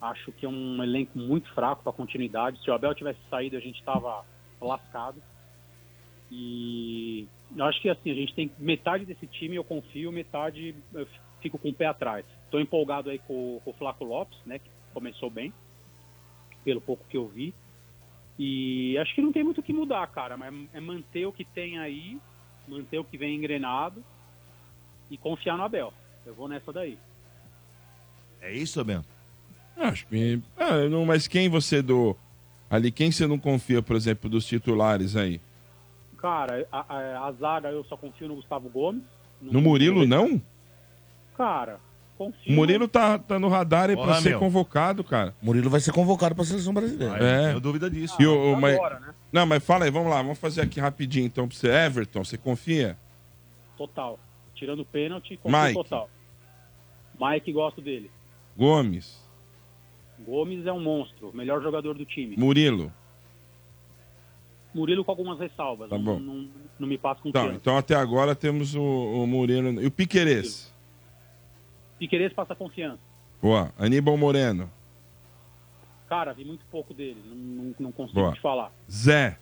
[0.00, 2.60] Acho que é um elenco muito fraco para continuidade.
[2.62, 4.24] Se o Abel tivesse saído, a gente estava
[4.60, 5.20] lascado.
[6.30, 7.26] E
[7.56, 11.06] eu acho que assim a gente tem metade desse time eu confio, metade eu
[11.40, 12.24] fico com o pé atrás.
[12.44, 15.52] Estou empolgado aí com, com o Flaco Lopes, né, que começou bem,
[16.64, 17.54] pelo pouco que eu vi.
[18.38, 21.44] E acho que não tem muito o que mudar, cara, mas é manter o que
[21.44, 22.18] tem aí,
[22.68, 24.02] manter o que vem engrenado
[25.10, 25.92] e confiar no Abel.
[26.24, 26.98] Eu vou nessa daí.
[28.40, 29.08] É isso, Bento?
[29.76, 30.40] Acho que.
[30.56, 32.16] Ah, não, mas quem você do.
[32.70, 35.40] Ali, quem você não confia, por exemplo, dos titulares aí?
[36.18, 39.02] Cara, a, a- a zaga eu só confio no Gustavo Gomes.
[39.40, 40.40] No Murilo, não?
[41.36, 41.80] Cara,
[42.18, 42.52] confio.
[42.52, 44.38] Murilo tá, tá no radar aí pra Porra, ser meu.
[44.40, 45.34] convocado, cara.
[45.40, 47.16] Murilo vai ser convocado pra seleção brasileira.
[47.24, 47.46] É.
[47.48, 48.14] tenho dúvida disso.
[48.20, 49.14] E o, o- Ah, mas- agora, né?
[49.32, 51.68] Não, mas fala aí, vamos lá, vamos fazer aqui rapidinho então pra você.
[51.68, 52.98] Everton, você confia?
[53.76, 54.18] Total.
[54.54, 55.74] Tirando o pênalti, confio Mike.
[55.74, 56.10] total.
[57.20, 58.10] Mike, gosto dele.
[58.56, 59.16] Gomes,
[60.26, 62.36] Gomes é um monstro, melhor jogador do time.
[62.36, 62.92] Murilo.
[64.74, 65.88] Murilo com algumas ressalvas.
[65.88, 66.18] Tá não, bom.
[66.18, 66.48] Não,
[66.78, 67.60] não me passa Então, confiança.
[67.60, 70.72] então até agora temos o, o Murilo e o Piquerez.
[71.98, 73.00] Piqueires passa confiança.
[73.40, 73.72] Boa.
[73.78, 74.70] Aníbal Moreno.
[76.08, 77.22] Cara, vi muito pouco dele.
[77.26, 78.32] Não, não, não consigo Boa.
[78.32, 78.72] te falar.
[78.90, 79.38] Zé.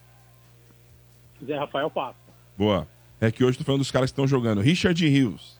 [1.45, 2.19] Zé Rafael passa.
[2.57, 2.89] Boa.
[3.21, 4.61] É que hoje tô falando dos caras que estão jogando.
[4.61, 5.59] Richard Rios.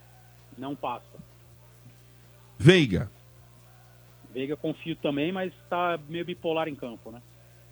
[0.59, 1.07] Não passa.
[2.59, 3.11] Veiga.
[4.33, 7.23] Veiga confio também, mas tá meio bipolar em campo, né?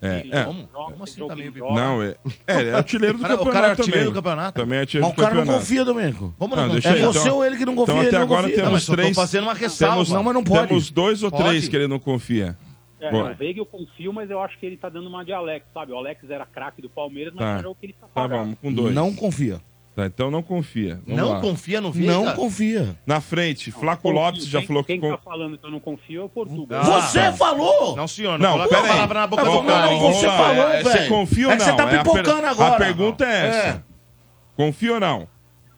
[0.01, 0.43] É, é.
[0.43, 1.53] joga, Como assim tá meio.
[1.73, 2.15] Não, é,
[2.45, 4.11] é, ele é artilheiro do Cara, o campeonato cara é artilheiro também.
[4.11, 4.61] do campeonato?
[4.61, 5.65] Também é artilheiro Mas o do cara não campeonato.
[5.65, 6.35] confia, Domênico.
[6.37, 7.35] Como Não, deixa É aí, você então.
[7.37, 8.63] ou ele que não confia, Então ele até não agora confia.
[8.65, 9.15] Não, mas temos só tô três.
[9.15, 9.93] fazendo uma ressalva.
[9.95, 10.67] Temos, Não, mas não pode.
[10.67, 11.43] Temos dois ou Pode.
[11.43, 12.57] três que ele não confia.
[12.99, 15.31] É, não, o Veiga eu confio, mas eu acho que ele tá dando uma de
[15.31, 15.91] Alex, sabe?
[15.91, 17.59] O Alex era craque do Palmeiras, mas Tá.
[17.59, 18.39] era o que ele tá Tá, pagando.
[18.39, 18.93] vamos com dois.
[18.95, 19.59] Não confia.
[19.95, 20.99] Tá, então não confia.
[21.07, 21.39] Vamos Não lá.
[21.39, 22.11] confia no Veiga?
[22.11, 22.97] Não confia.
[23.07, 24.19] Na frente, Flaco Confio.
[24.19, 24.97] Lopes já Quem- falou que.
[24.99, 26.81] Quem tá falando que eu não confio é o Portugal.
[26.83, 27.31] Ah, Você tá.
[27.31, 27.95] falou!
[27.95, 28.37] Não, senhor.
[28.37, 28.89] Não, coloca a pera aí.
[28.93, 29.91] palavra na boca Não, do não, cara.
[29.91, 30.37] não, você lá.
[30.37, 31.09] falou, É, Você velho.
[31.09, 31.69] confia ou É que não?
[31.71, 32.73] você tá É a per- pipocando agora.
[32.73, 33.67] A pergunta é essa.
[33.69, 33.81] É.
[34.57, 35.27] Confia ou não?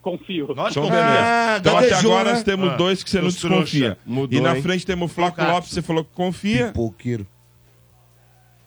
[0.02, 0.54] Confio.
[0.54, 1.06] Nós Então, beleza.
[1.20, 2.30] Ah, então, até agora né?
[2.32, 3.98] nós temos Ah, dois que você não desconfia.
[4.04, 4.62] Mudou, e na hein?
[4.62, 5.40] frente temos o Flaco.
[5.44, 6.66] Lopes, você falou que confia.
[6.68, 7.24] Pipoqueiro.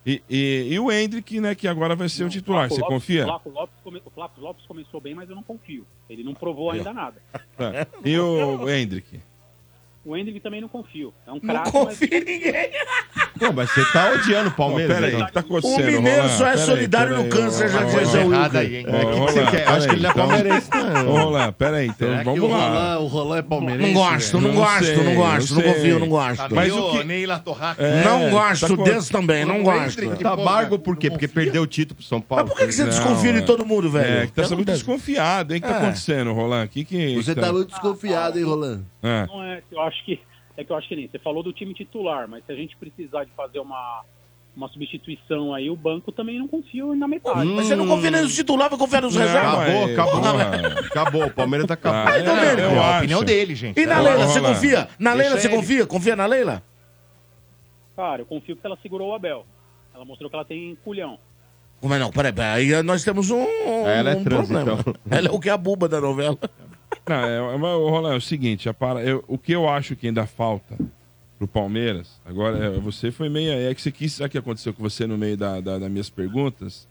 [0.06, 2.68] E, e, e o Hendrick, né, que agora vai ser o titular.
[2.68, 3.24] Flaco Você Lopes- confia?
[3.26, 5.86] Flaco Lopes, come- o Flaco Lopes começou bem, mas eu não confio.
[6.10, 7.22] Ele não provou ainda nada.
[7.56, 7.88] Tá.
[8.04, 9.20] E o Hendrick?
[10.04, 11.14] O Hendrick também não confio.
[11.28, 12.72] É um Não craque, confia em ninguém.
[13.38, 14.96] Pô, mas você tá odiando o Palmeiras.
[14.96, 15.26] pera aí, então.
[15.26, 18.56] o que tá O mineiro só é solidário no câncer, já dizia Wilker.
[18.60, 18.86] aí, hein?
[18.88, 19.68] Ô, É, que que você quer?
[19.68, 21.12] Acho que ele não é então- palmeirense, Ô, não.
[21.12, 22.58] Roland, pera aí, então vamos o lá.
[22.68, 23.94] Roland, o Roland é palmeirense?
[23.94, 26.56] Não gosto, não Não gosto, não gosto, não não confio, não gosto.
[26.56, 27.84] Mas E o que- Neila Torraca.
[27.84, 30.18] É, Não gosto tá desse também, não O gosto.
[30.18, 31.12] Tá amargo por quê?
[31.12, 32.46] Porque perdeu o título pro São Paulo.
[32.50, 33.34] Mas por que, você Não, desconfia é.
[33.34, 34.24] de todo mundo, velho?
[34.24, 35.60] É, que tá O sendo muito desconfiado, hein?
[35.60, 35.78] O que tá É.
[35.78, 36.34] acontecendo,
[36.86, 38.82] que Você tá muito desconfiado, hein, Roland?
[39.04, 39.26] É.
[39.26, 40.20] Não é, eu acho que
[40.58, 42.76] é que eu acho que nem você falou do time titular, mas se a gente
[42.78, 44.04] precisar de fazer uma
[44.54, 47.46] uma substituição aí, o banco também não confia na metade.
[47.48, 49.54] Mas você não confia nem nos titular, vai confiar nos reservas?
[49.62, 50.22] Acabou, acabou.
[50.22, 50.80] porra.
[50.88, 52.10] Acabou, o Palmeiras tá acabando.
[52.10, 52.98] Ah, Domênico, eu É a acho.
[52.98, 53.80] opinião dele, gente.
[53.80, 54.90] E na É, Leila, você confia?
[55.00, 55.56] Na Leila, você ele.
[55.56, 55.86] confia?
[55.88, 56.62] Confia na Leila?
[57.96, 59.46] Cara, eu confio que ela segurou o Abel.
[59.96, 61.18] Ela mostrou que ela tem culhão.
[61.80, 62.12] Como é não?
[62.12, 62.74] Peraí, peraí.
[62.76, 63.42] Aí nós temos um,
[63.88, 64.80] Ela é um trans, problema.
[64.82, 64.94] então.
[65.10, 66.38] Ela é o que é a buba da novela.
[67.08, 70.08] Não, é, é, Roland, é o seguinte, a para, eu- o que eu acho que
[70.08, 70.78] ainda falta
[71.38, 73.52] pro Palmeiras, agora, é, você foi meio.
[73.52, 74.14] É que você quis.
[74.14, 76.88] Sabe o que aconteceu com você no meio da, da- das minhas perguntas?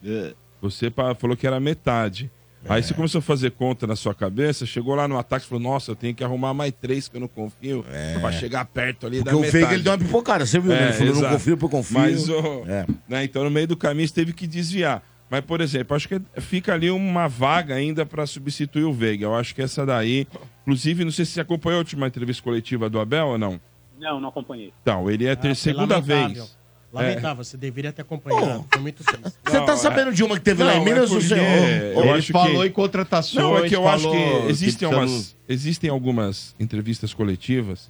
[0.60, 2.30] Você pa- falou que era metade.
[2.68, 5.62] Aí você começou a fazer conta na sua cabeça, chegou lá no ataque e falou:
[5.64, 7.82] Nossa, eu tenho que arrumar mais três que eu não confio.
[8.20, 9.52] Pra chegar perto ali da Porque o metade.
[9.58, 10.70] Veiga ele deu uma pipocada, você viu?
[10.70, 10.82] né?
[10.88, 11.34] Ele falou, não exato.
[11.36, 11.98] confio, porque confio.
[11.98, 12.84] Mas, ô, É.
[13.08, 15.02] né, então, no meio do caminho, você teve que desviar.
[15.30, 19.26] Mas, por exemplo, acho que fica ali uma vaga ainda para substituir o Veiga.
[19.26, 20.26] Eu acho que essa daí.
[20.62, 23.60] Inclusive, não sei se você acompanhou a última entrevista coletiva do Abel ou não.
[23.98, 24.72] Não, não acompanhei.
[24.82, 26.34] Então, ele é a ter foi segunda lamentável.
[26.34, 26.58] vez.
[26.92, 28.66] Lamentável, você deveria ter acompanhado.
[28.72, 29.22] Foi muito triste.
[29.44, 31.34] Você Não, tá é- sabendo de uma que teve lá em Não, Minas é porque
[31.34, 33.44] eu Ele acho falou que- em contratações.
[33.44, 34.16] Não, é que eu acho que
[34.48, 37.88] existem, precisa umas, existem algumas entrevistas coletivas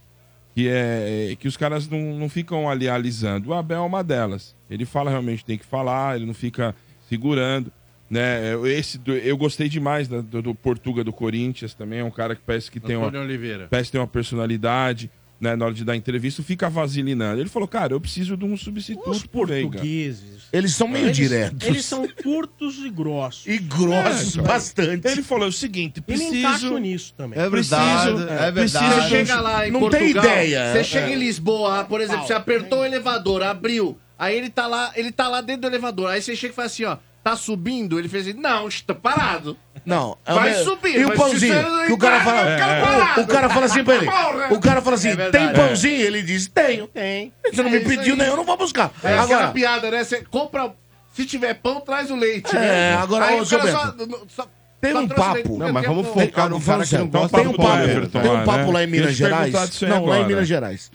[0.55, 3.49] que é que os caras não, não ficam ali alisando.
[3.51, 4.55] O Abel é uma delas.
[4.69, 6.75] Ele fala realmente tem que falar, ele não fica
[7.11, 7.71] segurando.
[8.09, 8.55] Né?
[8.67, 11.99] Esse do- eu gostei demais da- do, do Portuga do Corinthians também.
[12.01, 13.69] É um cara que parece que tem uma, Oliveira.
[13.71, 15.11] parece que tem uma personalidade.
[15.41, 17.41] Né, na hora de dar entrevista, fica vazilinando.
[17.41, 19.71] Ele falou, cara, eu preciso de um substituto Os pro Veiga.
[19.71, 20.43] portugueses.
[20.53, 21.67] Eles são meio Eles, diretos.
[21.67, 23.47] eles são curtos e grossos.
[23.47, 25.09] E grossos, É, bastante.
[25.09, 26.35] Ele falou o seguinte, Ele preciso...
[26.37, 27.39] encaixa nisso também.
[27.41, 28.11] É Preciso- verdade,
[28.45, 29.01] é, é preciso verdade.
[29.01, 30.73] Você um- chega lá em Não tem Portugal, ideia.
[30.75, 34.93] Você chega em Lisboa, por exemplo, você apertou o elevador, abriu, aí ele tá lá,
[34.95, 37.99] ele tá lá dentro do elevador, aí você chega e fala assim, ó, tá subindo?
[37.99, 39.57] Ele fez assim, não, está parado.
[39.85, 41.55] Não, é Vai mesmo- subir, E o pãozinho?
[41.87, 42.43] Que o cara fala.
[42.57, 44.07] quero o- cara fala assim pra ele.
[44.51, 46.03] O cara fala assim: É tem pãozinho?
[46.03, 46.87] Ele diz: tenho.
[46.87, 47.33] Tem.
[47.51, 48.93] Você não É me pediu nenhum, eu não vou buscar.
[49.03, 50.05] É Agora, piada, né?
[50.05, 50.71] Você compra,
[51.15, 52.95] se tiver pão, traz o leite, É, né?
[52.97, 53.95] agora, aí ô, o cara só,
[54.29, 54.49] só-
[54.83, 55.57] tem um papo.
[55.59, 58.33] Não, mas tem vamos focar no cara que não gosta tem um papo, tem um
[58.35, 58.73] lá, papo né?
[58.73, 59.81] lá em Minas Gerais.
[59.83, 60.27] Não, lá em.
[60.27, 60.91] Minas Gerais.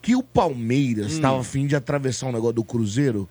[0.00, 1.16] Que o Palmeiras Hum.
[1.16, 3.28] estava a fim de atravessar um negócio do Cruzeiro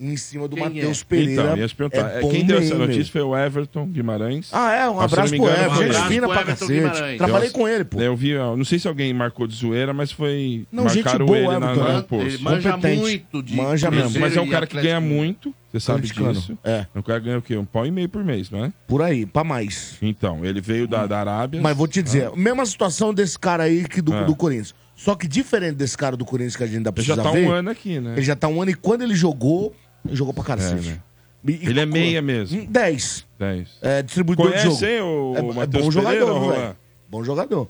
[0.00, 1.04] em cima do Matheus é?
[1.04, 1.42] Pereira.
[1.42, 2.12] Então, ia perguntar.
[2.14, 4.48] É É, bom quem deu essa notícia foi o Everton Guimarães.
[4.52, 5.92] Ah, é, um se abraço pro engano, Everton.
[5.92, 6.72] Gente fina pra cacete.
[6.72, 7.18] Guimarães.
[7.18, 8.00] Trabalhei Eu- com ele, pô.
[8.00, 10.64] Eu vi, não sei se alguém marcou de zoeira, mas foi.
[10.70, 12.02] Não, gente marcaram boa, ele na, Everton, no né?
[12.08, 12.26] post.
[12.28, 13.00] Ele manja Competente.
[13.00, 14.20] muito de Manja mesmo.
[14.20, 16.56] Mas é um cara que ganha muito, você sabe disso.
[16.62, 16.86] É.
[16.94, 17.56] O cara ganha o quê?
[17.56, 18.72] Um pau e meio por mês, não é?
[18.86, 19.96] Por aí, pra mais.
[20.00, 21.60] Então, ele veio da, da Arábia.
[21.60, 24.22] Mas vou te dizer, mesma situação desse cara aí que do, Ah.
[24.22, 24.74] do Corinthians.
[24.98, 27.30] Só que diferente desse cara do Corinthians que a gente ainda Ele precisa já tá
[27.30, 28.14] ver, um ano aqui, né?
[28.14, 29.72] Ele já tá um ano e quando ele jogou,
[30.04, 30.88] ele jogou pra cacete.
[30.88, 31.02] É, né?
[31.46, 32.66] E- e- Ele é meia mesmo.
[32.66, 33.24] 10.
[33.38, 33.78] 10.
[33.80, 34.84] É distribuidor de Conhece, jogo.
[34.86, 36.56] hein, o é, é Matheus bom Pereira, jogador, Roland?
[36.60, 36.76] velho.
[37.08, 37.68] Bom jogador.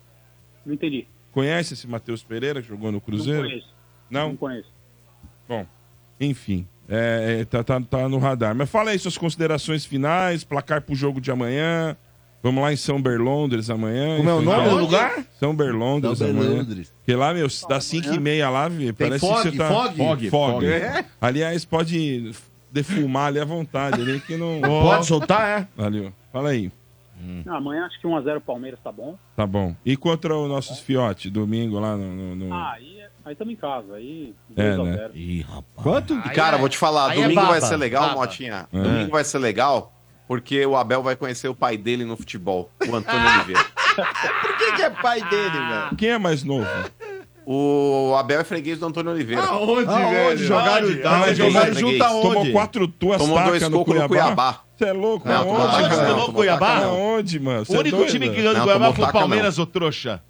[0.64, 1.06] Não entendi.
[1.30, 3.42] Conhece esse Matheus Pereira que jogou no Cruzeiro?
[3.42, 3.68] Não conheço.
[4.10, 4.28] Não?
[4.30, 4.72] Não conheço.
[5.46, 5.66] Bom,
[6.18, 6.66] enfim.
[6.88, 8.55] É, é, tá, tá, tá no radar.
[8.55, 11.94] Mas fala aí suas considerações finais, placar pro jogo de amanhã.
[12.43, 14.16] Vamos lá em São Berlondres amanhã.
[14.19, 15.24] Como é o nome do lugar?
[15.40, 16.48] São Berlondres São amanhã.
[16.48, 16.94] Berlondres.
[16.98, 19.69] Porque lá, meu, das 5 e meia lá, vi, parece fog, que você tá...
[19.69, 19.97] fog?
[19.97, 20.31] Fog.
[20.31, 20.52] Fog.
[20.66, 21.05] fog.
[21.20, 22.31] Aliás, pode
[22.70, 24.01] defumar ali à vontade.
[24.01, 24.60] Ali, que não...
[24.62, 25.69] Pode soltar, é?
[25.77, 26.12] Valeu.
[26.32, 26.70] Fala aí.
[27.44, 29.16] Não, amanhã acho que 1x0 Palmeiras tá bom.
[29.35, 29.74] Tá bom.
[29.85, 32.15] E contra os nossos fiote, domingo lá no...
[32.15, 33.94] no- no- Ah, aí aí estamos em casa.
[33.97, 34.85] Aí É, 2x0.
[34.85, 35.10] né?
[35.15, 35.65] Ih, rapaz.
[35.82, 36.16] Quanto?
[36.32, 38.20] Cara, vou te falar, aí é domingo vai baba, ser legal, baba.
[38.20, 38.69] Motinha.
[38.73, 38.81] É.
[38.82, 39.93] Domingo vai ser legal,
[40.28, 43.64] porque o Abel vai conhecer o pai dele no futebol, o Antônio Oliveira.
[44.42, 45.96] Por que, que é pai dele, velho?
[45.96, 46.68] Quem é mais novo?
[47.50, 49.42] O Abel é freguês do Antônio Oliveira.
[49.42, 50.14] Aonde, Aonde?
[50.14, 50.38] velho?
[50.38, 51.02] Jogaram- Aonde?
[51.02, 52.22] Ah, Freguês, jogaram junto aonde?
[52.28, 54.09] Tomou quatro tuas Tomou dois no cocos no Cuiabá.
[54.26, 54.60] Cuiabá.
[54.76, 55.26] Você é louco?
[55.28, 56.66] Não, tomou Aonde, não, tomou Cuiabá?
[56.66, 56.90] taca não.
[56.90, 57.64] Aonde, mano?
[57.64, 58.10] Você O é único doido?
[58.12, 60.22] time que ganhou do Cuiabá foi o Palmeiras, ô trouxa.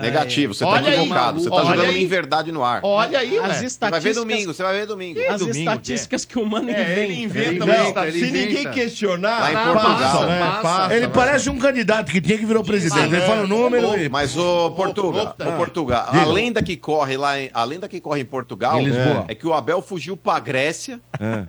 [0.00, 1.40] Negativo, você tá Olha aí, equivocado.
[1.40, 2.02] Você tá jogando aí.
[2.04, 2.80] em verdade no ar.
[2.84, 3.48] Olha aí, As ué.
[3.48, 5.20] Você vai ver estatísticas- domingo, você vai ver domingo.
[5.28, 7.00] As estatísticas que o Mano É, inventa.
[7.00, 8.46] ele inventa, Ele inventa, ele se inventa.
[8.46, 10.26] ninguém questionar, Lá em passa, Portugal.
[10.26, 10.38] né?
[10.40, 10.62] Passa.
[10.62, 13.12] Passa, Ele parece um candidato que tinha que virou presidente.
[13.12, 13.88] Ele fala o número.
[14.10, 18.20] Mas o Portugal, o Portugal, a lenda que corre lá, em, a lenda que corre
[18.20, 19.24] em Portugal Em Lisboa.
[19.26, 21.00] é que o Abel fugiu pra Grécia,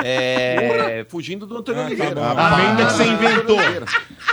[0.03, 2.21] é, fugindo do Antônio Ah, tá Oliveira.
[2.21, 3.59] A lenda que você inventou.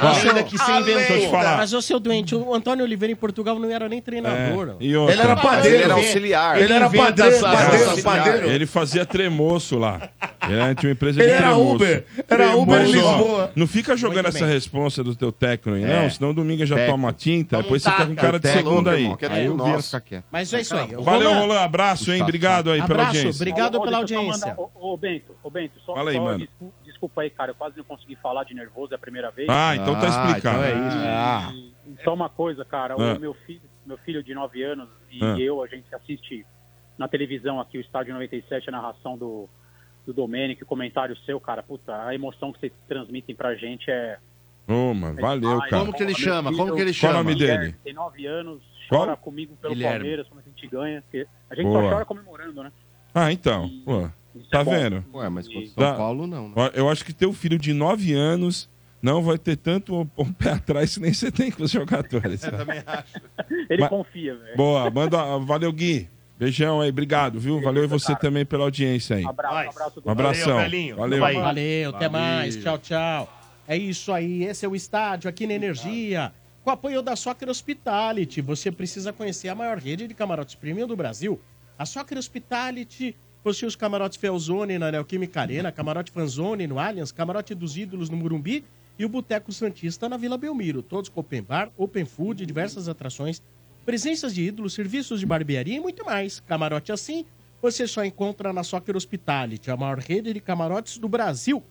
[0.01, 1.33] A lenda que você inventou.
[1.57, 4.77] Mas, ô seu doente, o Antônio Oliveira em Portugal não era nem treinador.
[4.81, 5.83] É, e outra, Ele era Ele padeiro.
[5.85, 6.59] era auxiliar.
[6.62, 8.51] Ele era inventa padeiro, padeiro, padeiro.
[8.51, 10.09] Ele fazia tremoço lá.
[10.49, 11.75] Ele tinha uma empresa Ele de era tremoço.
[11.75, 12.05] Uber.
[12.29, 13.53] Era Uber em Lisboa.
[13.55, 16.03] Não fica jogando essa responsa do teu técnico aí, É.
[16.03, 16.11] não.
[16.11, 16.97] Senão domingo já Técnico.
[16.99, 17.51] toma tinta.
[17.57, 19.05] Toma Depois um você fica com cara de é segunda aí.
[19.05, 19.49] é Aí
[19.83, 20.25] fica quieto.
[20.31, 20.95] Mas é isso aí.
[20.95, 21.59] Valeu, Roland.
[21.65, 22.23] Abraço, hein?
[22.23, 23.39] Obrigado aí pela Abraço, audiência.
[23.39, 24.55] obrigado pela eu audiência.
[24.57, 26.49] Ô, ô, Bento, ô, Bento, só, Fala aí, só mano.
[26.85, 29.49] desculpa, aí, cara, eu quase não consegui falar de nervoso, é a primeira vez.
[29.51, 30.59] Ah, então tá Ah, explicado.
[30.59, 30.97] então é isso.
[31.07, 31.53] Ah,
[32.05, 33.15] Só uma coisa, cara, Ah.
[33.17, 33.61] o meu filho,
[33.91, 35.37] meu filho de 9 anos e Ah.
[35.39, 36.47] eu, a gente assiste
[36.97, 39.49] na televisão aqui o Estádio 97, a narração do,
[40.07, 44.19] do Domênico, o comentário seu, cara, puta, a emoção que vocês transmitem pra gente é...
[44.69, 45.71] Ô, mano, valeu, demais.
[45.71, 45.83] cara.
[45.83, 46.53] Como que ele chama?
[46.55, 47.15] Como que ele Qual o chama?
[47.25, 47.53] nome dele?
[47.57, 49.17] Guilherme, Tem 9 anos, chora Qual?
[49.17, 49.99] comigo pelo Guilherme.
[49.99, 51.03] Palmeiras quando a gente ganha.
[51.03, 51.83] porque A gente Boa.
[51.83, 52.71] só chora comemorando, né?
[53.12, 53.69] Ah, então.
[53.85, 55.05] Pô, Isso tá é vendo?
[55.12, 56.55] Ué, mas contra o São Paulo não, né?
[56.75, 58.70] Eu acho que teu filho de 9 anos
[59.03, 62.43] não vai ter tanto o o pé atrás que nem você tem com os jogadores.
[63.69, 64.57] Ele Mas- confia, velho.
[64.57, 65.39] Boa, manda.
[65.39, 66.09] Valeu, Gui.
[66.39, 67.61] Beijão aí, obrigado, viu?
[67.61, 69.27] Valeu e você também pela audiência aí.
[69.27, 70.55] Abraço, abraço do Um abração.
[70.55, 70.97] Valeu, velhinho.
[70.97, 71.21] Valeu.
[71.21, 71.35] Vai.
[71.35, 72.57] Valeu, até mais.
[72.57, 73.41] Tchau, tchau.
[73.69, 76.33] É isso aí, esse é o estádio aqui na Energia.
[76.65, 80.97] Com apoio da Soccer Hospitality, você precisa conhecer a maior rede de camarotes premium do
[80.97, 81.39] Brasil.
[81.79, 83.15] A Soccer Hospitality
[83.45, 88.17] possui os camarotes Felzone na Neoquímica Arena, camarote Fanzone no Allianz, camarote dos Ídolos no
[88.17, 88.65] Murumbi
[89.01, 90.83] e o Boteco Santista na Vila Belmiro.
[90.83, 93.41] Todos com open bar, open food, diversas atrações,
[93.87, 96.41] presenças de ídolos, serviços de barbearia e muito mais.
[96.41, 97.25] Camarote assim,
[97.63, 101.65] você só encontra na Soccer Hospitality, a maior rede de camarotes do Brasil.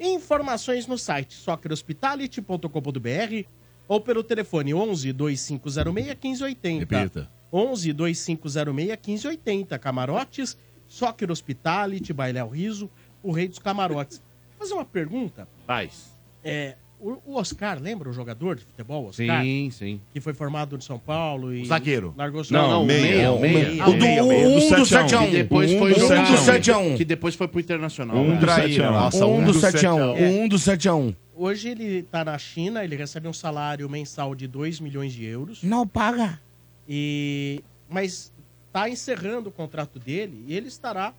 [0.00, 3.46] Informações no site soccerhospitality.com.br
[3.86, 6.96] ou pelo telefone 11 2506 1580.
[6.96, 7.30] Repita.
[7.52, 9.78] 11 2506 1580.
[9.78, 10.56] Camarotes,
[10.88, 12.90] Soccer Hospitality, Bailéu Riso,
[13.22, 14.22] o rei dos camarotes.
[14.58, 15.46] Vou fazer uma pergunta.
[15.66, 16.18] Faz.
[16.44, 19.42] É, o, o Oscar, lembra o jogador de futebol, Oscar?
[19.42, 20.00] Sim, sim.
[20.12, 21.62] Que foi formado em São Paulo e...
[21.62, 22.14] O zagueiro.
[22.16, 23.68] Largou Não, não, meia, meia, meia.
[23.70, 23.84] meia.
[23.88, 24.48] O do, meia, o meia.
[24.48, 25.24] um Do do 7 a 1.
[25.24, 25.26] 7x1.
[25.30, 26.96] Que depois Um foi do Um jogar- do 7x1.
[26.96, 28.16] Que depois foi pro Internacional.
[28.16, 28.68] Um do Traíra.
[28.68, 28.92] 7 a 1.
[28.92, 30.16] Nossa, Um do 7x1.
[30.18, 30.28] É.
[30.28, 31.16] Um do 7x1.
[31.34, 35.62] Hoje ele tá na China, ele recebe um salário mensal de 2 milhões de euros.
[35.62, 36.38] Não paga.
[36.86, 38.30] E mas
[38.72, 41.14] tá encerrando o contrato dele e ele estará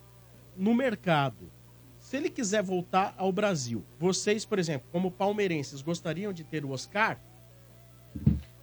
[0.56, 1.50] no mercado.
[2.12, 6.70] Se ele quiser voltar ao Brasil, vocês, por exemplo, como palmeirenses, gostariam de ter o
[6.72, 7.16] Oscar?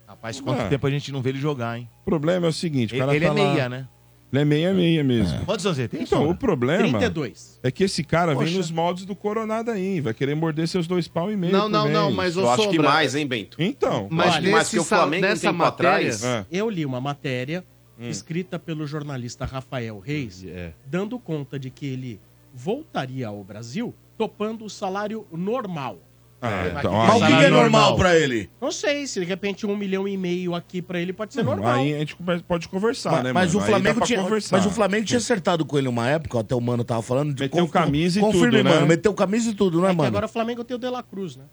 [0.08, 0.70] Rapaz, quanto Ah.
[0.70, 1.90] tempo a gente não vê ele jogar, hein?
[2.04, 3.88] O problema é o seguinte, o Ele, cara ele tá é lá- meia, né?
[4.32, 5.44] Ele é meia, meia mesmo.
[5.48, 6.04] Quantos anos ele tem?
[6.04, 7.60] Então, o problema 32.
[7.64, 8.58] é que esse cara vem Poxa.
[8.60, 10.00] nos moldes do Coronado aí.
[10.00, 11.52] Vai querer morder seus dois pau e meio.
[11.52, 11.94] Não, não, mês.
[11.96, 13.58] não, mas Eu acho que Sombra, mais, hein, Bento?
[13.60, 16.24] Então, Mas Acho que mais nesse que o sal- Flamengo um nessa tempo matéria, atrás.
[16.24, 16.46] é.
[16.52, 17.66] Eu li uma matéria
[18.00, 20.72] escrita pelo jornalista Rafael Reis, É.
[20.86, 22.20] dando conta de que ele
[22.64, 25.98] voltaria ao Brasil topando o salário normal.
[26.41, 27.95] Ah, então, Mas o que, que é normal normal.
[27.98, 28.49] pra ele?
[28.61, 31.73] Não sei, se de repente um milhão e meio aqui pra ele pode ser normal.
[31.76, 33.60] Aí a gente come- pode conversar, Mas, né, mas mano?
[33.60, 34.56] o Aí dá Flamengo pra tinha, conversar.
[34.57, 37.34] mas o Flamengo tinha acertado com ele uma época, até o Mano tava falando.
[37.34, 38.73] de Meteu conf- camisa e confirme, tudo, né?
[38.73, 38.88] mano.
[38.88, 40.07] Meteu camisa e tudo, não é, que mano?
[40.07, 41.44] agora o Flamengo tem o De La Cruz, né?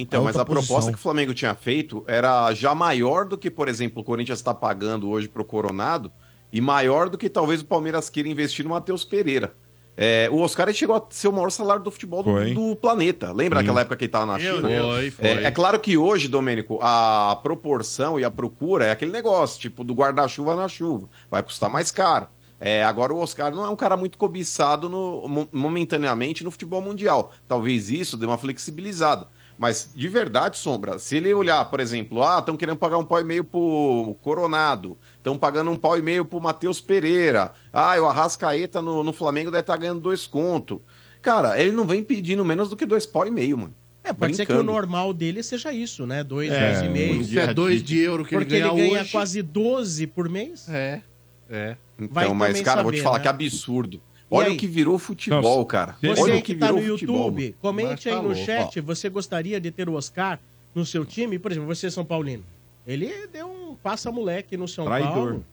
[0.00, 0.92] Então, É mas outra a proposta posição.
[0.92, 4.52] que o Flamengo tinha feito era já maior do que, por exemplo, o Corinthians está
[4.54, 6.10] pagando hoje pro Coronado
[6.52, 9.54] e maior do que talvez o Palmeiras queira investir no Matheus Pereira.
[10.00, 13.32] É, o Oscar chegou a ser o maior salário do futebol do, do planeta.
[13.32, 13.64] Lembra Sim.
[13.64, 14.68] aquela época que ele estava na China?
[14.68, 15.26] Foi, foi.
[15.26, 19.82] É, é claro que hoje, Domênico, a proporção e a procura é aquele negócio, tipo,
[19.82, 21.08] do guarda-chuva na chuva.
[21.28, 22.28] Vai custar mais caro.
[22.60, 26.80] É, agora o Oscar não é um cara muito cobiçado no- mo- momentaneamente no futebol
[26.80, 27.32] mundial.
[27.48, 29.26] Talvez isso dê uma flexibilizada.
[29.58, 33.20] Mas, de verdade, Sombra, se ele olhar, por exemplo, ah, estão querendo pagar um pau
[33.20, 38.06] e meio pro Coronado, estão pagando um pau e meio pro Matheus Pereira, ah, o
[38.06, 40.80] Arrascaeta no, no Flamengo deve estar ganhando dois conto.
[41.20, 43.74] Cara, ele não vem pedindo menos do que dois pau e meio, mano.
[44.04, 44.72] É, pode ser que o Brincando.
[44.72, 46.22] normal dele seja isso, né?
[46.22, 47.20] Dois, É, dois e meio.
[47.20, 49.12] Isso é dois de euro que Porque ele ele ganha ganha hoje.
[49.12, 50.68] quase 12 por mês.
[50.68, 51.02] É,
[51.50, 51.76] é.
[51.98, 53.22] Vai Então, mas, cara, vou te saber, falar né?
[53.22, 54.00] que absurdo.
[54.30, 55.96] Olha o que virou futebol, Não, cara.
[56.02, 57.16] Você Olha o que que tá virou no futebol.
[57.16, 57.54] YouTube, mano.
[57.60, 60.38] comente aí tá no louco, chat, você gostaria de ter o Oscar
[60.74, 61.38] no seu time?
[61.38, 62.44] Por exemplo, você é São Paulino.
[62.86, 65.12] Ele deu um passa-moleque no São Traidor.
[65.14, 65.44] Paulo.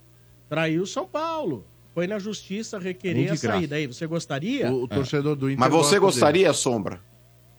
[0.49, 1.65] Traiu o São Paulo.
[1.93, 3.77] Foi na justiça requerer a saída.
[3.77, 4.69] Aí, você gostaria?
[4.69, 6.99] O, o torcedor do Inter Mas você gosta gostaria, Sombra?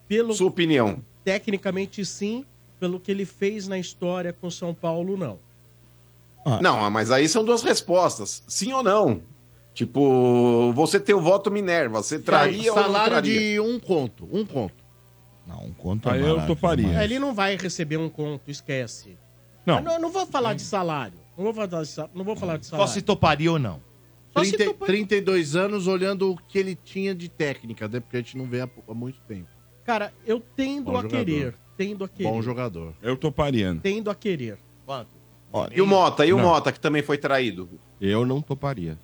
[0.06, 0.98] Pelo, Sua opinião.
[1.24, 2.44] tecnicamente, sim.
[2.78, 5.38] Pelo que ele fez na história com São Paulo, não.
[6.60, 8.42] Não, mas aí são duas respostas.
[8.46, 9.20] Sim ou não?
[9.76, 12.02] Tipo, você tem o voto Minerva.
[12.02, 13.38] Você traria ou não Salário traria?
[13.40, 14.82] de um conto, um conto.
[15.46, 16.86] Não, um conto Aí é eu barato toparia.
[16.88, 17.04] demais.
[17.04, 19.18] Ele não vai receber um conto, esquece.
[19.66, 19.76] Não.
[19.76, 21.18] Eu não, eu não vou falar de salário.
[21.36, 22.88] Não vou falar de, sa- não vou falar de salário.
[22.88, 23.78] Só se toparia ou não.
[24.32, 28.00] Só se 30, tu- 32 anos olhando o que ele tinha de técnica, né?
[28.00, 29.48] Porque a gente não vê há, há muito tempo.
[29.84, 31.18] Cara, eu tendo Bom a jogador.
[31.18, 31.54] querer.
[31.76, 32.28] Tendo a querer.
[32.30, 32.94] Bom jogador.
[33.02, 33.78] Eu toparia.
[33.82, 34.58] Tendo a querer.
[35.52, 36.24] Ó, E o Mota?
[36.24, 36.44] E o Não.
[36.44, 37.68] Mota, que também foi traído?
[38.00, 38.98] Eu não toparia.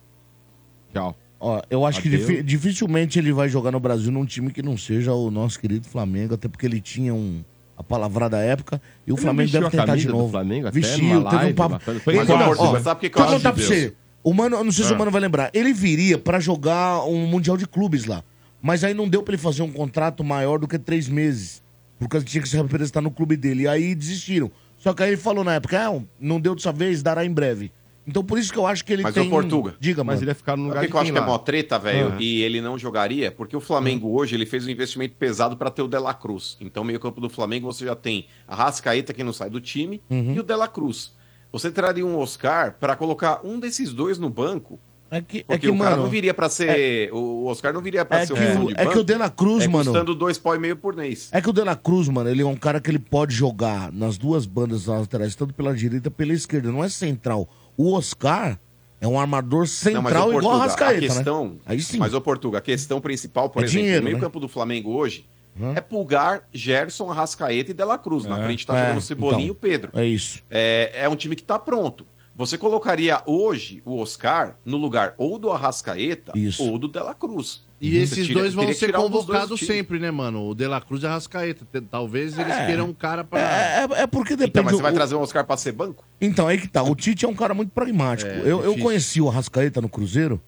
[0.93, 1.17] Tchau.
[1.41, 2.27] Ó, eu acho que Adeus.
[2.27, 5.89] difi- dificilmente ele vai jogar no Brasil num time que não seja o nosso querido
[5.89, 7.43] Flamengo, até porque ele tinha um,
[7.77, 10.31] a palavra da época e o Ele Flamengo deve tentar de novo.
[10.31, 11.81] Flamengo até Vestiu, teve um papo.
[12.01, 13.67] Foi Ele, não, ó, sabe que que eu contar de pra Deus?
[13.67, 13.93] você.
[14.23, 14.95] O Mano, eu não sei se Ah.
[14.95, 15.51] o Mano vai lembrar.
[15.53, 18.23] Ele viria pra jogar um Mundial de Clubes lá.
[18.63, 21.61] Mas aí não deu pra ele fazer um contrato maior do que três meses.
[21.99, 23.63] Porque ele tinha que se representar no clube dele.
[23.65, 24.49] E aí desistiram.
[24.79, 27.73] Só que aí ele falou na época, ah, não deu dessa vez, dará em breve.
[28.07, 29.27] Então por isso que eu acho que ele Mas tem...
[29.27, 29.75] o Portuga.
[29.79, 30.25] Diga, Mas mano.
[30.25, 32.13] ele ia ficar no lugar de que que eu acho que é mó treta, velho?
[32.15, 32.17] Ah.
[32.21, 33.31] E ele não jogaria?
[33.31, 36.57] Porque o Flamengo hoje ele fez um investimento pesado pra ter o Dela Cruz.
[36.61, 40.03] Então, meio campo do Flamengo, você já tem a Rascaeta, que não sai do time,
[40.11, 40.35] Uhum.
[40.35, 41.13] e o Dela Cruz.
[41.53, 44.81] Você traria um Oscar pra colocar um desses dois no banco?
[45.11, 46.05] É que, é Porque que o cara mano...
[46.05, 47.13] não viria pra ser.
[47.13, 48.93] O Oscar não viria pra É ser que, um o, de é banco.
[48.93, 49.85] que o De La Cruz, é mano...
[49.85, 51.29] custando dois pau e meio por mês.
[51.31, 53.93] É que o De La Cruz, mano, ele é um cara que ele pode jogar
[53.93, 56.73] nas duas bandas laterais, tanto pela direita e pela esquerda.
[56.73, 57.47] Não é central.
[57.77, 58.59] O Oscar
[59.01, 61.55] é um armador central Não, igual a Rascaeta, a questão, né?
[61.67, 61.99] Aí sim.
[61.99, 64.23] Mas o Portuga, a questão principal, por É exemplo, dinheiro, o meio né?
[64.23, 65.27] campo do Flamengo hoje
[65.61, 65.73] Hã?
[65.77, 68.25] é Pulgar, Gerson, Arrascaeta e Dela Cruz.
[68.25, 68.45] Na É.
[68.45, 69.55] frente tá É, jogando Cebolinha e o então.
[69.61, 69.91] Pedro.
[69.95, 70.43] É isso.
[70.51, 72.07] É, é um time que tá pronto.
[72.47, 76.63] Você colocaria hoje o Oscar no lugar ou do Arrascaeta Isso.
[76.63, 77.63] ou do Dela Cruz.
[77.81, 80.47] E Você esses tira- dois vão que ser um convocados sempre, né, mano?
[80.49, 81.67] O De La Cruz e a Rascaeta.
[81.91, 83.41] Talvez eles queiram um cara pra.
[83.41, 84.51] É, é- é porque depende...
[84.51, 86.05] Então, mas você vai o- trazer um Oscar pra ser banco?
[86.21, 86.83] Então, aí que tá.
[86.83, 88.31] O Tite é um cara muito pragmático.
[88.31, 90.41] É, eu, eu conheci o Arrascaeta no Cruzeiro.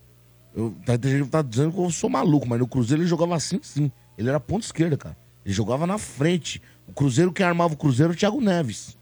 [0.55, 3.09] Eu, tá, tem gente que tá dizendo que eu sou maluco, mas no Cruzeiro ele
[3.09, 3.91] jogava assim, sim.
[4.17, 5.17] Ele era ponta esquerda, cara.
[5.45, 6.63] Ele jogava na frente.
[6.87, 8.97] O Cruzeiro, quem armava o Cruzeiro era o Thiago Neves.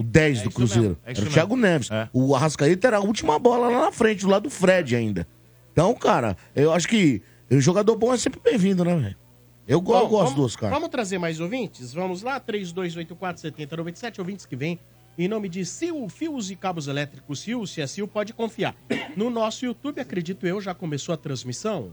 [0.00, 0.98] O 10 É do Cruzeiro.
[1.04, 1.34] é era o mesmo.
[1.34, 1.90] Thiago Neves.
[1.90, 2.08] É.
[2.12, 5.28] O Arrascaeta era a última bola lá na frente, do lado do Fred ainda.
[5.72, 7.20] Então, cara, eu acho que
[7.50, 9.16] o jogador bom é sempre bem-vindo, né, velho?
[9.68, 10.70] Eu, go- eu Bom, gosto vamos, do Oscar.
[10.70, 11.92] Vamos trazer mais ouvintes?
[11.92, 14.78] Vamos lá, 3284-7097, ouvintes que vem
[15.18, 18.74] em nome de Sil Fios e Cabos Elétricos Sil, se é Sil, pode confiar.
[19.16, 21.92] No nosso YouTube, acredito eu, já começou a transmissão.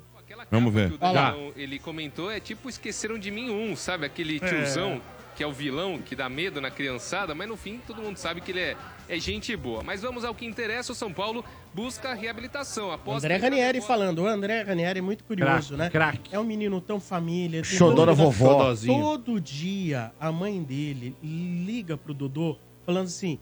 [0.51, 0.89] Vamos ver.
[0.89, 1.31] que o Olha lá.
[1.31, 4.05] Daniel, ele comentou é tipo Esqueceram de Mim um, sabe?
[4.05, 5.01] Aquele tiozão
[5.37, 8.41] que é o vilão, que dá medo na criançada, mas no fim todo mundo sabe
[8.41, 8.75] que ele é,
[9.07, 9.83] é gente boa.
[9.83, 11.45] Mas vamos ao que interessa, o São Paulo
[11.75, 12.91] busca reabilitação.
[12.91, 14.23] Após André Ranieri falando.
[14.23, 15.91] O André Ranieri é muito curioso, né?
[15.91, 16.35] craque.
[16.35, 17.63] É um menino tão família.
[17.63, 18.73] Xodó da vovó.
[18.83, 23.37] Todo dia a mãe dele liga pro Dodô falando assim: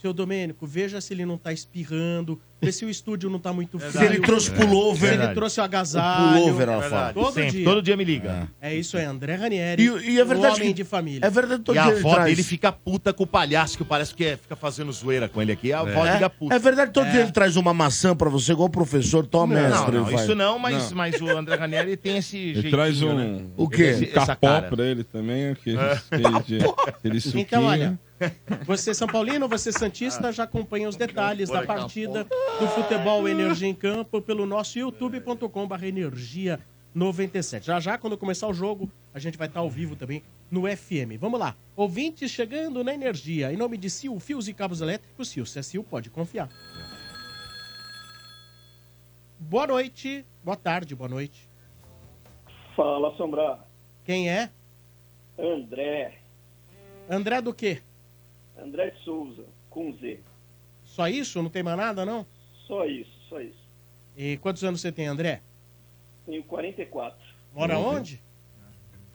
[0.00, 3.78] seu Domênico, veja se ele não tá espirrando, vê se o estúdio não tá muito
[3.78, 3.92] frio.
[3.92, 5.10] Se ele trouxe pullover.
[5.10, 6.38] Se ele trouxe o agasalho.
[6.38, 7.12] O pullover, ela fala.
[7.12, 7.64] Todo Sempre, dia.
[7.64, 8.48] todo dia me liga.
[8.60, 9.82] É isso aí, André Ranieri.
[9.82, 11.26] E, e é verdade o homem que, de família.
[11.26, 12.30] É verdade todo E a dia ele avó traz.
[12.30, 15.52] dele fica puta com o palhaço, que parece que é- fica fazendo zoeira com ele
[15.52, 15.72] aqui.
[15.72, 16.54] A avó É, fica puta.
[16.54, 19.54] é verdade, todo dia ele traz uma maçã pra você, igual o professor Tom Não,
[19.56, 19.92] Mestre.
[19.92, 20.22] não, ele faz.
[20.24, 23.42] isso não, mas, mas o André Ranieri tem esse Ele jeitinho, traz um, né?
[23.56, 23.82] O quê?
[23.82, 24.68] Esse- essa capó cara.
[24.68, 27.42] pra ele também, aquele, aquele, de- aquele suquinho.
[27.42, 27.98] Então, olha,
[28.66, 32.24] você São Paulino, você Santista, já acompanha os detalhes da partida
[32.58, 36.60] do Futebol Energia em Campo pelo nosso youtube.com.br energia
[36.94, 37.66] 97.
[37.66, 41.18] Já já, quando começar o jogo, a gente vai estar ao vivo também no FM.
[41.18, 41.56] Vamos lá.
[41.76, 43.52] Ouvintes chegando na energia.
[43.52, 45.46] Em nome de Sil, Fios e Cabos Elétricos, Sil.
[45.46, 46.48] Se é Sil, pode confiar.
[49.38, 50.24] Boa noite.
[50.44, 51.48] Boa tarde, boa noite.
[52.76, 53.58] Fala, Sombra.
[54.04, 54.50] Quem é?
[55.38, 56.18] André.
[57.08, 57.82] André do quê?
[58.62, 60.20] André Souza, com Z.
[60.84, 61.42] Só isso?
[61.42, 62.26] Não tem mais nada, não?
[62.66, 63.58] Só isso, só isso.
[64.16, 65.40] E quantos anos você tem, André?
[66.26, 67.18] Tenho 44.
[67.54, 68.20] Mora onde?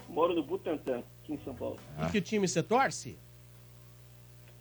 [0.10, 1.80] Moro no Butantã, aqui em São Paulo.
[2.08, 3.18] E que time você torce?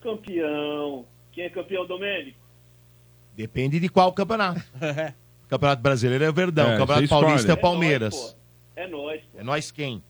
[0.00, 1.06] Campeão.
[1.32, 2.38] Quem é campeão, Domênico?
[3.34, 4.62] Depende de qual campeonato.
[5.48, 7.24] Campeonato Brasileiro é Verdão, É, Campeonato escolhe.
[7.26, 8.36] Paulista é É Palmeiras.
[8.74, 9.38] É nós, pô.
[9.38, 10.02] É nós quem?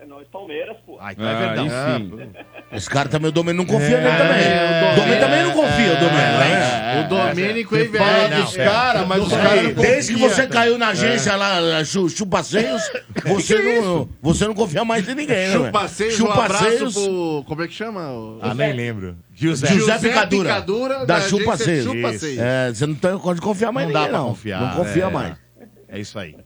[0.00, 0.96] É nós, Palmeiras, pô.
[1.00, 1.64] Ah, então é Verdão.
[1.64, 2.30] Aí sim.
[2.70, 4.92] Esse cara também, o Domênico não confia nele É, também.
[4.92, 6.42] o Domênico também não confia, o Domênico.
[6.42, 7.04] É, hein?
[7.04, 8.42] O Domênico é velho.
[8.44, 12.82] dos caras, mas os caras Desde que você caiu na agência lá, chu- chupaceios,
[13.26, 15.52] você não, você não confia mais em ninguém, né?
[15.52, 15.64] velho?
[15.66, 17.44] Chupaceios, um abraço pro...
[17.48, 18.08] Como é que chama?
[18.12, 19.16] O- Ah, nem lembro.
[19.34, 22.40] José, José Picadura, Picadura, da, da agência.
[22.40, 24.28] É, você não tem- pode confiar mais Não em dá ninguém, pra não.
[24.28, 24.60] confiar.
[24.60, 25.10] Não confia é.
[25.10, 25.47] mais.
[25.88, 26.36] É isso aí.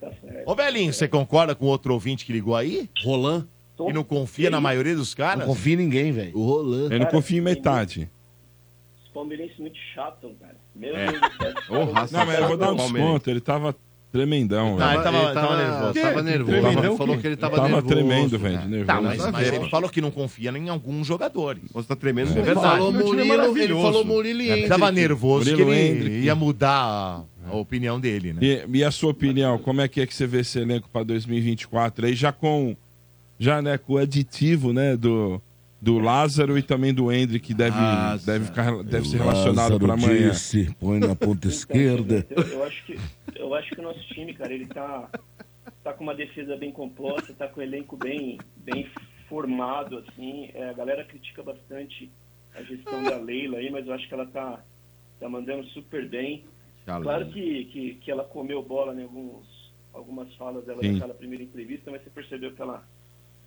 [0.47, 2.89] Ô, Belinho, você concorda com o outro ouvinte que ligou aí?
[3.05, 3.45] Roland?
[3.89, 5.41] E não confia na maioria dos caras?
[5.41, 6.37] Não confia em ninguém, velho.
[6.39, 6.93] O Roland.
[6.93, 8.09] Eu não confio em metade.
[9.05, 10.55] Os palmeirenses muito chatos, cara.
[10.75, 11.07] Meu É.
[11.07, 11.37] Deus do
[11.67, 11.87] céu.
[12.13, 13.29] Não, mas eu vou dar um desconto.
[13.31, 13.75] Ele tava
[14.13, 14.77] tremendão.
[14.77, 14.93] Não, velho.
[14.93, 15.95] ele tava, tava nervoso.
[16.01, 16.51] Tava nervoso.
[16.61, 17.87] Tremendão falou que ele tava Tava nervoso.
[17.95, 18.87] tremendo, velho, de nervoso.
[18.87, 19.01] Tá,
[19.33, 21.63] mas, ele falou que não confia em alguns jogadores.
[21.73, 22.29] Você tá tremendo.
[22.29, 22.67] É Ele verdade.
[22.67, 24.69] falou é Murilo, ele falou Murilo e É.
[24.69, 26.17] Tava nervoso Murilo que ele Hendrick.
[26.27, 28.41] ia mudar a, opinião dele, né?
[28.43, 31.03] E, e a sua opinião, como é que é que você vê esse elenco para
[31.05, 32.77] 2024 aí, já com
[33.39, 35.43] já né, com o aditivo, né, do,
[35.81, 37.77] do Lázaro e também do Hendrick, que deve,
[38.25, 40.31] deve, ficar, deve ser relacionado para amanhã.
[40.31, 42.25] disse, põe na ponta esquerda.
[42.31, 42.99] Eu, eu acho que,
[43.35, 45.09] eu acho que o nosso time, cara, ele tá,
[45.83, 48.87] tá com uma defesa bem composta, tá com o elenco bem, bem
[49.29, 50.51] formado, assim.
[50.55, 52.09] É, a galera critica bastante
[52.55, 54.63] a gestão da Leila aí, mas eu acho que ela tá,
[55.19, 56.45] tá mandando super bem.
[56.85, 60.93] Claro que, que, que ela comeu bola em alguns, algumas falas dela Sim.
[60.93, 62.85] naquela primeira entrevista, mas você percebeu que ela,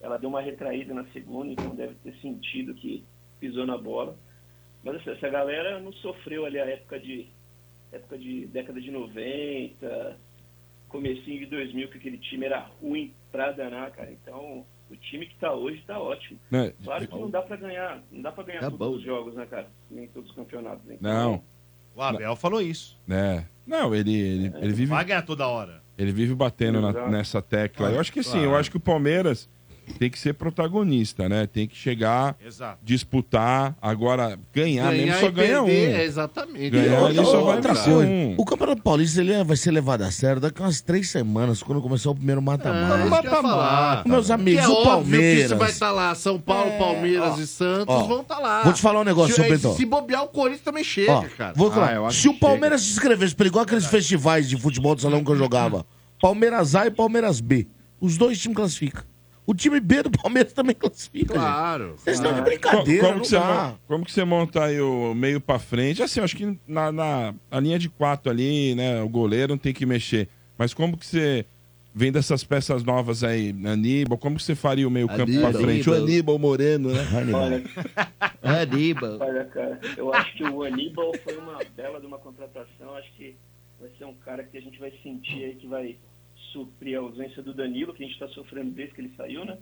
[0.02, 3.04] ela deu uma retraída na segunda, então deve ter sentido que
[3.40, 4.18] pisou na bola.
[4.84, 7.28] Mas assim, essa galera não sofreu ali a época de
[7.92, 10.18] época de década de 90,
[10.90, 14.12] comecinho de 2000, que aquele time era ruim pra danar, cara.
[14.12, 16.40] Então, o time que tá hoje tá ótimo.
[16.52, 16.74] Né?
[16.84, 18.96] Claro que não dá pra ganhar, não dá para ganhar Tá todos bom.
[18.96, 19.68] os jogos, né, cara?
[19.90, 20.90] Nem todos os campeonatos.
[20.90, 21.44] Então, Não.
[21.96, 23.00] O Abel falou isso.
[23.10, 23.44] É.
[23.66, 24.86] Não, ele, ele, ele vive.
[24.88, 25.82] Vai ganhar toda hora.
[25.98, 27.90] Ele vive batendo na- nessa tecla.
[27.90, 29.50] Eu acho que sim, eu acho que o Palmeiras
[29.94, 31.48] tem que ser protagonista, né?
[31.48, 32.80] Tem que chegar, Exato.
[32.84, 35.96] disputar, agora ganhar, Ganhar mesmo só e ganha perder, um.
[35.98, 36.70] é, exatamente.
[36.72, 38.36] Ganhar E ele só vai outra coisa, um.
[38.38, 41.62] o Campeonato Paulista ele é- vai ser levado a sério daqui a umas três semanas,
[41.64, 43.06] quando começar o primeiro Ah, mata-mata.
[43.06, 44.04] isso ia falar.
[44.08, 45.42] Meus amigos, é o óbvio Palmeiras.
[45.44, 46.16] que você vai estar lá.
[46.16, 48.64] São Paulo, Palmeiras e Santos ó, vão estar lá.
[48.64, 49.76] vou te falar um negócio, se, seu Bentão.
[49.76, 51.54] Se bobear, o Corinthians também chega, Ó, cara.
[51.56, 55.24] vou falar, se o Palmeiras se inscrevesse pra igual aqueles festivais de futebol do salão
[55.24, 55.86] que eu jogava,
[56.22, 57.68] Palmeiras A e Palmeiras B,
[58.00, 59.04] os dois times classificam.
[59.48, 61.34] O time B do Palmeiras também classifica.
[61.36, 61.90] Claro.
[61.90, 62.02] gente.
[62.02, 64.82] Vocês estão de Co- brincadeira, como, não que você mon- como que você monta aí
[64.82, 66.02] o meio pra frente?
[66.02, 69.02] Assim, eu acho que na, na a linha de quatro ali, né?
[69.04, 70.28] O goleiro não tem que mexer.
[70.58, 71.46] Mas como que você
[71.94, 74.18] vem dessas peças novas aí, Aníbal?
[74.18, 75.54] Como que você faria o meio campo pra Aníbal.
[75.62, 75.90] frente?
[75.90, 77.06] O Aníbal Moreno, né?
[77.34, 77.64] Olha,
[78.62, 79.18] Aníbal.
[79.20, 82.96] olha, cara, eu acho que o Aníbal foi uma bela de uma contratação.
[82.96, 83.36] Acho que
[83.80, 85.98] vai ser um cara que a gente vai sentir aí que vai
[86.56, 89.58] suprir a ausência do Danilo, que a gente está sofrendo desde que ele saiu, né?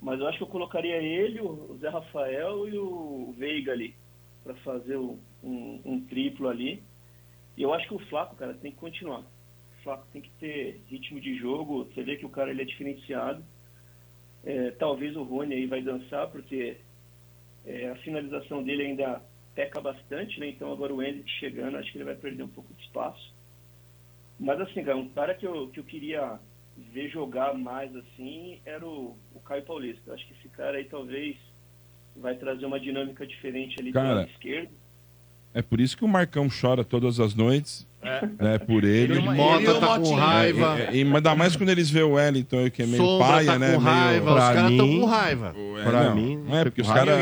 [0.00, 3.94] Mas eu acho que eu colocaria ele, o Zé Rafael e o Veiga ali,
[4.42, 6.82] para fazer um, um triplo ali.
[7.56, 9.20] E eu acho que o Flaco, cara, tem que continuar.
[9.20, 11.84] O Flaco tem que ter ritmo de jogo.
[11.84, 13.44] Você vê que o cara ele é diferenciado.
[14.44, 16.76] É, talvez o Rony aí vai dançar, porque
[17.64, 19.22] é, a finalização dele ainda
[19.54, 20.48] peca bastante, né?
[20.48, 23.34] Então agora o Hendrick chegando, acho que ele vai perder um pouco de espaço.
[24.38, 26.38] Mas assim, cara, um cara que eu, que eu queria
[26.92, 30.02] ver jogar mais assim era o, o Caio Paulista.
[30.06, 31.36] Eu acho que esse cara aí talvez
[32.14, 34.70] vai trazer uma dinâmica diferente ali do Cara, lado esquerdo.
[35.54, 37.86] É por isso que o Marcão chora todas as noites.
[38.38, 39.14] É, por ele.
[39.14, 40.78] Ele o Mota Ele e o tá com raiva.
[40.78, 43.26] É, é, e- ainda mais quando eles vêem o Wellington, aí, que é meio Sombra
[43.26, 43.74] paia, tá né?
[43.74, 45.54] com meio- raiva, os caras tão mim- com raiva.
[45.56, 47.18] É, Pra mim, Não é, porque os caras.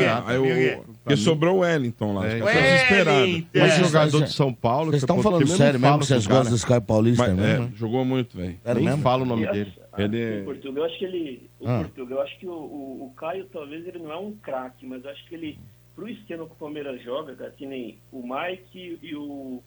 [1.05, 2.27] Porque sobrou o Wellington lá.
[2.27, 3.29] É, Os caras desesperados.
[3.53, 4.85] Mas Mas jogador de São Paulo.
[4.91, 6.37] Vocês que estão eu- falando sério mesmo que vocês cara.
[6.39, 7.63] gostam desse Caio Paulista Mas, mesmo?
[7.63, 7.71] é, né?
[7.75, 8.59] jogou muito, velho.
[8.65, 9.01] Nem mesmo?
[9.03, 9.71] falo o nome dele.
[9.99, 11.49] Ele O é- Portugal, eu acho que ele.
[11.59, 11.77] O Ah.
[11.83, 15.05] Portugal, eu acho que o, o, o Caio talvez ele não é um craque, mas
[15.05, 15.59] eu acho que ele,
[15.95, 19.61] pro esquema que o Palmeiras joga, cara, que nem o Mike e o.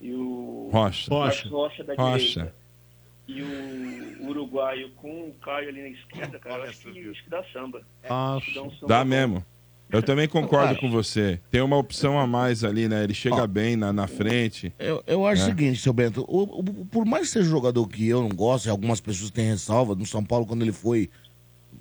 [0.00, 1.12] E o Rocha.
[1.12, 2.18] Marcos Rocha da Rocha.
[2.18, 2.54] direita.
[3.26, 3.42] e
[4.22, 7.42] o uruguaio com o Caio ali na esquerda, cara, eu acho que, acho que dá
[7.52, 7.82] samba.
[8.04, 9.44] Acho que dá um samba Dá mesmo.
[9.90, 10.80] Eu também concordo acho.
[10.80, 11.40] com você.
[11.50, 13.02] Tem uma opção a mais ali, né?
[13.04, 14.72] Ele chega bem na, na frente.
[14.78, 15.44] Eu, eu acho É.
[15.46, 18.66] o seguinte, seu Bento, o- o- por mais que seja jogador que eu não gosto,
[18.66, 21.08] e algumas pessoas têm ressalva, no São Paulo, quando ele foi,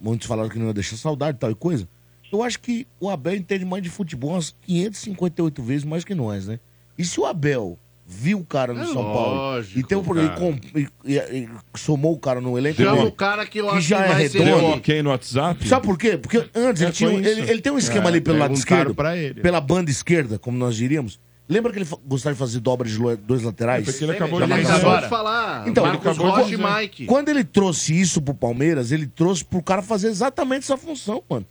[0.01, 1.87] muitos falaram que não ia deixar saudade e tal e coisa.
[2.31, 6.47] Eu acho que o Abel entende mais de futebol umas 558 vezes mais que nós,
[6.47, 6.59] né?
[6.97, 7.77] E se o Abel
[8.09, 10.23] viu o cara no É São Paulo lógico, e, tem um, cara.
[10.23, 13.59] e, com- e- e- e somou o cara no elenco, Chama dele, o cara que
[13.59, 14.59] eu acho já que é vai ser redondo.
[14.61, 15.67] Deu ok no WhatsApp?
[15.67, 16.17] Sabe por quê?
[16.17, 17.51] Porque antes É, ele, tinha, foi ele, isso.
[17.51, 19.41] ele tem um esquema É, ali pelo lado perguntaram esquerdo, pra ele.
[19.41, 21.19] pela banda esquerda, como nós diríamos.
[21.49, 23.87] Lembra que ele fa- gostava de fazer dobra de lo- dois laterais?
[23.87, 25.01] É porque ele acabou Ele de acabou fazer.
[25.03, 25.67] de falar.
[25.67, 26.75] Então, Marcos ele acabou de Rocha e dizer.
[26.81, 27.05] Mike.
[27.05, 31.45] Quando ele trouxe isso pro Palmeiras, ele trouxe pro cara fazer exatamente essa função, mano.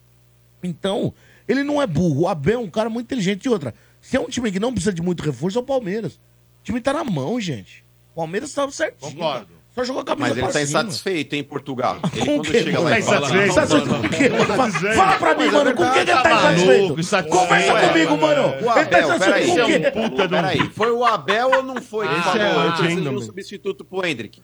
[0.62, 1.12] Então,
[1.48, 2.22] ele não é burro.
[2.22, 3.44] O Abel é um cara muito inteligente.
[3.44, 6.18] E outra, se é um time que não precisa de muito reforço, é o Palmeiras.
[6.66, 7.84] O time tá na mão, gente.
[8.12, 9.12] O Palmeiras tá certinho.
[9.12, 9.54] Concordo.
[9.72, 10.62] Só jogou a camisa Mas ele tá cima.
[10.80, 11.98] insatisfeito, hein, Portugal?
[12.12, 12.62] Ele Com o quando quê?
[12.64, 13.46] chega lá Tá e fala...
[13.46, 13.88] insatisfeito?
[13.88, 14.30] Com o quê?
[14.30, 17.28] Fala- Fala pra mim, mano, com quem que ele tá insatisfeito?
[17.28, 18.42] Conversa Ué, comigo, mano.
[18.42, 20.16] O Ele tá Abel, insatisfeito com o quê?
[20.16, 20.56] peraí.
[20.58, 22.40] Peraí, foi o Abel ou não foi que Esse falou?
[22.40, 23.22] é um gentleman.
[23.22, 24.42] substituto pro Hendrick.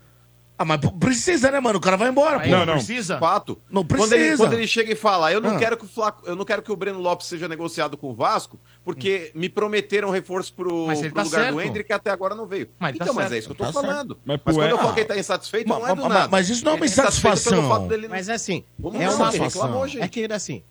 [0.62, 1.78] Ah, mas precisa, né, mano?
[1.78, 2.46] O cara vai embora, pô.
[2.48, 2.74] Não, não.
[2.74, 3.18] Precisa?
[3.18, 3.58] Fato.
[3.70, 4.36] Não Quando ele, precisa.
[4.36, 5.58] quando ele chega e fala, eu não, Ah.
[5.58, 8.14] quero que o Flaco, eu não quero que o Breno Lopes seja negociado com o
[8.14, 11.54] Vasco, porque me prometeram reforço pro, Mas pro tá lugar certo.
[11.54, 12.68] do Hendrick que até agora não veio.
[12.78, 13.34] Mas tá então, mas certo.
[13.34, 13.86] é isso que eu tô Tá certo.
[13.86, 14.18] falando.
[14.24, 16.12] Mas Mas, quando eu E- falo que ele tá insatisfeito, Mas- não é do mas-
[16.12, 16.28] nada.
[16.28, 17.52] mas isso não é uma tá insatisfação.
[17.52, 19.30] pelo fato dele não- Mas é assim, Vamos é lá, uma...
[19.30, 20.02] reclamou, gente.
[20.02, 20.62] É que ele assim,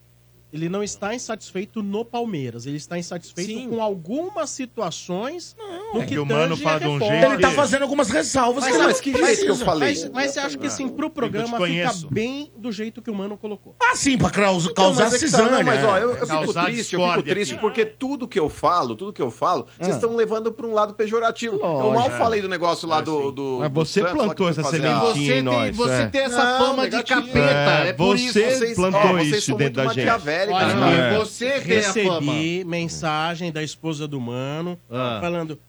[0.53, 3.69] ele não está insatisfeito no Palmeiras, ele está insatisfeito Sim.
[3.69, 5.55] com algumas situações
[5.93, 8.09] no É que o Mano tange fala a de um jeito Ele tá fazendo algumas
[8.09, 8.63] ressalvas.
[8.63, 9.89] Mas, ele mas não que jeito que eu falei?
[9.89, 13.37] Mas, mas eu acho que assim, pro programa fica bem do jeito que o Mano
[13.37, 13.75] colocou.
[13.81, 15.51] Ah, sim, pra causar, Então, causar mas é que tá, cisânia.
[15.57, 17.61] não, mas ó, eu, eu fico triste, eu fico triste aqui.
[17.61, 19.97] porque tudo que eu falo, tudo que eu falo, vocês Ah.
[19.97, 21.57] estão levando pra um lado pejorativo.
[21.57, 23.57] eu mal falei do negócio lá do, do.
[23.59, 24.99] Mas do você Santos, lá plantou que foi essa sementinha.
[25.01, 26.05] Você em tem, nós, você é.
[26.07, 27.39] tem essa Não, fama de capeta.
[27.39, 28.57] É, É, por você isso.
[28.59, 30.05] Vocês, plantou vocês isso são dentro da gente.
[30.49, 31.13] Maquiavélicos, Olha, cara.
[31.13, 31.17] É.
[31.17, 32.31] você tem a fama.
[32.33, 35.19] Recebi mensagem da esposa do Mano Ah.
[35.21, 35.59] falando: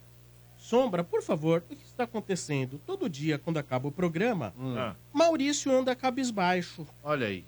[0.56, 2.80] Sombra, por favor, o que está acontecendo?
[2.86, 4.94] Todo dia, quando acaba o programa, Ah.
[5.12, 6.86] Maurício anda cabisbaixo.
[7.02, 7.44] Olha aí.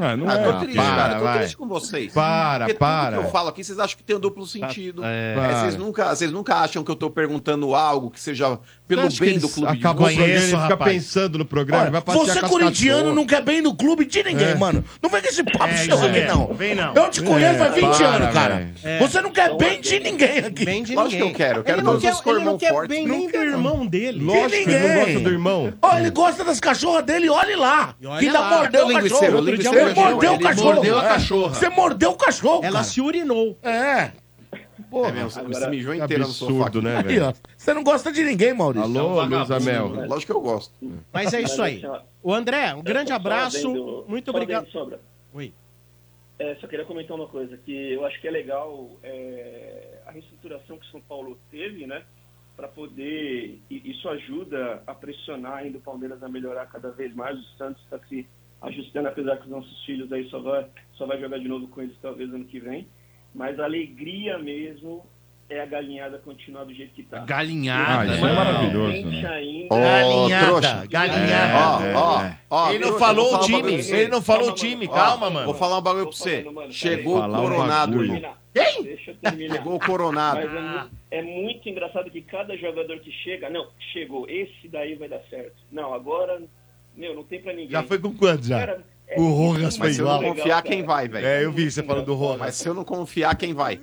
[0.00, 0.42] Ah, não Ah, é.
[0.44, 1.14] tô triste, para, cara.
[1.16, 1.38] Tô vai.
[1.38, 2.12] triste com vocês.
[2.12, 3.10] Para, Porque para.
[3.12, 5.02] Tudo que eu falo aqui, vocês acham que tem um duplo sentido.
[5.04, 5.34] É.
[5.38, 9.38] É, vocês, nunca, vocês nunca acham que eu tô perguntando algo que seja pelo bem
[9.38, 10.92] do clube de Acabou o programa, ele Conheço, fica rapaz.
[10.92, 11.82] pensando no programa.
[11.82, 14.54] Olha, vai você corintiano não quer bem no clube de ninguém, É.
[14.54, 14.84] mano.
[15.02, 16.26] Não vem com esse papo É, seu aqui, é.
[16.26, 16.54] não.
[16.54, 16.94] Vem não.
[16.94, 18.54] Eu te conheço faz 20 para, anos, cara.
[18.56, 18.70] velho.
[18.84, 18.98] É.
[18.98, 20.64] Você não quer bem de ninguém aqui.
[20.64, 21.34] Bem de Lógico ninguém.
[21.34, 23.28] que eu quero, eu quero ele não todos os ele não quer bem Não nem
[23.30, 23.44] do não.
[23.44, 24.24] irmão dele.
[24.24, 25.04] Lógico que ele não ninguém.
[25.04, 25.72] gosta do irmão.
[25.82, 27.94] Ó, ele gosta das cachorras dele, olhe lá.
[28.00, 28.50] Que ainda lá.
[28.58, 29.48] mordeu o Linguiceiro, cachorro.
[29.48, 30.74] Ele mordeu o cachorro.
[30.74, 31.08] mordeu a É.
[31.08, 31.54] cachorra.
[31.54, 32.84] Você mordeu o cachorro, Ela cara.
[32.84, 33.56] se urinou.
[33.62, 34.12] É.
[34.90, 36.52] É mesmo, você se mijou inteiro no sofá.
[36.66, 37.34] Absurdo, né, velho?
[37.56, 38.84] Você não gosta de ninguém, Maurício.
[38.98, 39.88] Alô, Luiz Amel.
[40.06, 40.72] Lógico que eu gosto.
[41.12, 41.82] Mas é isso aí.
[42.22, 44.04] O André, um grande abraço.
[44.08, 44.66] Muito obrigado.
[44.70, 44.98] Sobra.
[45.34, 45.52] Oi.
[46.38, 50.78] É, só queria comentar uma coisa, que eu acho que é legal é, a reestruturação
[50.78, 52.02] que São Paulo teve, né?
[52.56, 53.60] Para poder.
[53.68, 57.36] e Isso ajuda a pressionar ainda o Palmeiras a melhorar cada vez mais.
[57.38, 58.24] O Santos está se
[58.62, 61.80] ajustando, apesar que os nossos filhos aí só vai, só vai jogar de novo com
[61.82, 62.86] eles talvez ano que vem.
[63.34, 65.04] Mas a alegria mesmo
[65.50, 67.20] é a galinhada continuar do jeito que tá.
[67.20, 68.00] Galinhada.
[68.12, 69.28] Ah, isso é maravilhoso, Gente né?
[69.28, 69.74] ainda.
[69.74, 70.86] Ô, Galinhada, trouxa.
[70.90, 71.58] galinhada.
[71.58, 72.38] Ó, É, ó, é.
[72.50, 72.70] ó.
[72.72, 74.98] Ele não falou o um time, ele não falou o Calma, time, mano.
[74.98, 75.46] calma, Ó, mano.
[75.46, 76.38] Vou falar um bagulho pra você.
[76.42, 78.34] falando, mano, Chegou o Coronado, irmão.
[78.52, 78.82] Quem?
[78.82, 79.54] Deixa eu terminar.
[79.56, 80.40] Chegou o Coronado.
[80.48, 85.08] Mas é, é muito engraçado que cada jogador que chega, não, chegou, esse daí vai
[85.08, 85.56] dar certo.
[85.70, 86.42] Não, agora,
[86.98, 87.70] meu, não tem pra ninguém.
[87.70, 88.58] Já foi com quantos já?
[88.58, 91.26] Cara, é O Rojas foi Mas se eu não confiar, quem vai, velho?
[91.26, 92.38] É, eu vi você falando do Rojas.
[92.38, 93.80] Mas se eu não confiar, quem vai?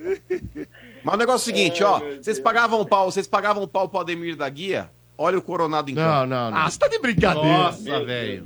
[1.04, 2.00] Mas o negócio é o seguinte, ó.
[2.00, 4.90] Vocês pagavam pau, vocês pagavam pau pro Ademir da Guia?
[5.18, 6.10] Olha o Coronado em campo.
[6.10, 6.58] Não, não, não.
[6.58, 7.48] Ah, você tá de brincadeira.
[7.48, 8.44] Nossa, velho.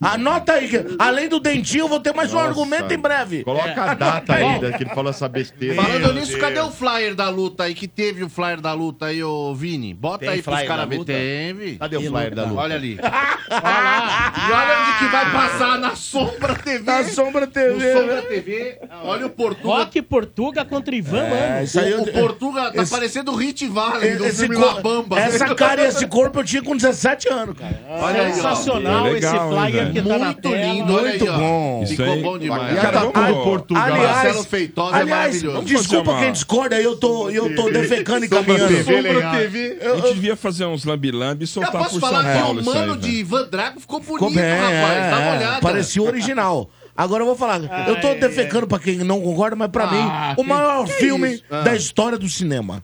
[0.00, 2.48] Anota aí, que além do dentinho, eu vou ter mais um Nossa.
[2.48, 3.42] argumento em breve.
[3.42, 5.74] Coloca a data aí da- que ele falou essa besteira.
[5.82, 6.40] Falando Meu nisso, Deus.
[6.40, 7.74] cadê o flyer da luta aí?
[7.74, 9.92] Que teve o flyer da luta aí, ô Vini?
[9.94, 10.98] Bota Tem aí pros flyer caras da ver.
[10.98, 11.12] luta?
[11.12, 11.76] Teve.
[11.76, 12.60] Cadê o flyer da luta?
[12.60, 12.98] Olha ali.
[13.00, 14.32] Olha lá.
[14.48, 16.84] E olha onde que vai passar na Sombra TV.
[16.84, 17.92] Na Sombra TV, No né?
[17.94, 18.78] Sombra TV.
[19.02, 19.78] Olha o Portugal.
[19.78, 21.64] Rock Portuga contra Ivan É, Mano.
[21.64, 24.56] isso aí O, eu- o Portugal tá esse- parecendo o Hit Valley do esse filme
[24.56, 25.18] La Bamba.
[25.18, 27.80] Essa cara e esse corpo eu tinha com 17 anos, cara.
[27.88, 28.34] Olha aí, ó.
[28.34, 29.92] Sensacional É legal, esse flyer velho?
[29.92, 30.56] que tá na Muito tela.
[30.56, 31.38] lindo, olha aí, Muito ó.
[31.38, 31.80] bom.
[31.82, 32.72] Isso Ficou aí- bom demais.
[32.72, 33.82] E Cara, atacou do Portugal.
[33.84, 35.62] Aliás, Marcelo Feitosa é maravilhoso.
[35.64, 38.64] desculpa fazer uma- quem discorda aí, eu tô, eu tô defecando e caminhando.
[38.64, 42.58] A gente devia fazer uns lambi-lambi e Já soltar posso por São falar que Paulo
[42.58, 43.02] o isso aí, mano velho.
[43.12, 45.10] de Ivan Drago ficou bonito, Ficou bem, rapaz.
[45.10, 45.60] Dá uma é, olhada.
[45.60, 46.70] Parecia o original.
[46.96, 50.32] Agora eu vou falar, eu tô defecando pra quem não concorda, mas pra Ah, mim,
[50.38, 51.44] o que- maior que filme isso?
[51.50, 51.60] Ah.
[51.60, 52.82] da história do cinema.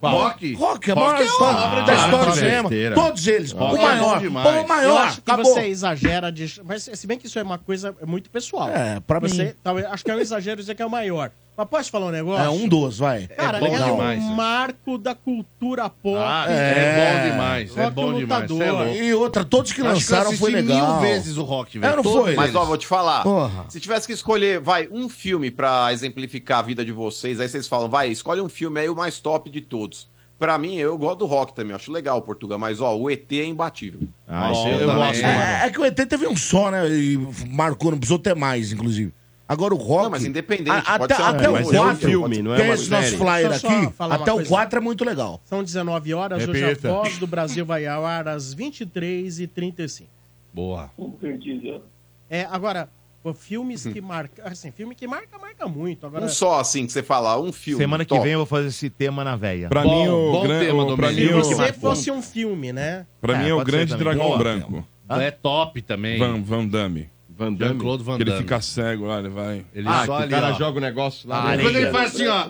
[0.00, 0.54] Rock?
[0.54, 2.70] Rock, a maior Rock é história de da história do cinema.
[2.94, 3.52] Todos eles.
[3.52, 4.20] Rock o é maior.
[4.20, 4.64] demais.
[4.64, 4.88] o maior.
[4.88, 5.52] Eu acho que acabou.
[5.52, 6.60] você exagera de.
[6.64, 8.68] Mas se bem que isso é uma coisa muito pessoal.
[8.68, 9.52] É, pra você, mim.
[9.62, 11.30] Talvez, acho que é um exagero dizer que é o maior.
[11.58, 12.44] Mas posso falar um negócio?
[12.44, 13.26] É um dos, vai.
[13.26, 16.16] Cara, É bom é, demais, um marco da cultura pop.
[16.16, 19.04] Ah, é bom demais, é Rock bom demais, é.
[19.04, 20.92] E outra, todos que Acho que eu lançaram foi legal.
[20.92, 21.92] mil vezes o Rock, velho.
[21.92, 22.36] É, não Todos foi?
[22.36, 23.24] Mas ó, vou te falar.
[23.24, 23.66] Porra.
[23.68, 27.66] Se tivesse que escolher, vai, um filme pra exemplificar a vida de vocês, aí vocês
[27.66, 29.97] falam, vai, escolhe um filme aí o mais top de todos.
[30.38, 33.44] Pra mim, eu gosto do rock também, acho legal, Portugal, mas ó, o ET é
[33.44, 34.00] imbatível.
[34.26, 35.24] Ah, Ó, eu, eu gosto.
[35.24, 36.88] É, é que o ET teve um só, né?
[36.88, 37.16] E
[37.48, 39.12] marcou, não precisou ter mais, inclusive.
[39.48, 40.04] Agora o Rock.
[40.04, 42.08] Não, mas independente, a- pode até, ser até filme, o mas é um 4.
[42.08, 43.92] filme, não é tem esse nosso flyer aqui.
[43.98, 44.48] Até o coisa.
[44.50, 45.40] 4 é muito legal.
[45.44, 46.88] São 19 horas, hoje Repita.
[46.88, 50.04] a Voz do Brasil vai ao ar às 23h35.
[50.52, 50.90] Boa.
[50.98, 51.82] Um perdido.
[52.30, 52.88] É, agora,
[53.34, 54.44] filmes que marcam.
[54.46, 56.06] Assim, filme que marca, marca muito.
[56.06, 57.82] Agora, Um só, assim, que você falar, um filme.
[57.82, 58.22] Semana que top.
[58.22, 59.68] vem eu vou fazer esse tema na veia.
[59.68, 61.36] Pra mim, o, bom gran- tema, o- pra Domênico.
[61.36, 63.06] mim, se você fosse um filme, né?
[63.20, 64.86] pra É, mim é o grande dragão Boa, branco.
[65.10, 66.18] É top também.
[66.18, 67.08] Van, Van Damme.
[67.30, 67.72] Van Damme.
[67.72, 69.64] Jean-Claude Van Que ele fica cego lá, ele vai.
[69.72, 70.52] Ele Ah, só que o ali, cara ó.
[70.58, 71.52] joga o negócio lá.
[71.52, 71.58] Ah?
[71.58, 72.48] Quando ele faz assim, ó.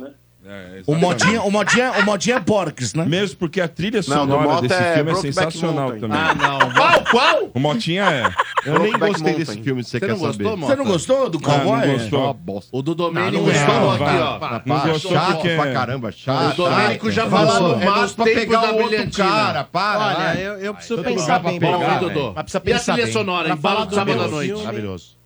[0.51, 3.05] É, O Modinha, o Modinha, o Modinha é Porks, né?
[3.05, 6.01] Mesmo porque a trilha Não, sonora Mota desse é filme é sensacional Mountain.
[6.01, 6.19] também.
[6.19, 6.59] Ah, não.
[6.73, 7.51] Qual, qual?
[7.53, 8.23] O Motinha é.
[8.65, 9.63] Eu nem Brokeback gostei desse Mountain.
[9.65, 10.57] filme, se você Você quer não gostou, saber.
[10.57, 10.73] Mota?
[10.73, 11.65] Você não gostou do Ah, cowboy?
[11.77, 12.35] não É gostou.
[12.35, 12.71] bosta.
[12.73, 13.51] O do Domênico Não, não
[13.95, 14.09] é, vai.
[14.09, 14.61] aqui, ó.
[14.65, 16.53] Não gostou chato porque- pra caramba, chato.
[16.53, 19.99] O Domênico já falou é é nos pra pegar o outro cara, para.
[20.31, 21.59] Olha, eu, eu preciso pensar bem.
[21.59, 21.79] velho.
[22.01, 22.33] Dodô.
[22.35, 23.13] Mas precisa E a pensar trilha bem.
[23.13, 24.47] sonora, embalo falar do do sábado à noite.
[24.49, 25.18] filme, Maravilhoso.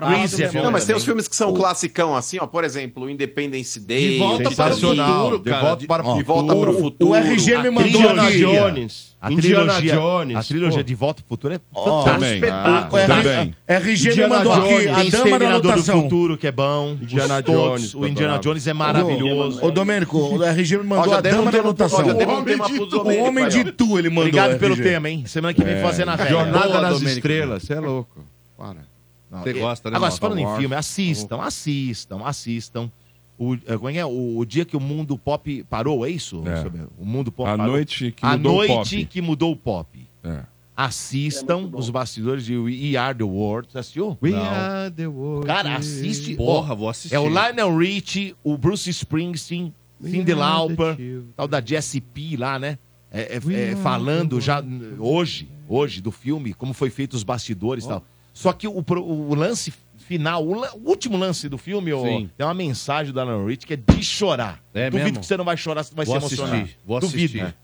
[0.00, 2.46] Grease é Não, mas tem os filmes que são classicão, assim, ó.
[2.46, 4.12] Por exemplo, o Independence Day.
[4.12, 5.76] De volta para o futuro, De cara.
[5.86, 7.10] para De volta pro O, futuro.
[7.10, 8.38] o RG me A mandou trilogia aqui.
[8.40, 9.10] Jones.
[9.22, 10.36] A Indiana trilogia, Jones.
[10.36, 10.82] a trilogia Pô.
[10.84, 12.40] de Volta pro Futuro é Ó, Também.
[12.50, 13.54] Ah, RG, Também.
[13.68, 15.82] RG me Indiana mandou aqui Jones, a Tem dama da Exterminador do.
[15.82, 16.96] Futuro, que é bom.
[17.02, 17.42] Indiana.
[17.42, 18.38] Jones, O Indiana.
[18.38, 19.62] Jones é maravilhoso.
[19.62, 24.08] Ô, Domênico, o RG me mandou a dama da um O homem de tu, ele
[24.08, 24.22] mandou.
[24.28, 25.24] Obrigado pelo tema, hein?
[25.26, 26.16] Semana que vem fazer na.
[26.16, 27.02] Jornada nas.
[27.02, 28.24] Estrelas, você é louco.
[28.56, 28.89] Para.
[29.30, 30.20] Não, Você gosta, né, Agora, Mota?
[30.20, 32.90] falando em filme, assistam, assistam, assistam.
[33.38, 34.04] O, eh, como é é?
[34.04, 36.42] O, o dia que o mundo pop parou, é isso?
[36.46, 36.64] É.
[36.98, 37.72] O mundo pop A parou.
[37.72, 39.06] noite que A mudou o noite pop.
[39.06, 40.06] que mudou o pop.
[40.24, 40.40] É.
[40.76, 43.68] Assistam os bastidores de We Are The World.
[43.70, 44.18] Você assistiu?
[44.22, 44.42] We Não.
[44.42, 45.46] are the world.
[45.46, 46.34] Cara, assiste.
[46.34, 47.14] Porra, vou assistir.
[47.14, 50.96] É o Lionel Richie, o Bruce Springsteen, Cindy Lauper,
[51.36, 52.78] tal da Jessie P lá, né?
[53.12, 54.62] É, é- é, falando já
[54.98, 58.04] hoje, hoje, do filme, como foi feito os bastidores e tal.
[58.40, 62.30] Só que o, o lance final, o, la- o último lance do filme, ó, tem
[62.40, 64.62] uma mensagem do Lionel Richie que é de chorar.
[64.72, 65.20] É Duvido mesmo?
[65.20, 66.54] que você não vai chorar, você vai Vou se emocionar.
[66.62, 67.38] assistir, vou Duvido.
[67.42, 67.56] assistir.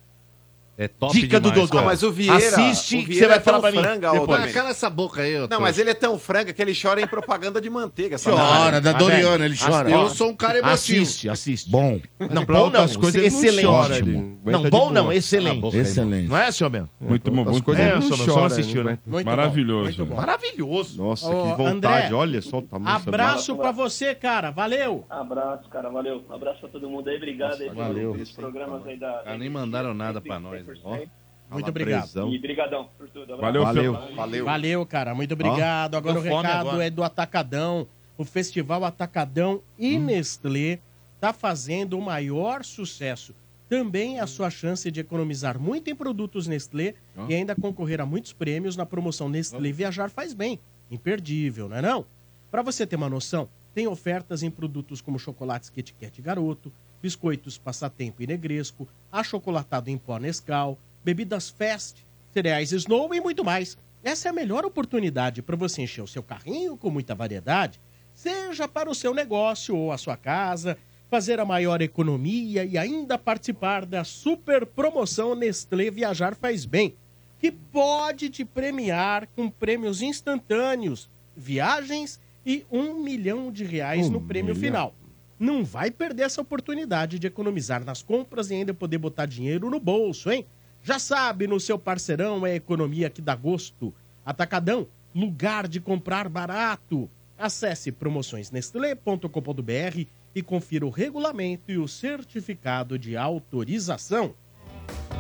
[0.79, 1.83] É top Dica do demais, Dodô.
[1.83, 2.37] Ah, mas o Vieira.
[2.37, 4.45] Assiste, o que Vieira você vai é falar tão pra mim franga, depois.
[4.45, 7.07] Ah, cala essa boca aí, Não, mas ele é tão franga que ele chora em
[7.07, 8.19] propaganda de manteiga.
[8.19, 8.37] sabe?
[8.37, 9.91] Chora, da Doriana, ele chora.
[9.91, 11.03] Eu sou um cara emotivo.
[11.03, 11.71] Assiste, assiste.
[11.71, 11.99] Bom,
[12.31, 13.65] Não, bom não, excelente.
[14.45, 15.77] Não, bom não, excelente.
[15.77, 16.29] excelente.
[16.29, 16.91] Não é, senhor Bento?
[17.01, 18.99] Muito bom, As muito coisas É, só- só chora, assistiu, né?
[19.25, 20.05] Maravilhoso.
[20.07, 21.03] Maravilhoso.
[21.03, 22.13] Nossa, que vontade.
[22.13, 23.09] Olha, solta a música.
[23.09, 24.51] Abraço pra você, cara.
[24.51, 25.07] Valeu.
[25.09, 26.23] Abraço, cara, valeu.
[26.29, 29.23] Abraço pra todo mundo aí, obrigado aí pelos programas aí da.
[29.25, 30.66] Ah, nem mandaram nada pra nós.
[30.85, 30.99] Ó.
[31.51, 32.03] Muito obrigado.
[32.03, 32.33] Presão.
[32.33, 33.35] E brigadão por tudo.
[33.35, 33.53] Abraço.
[33.53, 34.15] Valeu, Valeu.
[34.17, 34.45] Valeu.
[34.45, 35.15] Valeu, cara.
[35.15, 35.97] Muito obrigado.
[35.97, 36.87] Agora o recado agora.
[36.87, 37.87] é do Atacadão.
[38.19, 40.79] O Festival Atacadão e Nestlé
[41.15, 43.35] está fazendo o maior sucesso.
[43.69, 46.95] Também é a sua chance de economizar muito em produtos Nestlé
[47.29, 50.59] e ainda concorrer a muitos prêmios na promoção Nestlé Viajar Faz Bem.
[50.91, 52.07] Imperdível, não é não?
[52.51, 56.73] Para você ter uma noção, tem ofertas em produtos como chocolates Kit Kat Garoto,
[57.07, 63.79] biscoitos Passatempo e Negresco, achocolatado em pó Nescau, bebidas Fast, cereais Snow e muito mais.
[64.03, 67.81] Essa é a melhor oportunidade para você encher o seu carrinho com muita variedade,
[68.13, 70.77] seja para o seu negócio ou a sua casa,
[71.09, 76.97] fazer a maior economia e ainda participar da super promoção Nestlé Viajar Faz Bem,
[77.39, 84.21] que pode te premiar com prêmios instantâneos, viagens e um milhão de reais Um no
[84.21, 84.91] prêmio milhão.
[84.91, 85.06] final.
[85.39, 89.79] Não vai perder essa oportunidade de economizar nas compras e ainda poder botar dinheiro no
[89.79, 90.47] bolso, hein?
[90.83, 93.93] Já sabe, no seu parceirão é economia que dá gosto.
[94.25, 97.11] Atacadão, lugar de comprar barato.
[97.37, 104.35] Acesse promoçõesnestlé.com.br e confira o regulamento e o certificado de autorização.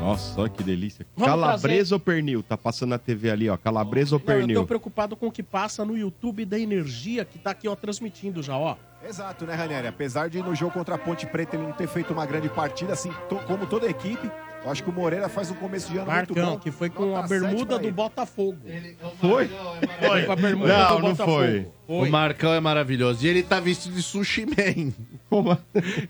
[0.01, 1.07] Nossa, olha que delícia.
[1.17, 2.43] Vamos Calabresa ou pernil?
[2.43, 3.57] Tá passando na TV ali, ó.
[3.57, 4.61] Calabresa ou Não, eu pernil?
[4.61, 8.43] tô preocupado com o que passa no YouTube da Energia, que tá aqui, ó, transmitindo
[8.43, 8.77] já, ó.
[9.07, 9.87] Exato, né, Ranieri?
[9.87, 12.93] Apesar de no jogo contra a Ponte Preta ele não ter feito uma grande partida,
[12.93, 14.31] assim to- como toda a equipe,
[14.67, 16.59] eu acho que o Moreira faz um começo de ano muito Marcão, bom.
[16.59, 17.93] que foi com Nota a bermuda do ele.
[17.93, 18.59] Botafogo.
[19.21, 19.47] Foi?
[19.49, 21.39] Foi com a bermuda Não, do não Botafogo.
[21.39, 21.69] foi.
[21.87, 23.25] O Marcão é maravilhoso.
[23.25, 24.93] E ele tá vestido de sushi man.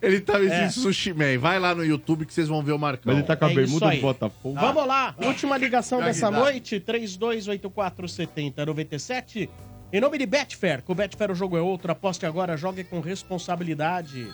[0.01, 0.71] Ele tá vestindo É.
[0.71, 1.39] sushi man.
[1.39, 3.13] Vai lá no YouTube que vocês vão ver o Marcão.
[3.13, 4.01] Mas ele tá com a É bermuda do aí.
[4.01, 4.55] Botafogo.
[4.59, 6.43] Vamos lá, última ligação Dá dessa risada.
[6.45, 9.49] noite, 32847097.
[9.93, 14.27] Em nome de Betfair, com Betfair o jogo é outro, aposte agora, jogue com responsabilidade.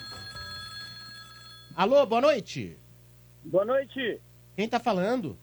[1.77, 2.77] Alô, boa noite.
[3.44, 4.20] Boa noite.
[4.56, 5.36] Quem tá falando?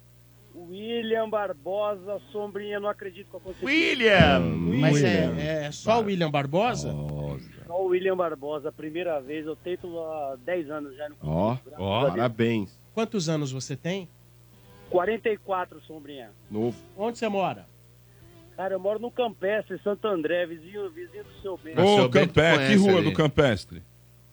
[0.55, 3.65] William Barbosa, sombrinha, não acredito que eu consegui.
[4.80, 6.91] Mas é, é só o William Barbosa?
[7.65, 11.09] Só o William Barbosa, primeira vez, eu tento há 10 anos já.
[11.21, 12.77] Ó, ó, parabéns.
[12.93, 14.09] Quantos anos você tem?
[14.89, 16.31] 44, sombrinha.
[16.49, 16.77] Novo.
[16.97, 17.67] Onde você mora?
[18.57, 21.80] Cara, eu moro no Campestre, Santo André, vizinho, vizinho do seu bem.
[21.80, 23.81] Ô, Campestre, que rua do Campestre?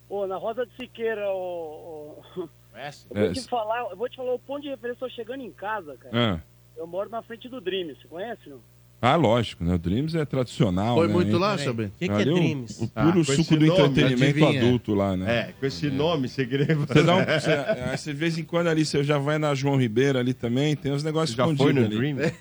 [0.09, 2.49] Ô, na Rosa de Siqueira, ô, ô...
[3.11, 3.25] Eu É.
[3.25, 5.97] vou te falar, eu vou te falar o ponto de referência, tô chegando em casa,
[5.99, 6.35] cara.
[6.37, 6.41] Ah.
[6.77, 8.59] Eu moro na frente do Dream, você conhece, não?
[9.01, 9.75] Ah, lógico, né?
[9.75, 10.97] O Dreams é tradicional.
[10.97, 11.13] Foi né?
[11.13, 11.93] muito lá, seu bem?
[11.99, 12.81] Que que é Ali o- Dreams?
[12.83, 14.61] O Ah, puro com suco do nome, entretenimento adivinha.
[14.63, 15.39] adulto lá, né?
[15.41, 16.75] É, com esse nome, você queria...
[16.75, 17.51] Você dá um, você,
[17.93, 20.75] é, você de vez em quando ali, você já vai na João Ribeiro ali também,
[20.75, 22.15] tem uns negócios Já foi escondidos no ali.
[22.15, 22.33] Dream?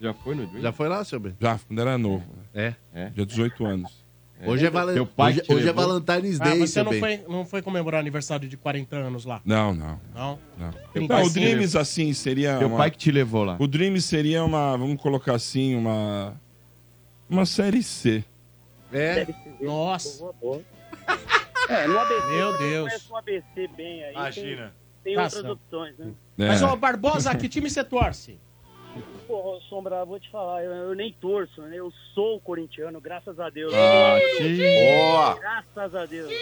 [0.00, 0.62] Já foi no Dream?
[0.62, 1.34] Já foi lá, seu bem?
[1.40, 2.26] Já, quando era novo.
[2.54, 2.74] É?
[2.94, 3.10] É.
[3.16, 4.04] Já 18 anos.
[4.46, 5.00] Hoje é, valen...
[5.00, 5.86] Hoje, hoje é levou?
[5.86, 7.00] Valentine's Ah, Day, você seu não bem.
[7.00, 9.40] foi, não foi comemorar aniversário de 40 anos lá?
[9.44, 10.00] Não, não.
[10.14, 10.38] Não?
[10.58, 11.30] Não, não o.
[11.30, 12.58] Dreams, assim, seria.
[12.58, 13.56] Teu uma- pai que te levou lá.
[13.58, 16.34] O Dreams seria uma, vamos colocar assim, uma.
[17.28, 18.24] Uma série C.
[18.92, 19.26] É?
[19.60, 20.18] Nossa.
[20.18, 20.62] Boa, boa.
[21.68, 22.26] É, no ABC.
[22.28, 23.10] Meu você Deus.
[23.10, 24.12] O ABC bem aí.
[24.14, 24.72] Imagina.
[25.04, 26.12] Tem, tem Tá outras opções, né?
[26.38, 26.48] É.
[26.48, 28.38] Mas, ô, Barbosa, que time você torce?
[29.30, 31.76] Pô, Sombra, vou te falar, eu, eu nem torço, né?
[31.76, 33.72] Eu sou corintiano, graças a Deus.
[33.72, 34.58] Ah, que...
[34.58, 35.38] Boa!
[35.38, 36.32] Graças a Deus.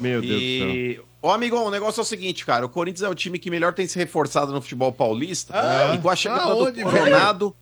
[0.00, 0.70] Meu Deus do céu.
[0.70, 2.66] E, ô amigão, o negócio é o seguinte, cara.
[2.66, 5.54] O Corinthians é o time que melhor tem se reforçado no futebol paulista.
[5.56, 7.54] Ah, e com a chegada aonde, do velho?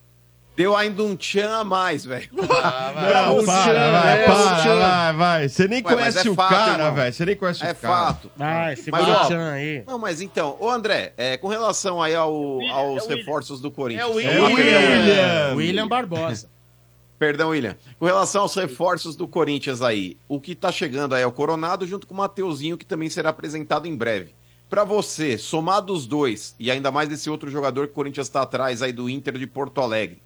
[0.55, 2.29] Deu ainda um tchan a mais, velho.
[2.35, 4.79] Não, o para, Tchan, vai, é, para, o Tchan.
[4.79, 5.49] vai, vai.
[5.49, 7.13] Você nem Ué, mas conhece é o fato, cara, velho.
[7.13, 7.95] Você nem conhece É o cara.
[8.05, 8.31] fato.
[8.37, 9.83] Vai, segura Mas, ó, o tchan aí.
[9.85, 13.17] Não, mas então, ô André, é, com relação aí ao- William, aos é William.
[13.17, 14.07] reforços do Corinthians.
[14.09, 15.55] É o É o William.
[15.55, 16.49] William Barbosa.
[17.19, 17.75] Perdão, William.
[17.99, 21.85] Com relação aos reforços do Corinthians aí, o que tá chegando aí é o Coronado
[21.87, 24.33] junto com o Mateuzinho, que também será apresentado em breve.
[24.69, 28.41] Pra você, somar dos dois, e ainda mais desse outro jogador que o Corinthians tá
[28.41, 30.21] atrás aí do Inter de Porto Alegre,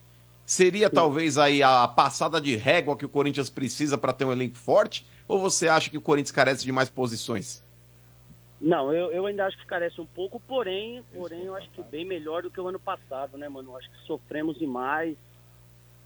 [0.50, 4.58] seria talvez aí a passada de régua que o Corinthians precisa pra ter um elenco
[4.58, 5.06] forte?
[5.28, 7.64] Ou você acha que o Corinthians carece de mais posições?
[8.60, 12.04] Não, eu, eu ainda acho que carece um pouco, porém, porém, eu acho que bem
[12.04, 13.70] melhor do que o ano passado, né, mano?
[13.70, 15.16] Eu acho que sofremos demais.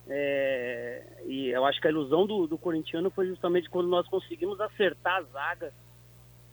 [0.10, 4.60] É, e eu acho que a ilusão do, do corintiano foi justamente quando nós conseguimos
[4.60, 5.74] acertar a zaga,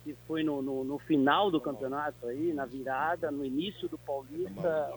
[0.05, 4.93] que foi no, no, no final do campeonato aí, na virada, no início do Paulista.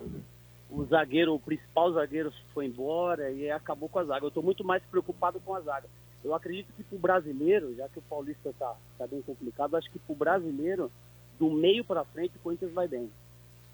[0.77, 4.25] O zagueiro, o principal zagueiro foi embora e acabou com a zaga.
[4.25, 5.89] Eu estou muito mais preocupado com a zaga.
[6.25, 9.91] Eu acredito que para o brasileiro, já que o Paulista está tá bem complicado, acho
[9.91, 10.91] que para o brasileiro,
[11.39, 13.11] do meio para frente, o Corinthians vai bem.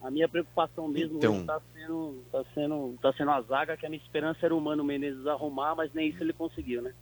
[0.02, 1.40] A minha preocupação mesmo Então.
[1.40, 4.84] está sendo, tá sendo, tá sendo a zaga, que a minha esperança era o Mano
[4.84, 6.92] Menezes arrumar, mas nem isso ele conseguiu, né?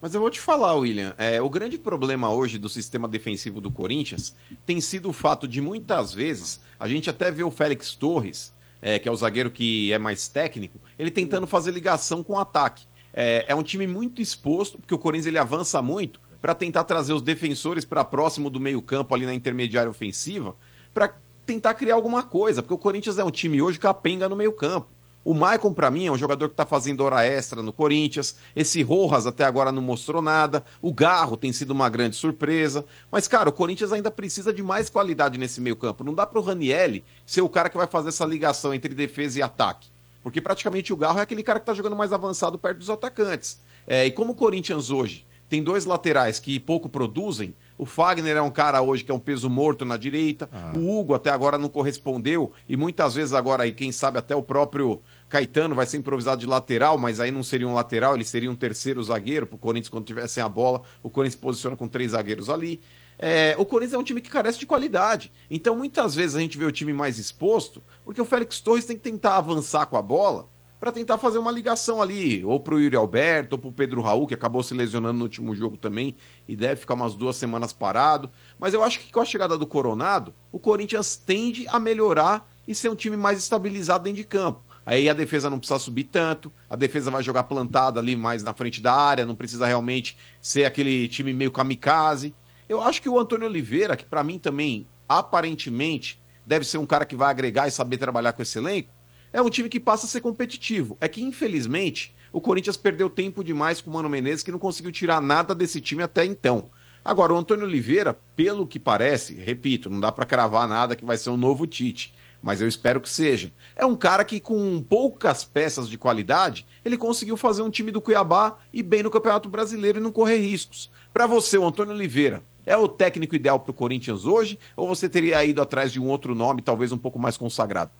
[0.00, 3.70] Mas eu vou te falar, William, é, o grande problema hoje do sistema defensivo do
[3.70, 4.34] Corinthians
[4.64, 8.98] tem sido o fato de muitas vezes a gente até vê o Félix Torres, é,
[8.98, 12.86] que é o zagueiro que é mais técnico, ele tentando fazer ligação com o ataque.
[13.12, 17.12] É, é um time muito exposto, porque o Corinthians ele avança muito para tentar trazer
[17.12, 20.54] os defensores para próximo do meio-campo ali na intermediária ofensiva,
[20.94, 21.14] para
[21.44, 24.88] tentar criar alguma coisa, porque o Corinthians é um time hoje capenga no meio-campo.
[25.28, 28.34] O Maicon, pra mim, é um jogador que tá fazendo hora extra no Corinthians.
[28.56, 30.64] Esse Rojas até agora não mostrou nada.
[30.80, 32.82] O Garro tem sido uma grande surpresa.
[33.12, 36.02] Mas, cara, o Corinthians ainda precisa de mais qualidade nesse meio-campo.
[36.02, 39.42] Não dá pro Ranielli ser o cara que vai fazer essa ligação entre defesa e
[39.42, 39.90] ataque.
[40.22, 43.60] Porque praticamente o Garro é aquele cara que tá jogando mais avançado perto dos atacantes.
[43.86, 47.54] É, e como o Corinthians hoje tem dois laterais que pouco produzem.
[47.78, 50.48] O Fagner é um cara hoje que é um peso morto na direita.
[50.76, 52.52] O Hugo até agora não correspondeu.
[52.68, 56.46] E muitas vezes agora, aí, quem sabe até o próprio Caetano vai ser improvisado de
[56.46, 60.04] lateral, mas aí não seria um lateral, ele seria um terceiro zagueiro pro Corinthians quando
[60.04, 60.82] tivesse a bola.
[61.02, 62.80] O Corinthians posiciona com três zagueiros ali.
[63.18, 65.32] É, o Corinthians é um time que carece de qualidade.
[65.50, 68.96] Então, muitas vezes a gente vê o time mais exposto, porque o Félix Torres tem
[68.96, 70.48] que tentar avançar com a bola
[70.78, 74.34] para tentar fazer uma ligação ali, ou pro Yuri Alberto, ou pro Pedro Raul, que
[74.34, 76.14] acabou se lesionando no último jogo também,
[76.46, 78.30] e deve ficar umas duas semanas parado.
[78.58, 82.74] Mas eu acho que com a chegada do Coronado, o Corinthians tende a melhorar e
[82.74, 84.62] ser um time mais estabilizado dentro de campo.
[84.88, 88.54] Aí a defesa não precisa subir tanto, a defesa vai jogar plantada ali mais na
[88.54, 92.34] frente da área, não precisa realmente ser aquele time meio kamikaze.
[92.66, 97.04] Eu acho que o Antônio Oliveira, que para mim também, aparentemente, deve ser um cara
[97.04, 98.88] que vai agregar e saber trabalhar com esse elenco,
[99.30, 100.96] é um time que passa a ser competitivo.
[101.02, 104.92] É que, infelizmente, O Corinthians perdeu tempo demais com o Mano Menezes, que não conseguiu
[104.92, 106.70] tirar nada desse time até então.
[107.04, 111.16] Agora, o Antônio Oliveira, pelo que parece, repito, não dá pra cravar nada que vai
[111.16, 113.52] ser um novo Tite, mas eu espero que seja.
[113.74, 118.00] É um cara que, com poucas peças de qualidade, ele conseguiu fazer um time do
[118.00, 120.90] Cuiabá e bem no Campeonato Brasileiro e não correr riscos.
[121.12, 124.58] Pra você, o Antônio Oliveira, é o técnico ideal pro Corinthians hoje?
[124.76, 127.90] Ou você teria ido atrás de um outro nome, talvez um pouco mais consagrado?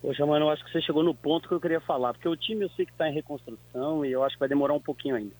[0.00, 2.36] Poxa, mano, eu acho que você chegou no ponto que eu queria falar, porque o
[2.36, 5.16] time eu sei que está em reconstrução e eu acho que vai demorar um pouquinho
[5.16, 5.34] ainda.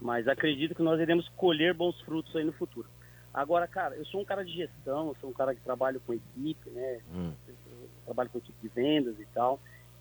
[0.00, 2.88] Mas acredito que nós iremos colher bons frutos aí no futuro.
[3.36, 6.14] Agora, cara, eu sou um cara de gestão, eu sou um cara que trabalha com
[6.14, 7.02] equipe, né?
[7.44, 9.60] Eu trabalho com equipe de vendas e tal.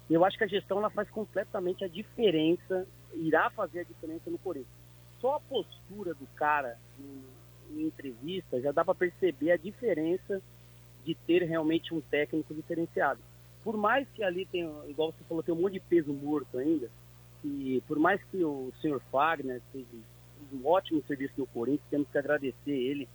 [0.10, 4.30] E eu acho que a gestão ela faz completamente a diferença, irá fazer a diferença
[4.30, 4.74] no Corinthians.
[5.20, 7.24] Só a postura do cara em,
[7.78, 10.42] em entrevista já dá para perceber a diferença
[11.04, 13.20] de ter realmente um técnico diferenciado.
[13.66, 16.90] Por mais que ali tenha, igual você falou, tem um monte de peso morto ainda,
[17.44, 19.86] e por mais que o senhor Fagner fez
[20.54, 23.10] um ótimo serviço no Corinthians, temos que agradecer ele.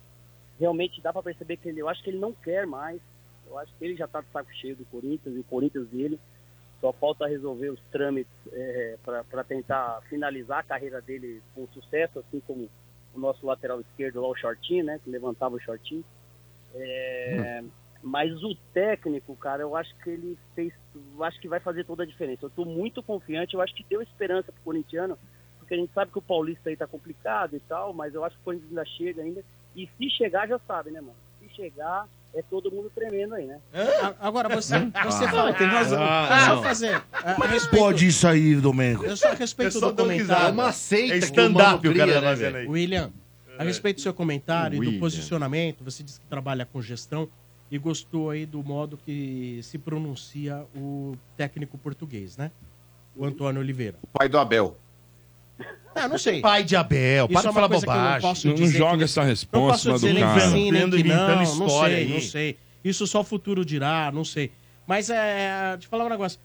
[0.61, 3.01] Realmente dá para perceber que ele, eu acho que ele não quer mais.
[3.47, 6.19] Eu acho que ele já está de saco cheio do Corinthians e o Corinthians dele.
[6.79, 8.31] Só falta resolver os trâmites
[9.03, 12.69] para tentar finalizar a carreira dele com sucesso, assim como
[13.13, 14.99] o nosso lateral esquerdo lá, o Shortinho, né?
[15.03, 16.05] Que levantava o Shortinho.
[16.75, 17.63] É,
[18.03, 20.73] Mas o técnico, cara, eu acho que ele fez.
[21.15, 22.45] Eu acho que vai fazer toda a diferença.
[22.45, 25.17] Eu estou muito confiante, eu acho que deu esperança pro corintiano,
[25.59, 28.35] porque a gente sabe que o Paulista aí tá complicado e tal, mas eu acho
[28.35, 29.43] que o Corinthians ainda chega ainda.
[29.75, 31.15] E se chegar, já sabe, né, mano?
[31.39, 33.59] Se chegar, é todo mundo tremendo aí, né?
[34.19, 35.53] Agora, você, você Ah, fala.
[35.53, 36.01] tem razão.
[36.01, 36.63] Ah, Ah, não.
[36.63, 37.01] fazer.
[37.13, 39.05] é que respeito- pode isso aí, Domênico?
[39.05, 40.47] Eu só a respeito Eu só do comentário.
[40.47, 42.67] É uma seita É que o stand-up mano o cara tá né, fazendo velho?
[42.69, 42.73] aí.
[42.73, 43.11] William,
[43.57, 44.99] a respeito do seu comentário e do William.
[44.99, 47.29] posicionamento, você disse que trabalha com gestão
[47.69, 52.51] e gostou aí do modo que se pronuncia o técnico português, né?
[53.15, 53.97] O Antônio Oliveira.
[54.01, 54.77] O pai do Abel.
[55.93, 56.41] Ah, não sei.
[56.41, 58.13] Pai de Abel, para é de falar bobagem.
[58.13, 60.41] Não, posso Não joga essa Não resposta posso em dizer do nem cara.
[60.41, 62.13] que sim, nem Inventando, que não, não história sei, aí.
[62.13, 62.57] não sei.
[62.83, 64.51] Isso só o futuro dirá, não sei.
[64.87, 66.39] Mas é, te falar um negócio.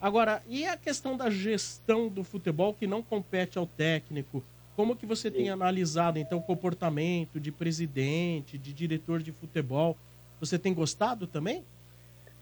[0.00, 4.42] Agora, e a questão da gestão do futebol que não compete ao técnico?
[4.74, 9.96] Como que você tem analisado, então, o comportamento de presidente, de diretor de futebol?
[10.40, 11.62] Você tem gostado também?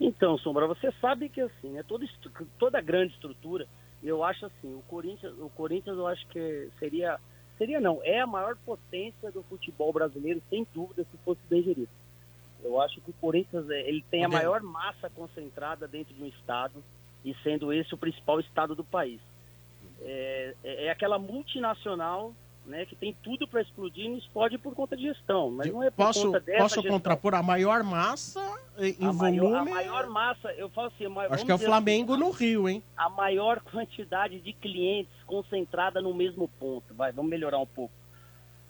[0.00, 2.06] Então, Sombra, você sabe que assim, né, toda,
[2.56, 3.66] toda grande estrutura,
[4.02, 7.18] eu acho assim, o Corinthians, o Corinthians eu acho que seria,
[7.56, 11.90] seria não, é a maior potência do futebol brasileiro, sem dúvida, se fosse bem gerido.
[12.62, 16.26] Eu acho que o Corinthians, é, ele tem a maior massa concentrada dentro de um
[16.26, 16.82] estado,
[17.24, 19.20] e sendo esse o principal estado do país.
[20.00, 22.32] É, é é aquela multinacional,
[22.68, 25.82] né, que tem tudo para explodir e não explode por conta de gestão, mas não
[25.82, 26.92] é por Posso, conta dessa posso gestão.
[26.92, 28.40] contrapor a maior massa
[28.78, 29.38] em A volume?
[29.40, 32.30] maior, a maior massa, eu falo assim, maior- Acho que é o Flamengo assim, no
[32.30, 32.82] Rio, hein?
[32.96, 36.94] a maior quantidade de clientes concentrada no mesmo ponto.
[36.94, 37.92] Vai, vamos melhorar um pouco.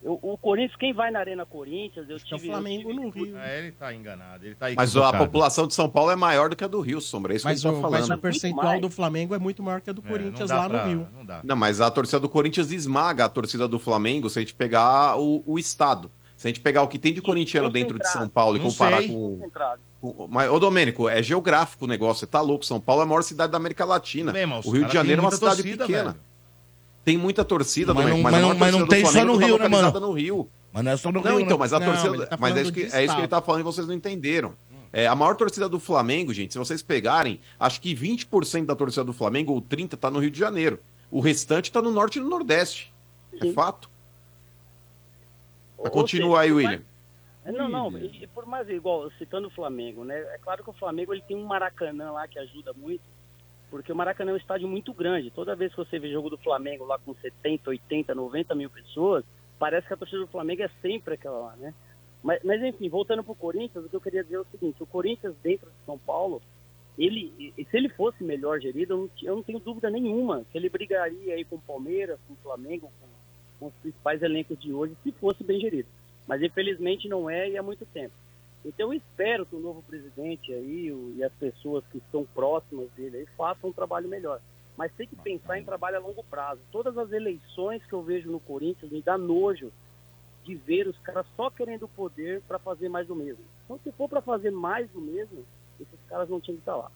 [0.02, 2.46] Eu- o Corinthians, quem vai na Arena Corinthians, eu é o tive.
[2.48, 3.36] Flamengo eu tive- no Rio.
[3.36, 6.54] É, ele tá enganado, ele tá Mas a população de São Paulo é maior do
[6.56, 7.32] que a do Rio, Sombra.
[7.32, 8.18] É isso Mas que a gente o, tá mas falando.
[8.18, 11.08] o percentual do Flamengo é muito maior que a do Corinthians lá no Rio.
[11.42, 15.18] Não, mas a torcida do Corinthians esmaga a torcida do Flamengo se a gente pegar
[15.18, 16.10] o, o estado.
[16.36, 18.70] Se a gente pegar o que tem de corintiano dentro de São Paulo e Não
[18.70, 19.08] comparar sei.
[19.08, 22.64] com, Mas, ô Domênico, é geográfico o negócio, você tá louco.
[22.64, 24.30] São Paulo é a maior cidade da América Latina.
[24.30, 26.12] Bem, o Rio de Janeiro é uma cidade torcida, pequena.
[26.12, 26.27] velho.
[27.08, 29.32] Tem muita torcida, Mas não- mas, não- maior mas não torcida tem do só Flamengo
[29.32, 30.06] no tá Rio, né, localizada mano?
[30.08, 30.48] no Rio.
[30.70, 31.60] Mas não é só no Não, Rio, então, né?
[31.60, 32.26] mas a Não, torcida.
[32.26, 34.52] tá mas é isso, que, é isso que ele tá falando e vocês não entenderam.
[34.92, 39.04] É, a maior torcida do Flamengo, gente, se vocês pegarem, acho que 20% da torcida
[39.04, 40.78] do Flamengo, ou 30%, tá no Rio de Janeiro.
[41.10, 42.92] O restante tá no norte e no nordeste.
[43.40, 43.88] É fato.
[45.82, 46.82] Mas continua aí, William.
[47.44, 50.18] É, Não, não, e, e por mais igual, citando o Flamengo, né?
[50.34, 53.00] É claro que o Flamengo ele tem um Maracanã lá que ajuda muito,
[53.70, 55.30] porque o Maracanã é um estádio muito grande.
[55.30, 59.24] Toda vez que você vê jogo do Flamengo lá com 70, 80, 90 mil pessoas,
[59.58, 61.74] parece que a torcida do Flamengo é sempre aquela lá, né?
[62.22, 64.86] Mas, mas enfim, voltando pro Corinthians, o que eu queria dizer é o seguinte, o
[64.86, 66.42] Corinthians dentro de São Paulo,
[66.98, 70.68] ele, se ele fosse melhor gerido, eu não, eu não tenho dúvida nenhuma que ele
[70.68, 73.06] brigaria aí com o Palmeiras, com o Flamengo, com,
[73.60, 75.88] com os principais elencos de hoje, se fosse bem gerido.
[76.26, 78.14] Mas infelizmente não é e há muito tempo.
[78.64, 82.90] Então eu espero que o novo presidente aí o- e as pessoas que estão próximas
[82.92, 84.40] dele aí façam um trabalho melhor.
[84.76, 86.60] Mas tem que pensar em trabalho a longo prazo.
[86.70, 89.72] Todas as eleições que eu vejo no Corinthians me dá nojo
[90.44, 93.44] de ver os caras só querendo o poder para fazer mais do mesmo.
[93.64, 95.44] Então se for para fazer mais do mesmo,
[95.80, 96.90] esses caras não tinham que estar lá.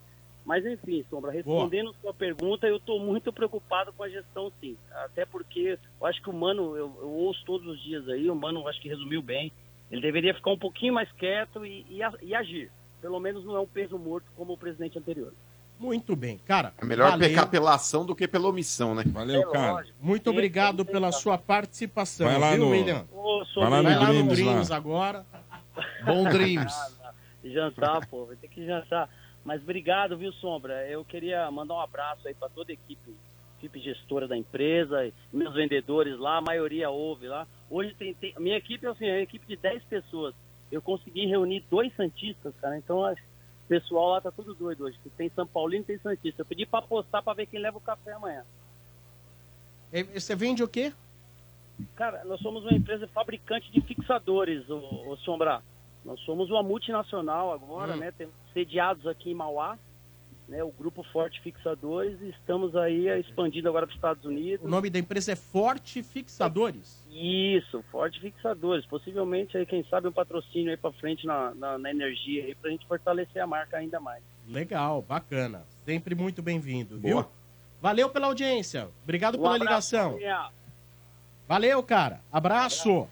[0.44, 4.76] Mas enfim, Sombra, respondendo sua pergunta, eu estou muito preocupado com a gestão, sim.
[5.04, 8.34] Até porque eu acho que o Mano, eu, eu ouço todos os dias aí, o
[8.34, 9.52] Mano acho que resumiu bem.
[9.92, 12.72] Ele deveria ficar um pouquinho mais quieto e, e e agir.
[13.00, 15.32] Pelo menos não é um peso morto como o presidente anterior.
[15.78, 16.72] Muito bem, cara.
[16.80, 17.28] É melhor valeu.
[17.28, 19.02] pecar pela ação do que pela omissão, né?
[19.06, 19.84] Valeu, cara.
[20.00, 23.04] Muito obrigado pela sua participação, Vai lá viu, no- William?
[23.52, 24.76] Sou Vai lá no Vai lá no Dreams, Dreams lá.
[24.76, 25.26] agora.
[26.06, 26.72] Bom Dreams.
[27.44, 29.08] jantar, pô, vai ter que jantar.
[29.44, 30.86] Mas obrigado, viu, Sombra?
[30.88, 33.12] Eu queria mandar um abraço aí para toda a equipe,
[33.58, 37.46] equipe gestora da empresa, meus vendedores lá, a maioria ouve lá.
[37.72, 40.34] Hoje tem, tem- minha equipe é assim, é uma equipe de 10 pessoas.
[40.70, 42.76] Eu consegui reunir dois santistas, cara.
[42.76, 43.16] Então o
[43.66, 44.98] pessoal lá tá tudo doido hoje.
[45.16, 46.42] Tem São Paulino e tem Santista.
[46.42, 48.44] Eu pedi para apostar para ver quem leva o café amanhã.
[50.14, 50.92] Você vende o quê?
[51.96, 55.62] Cara, nós somos uma empresa fabricante de fixadores, o, o Sombra.
[56.04, 57.98] Nós somos uma multinacional agora, Hum.
[57.98, 58.10] né?
[58.12, 59.78] Temos sediados aqui em Mauá,
[60.48, 60.62] né?
[60.62, 64.64] O Grupo Forte Fixadores e estamos aí eh, expandindo agora para os Estados Unidos.
[64.64, 67.01] O nome da empresa é Forte Fixadores.
[67.14, 68.86] Isso, Forte Fixadores.
[68.86, 72.70] Possivelmente aí, quem sabe, um patrocínio aí para frente na, na, na energia aí pra
[72.70, 74.22] gente fortalecer a marca ainda mais.
[74.48, 75.62] Legal, bacana.
[75.84, 77.24] Sempre muito bem-vindo, viu?
[77.80, 78.88] Valeu pela audiência.
[79.04, 80.10] Obrigado Um pela abraço, ligação.
[80.12, 80.48] família.
[81.48, 82.20] Valeu, cara.
[82.32, 83.06] Abraço.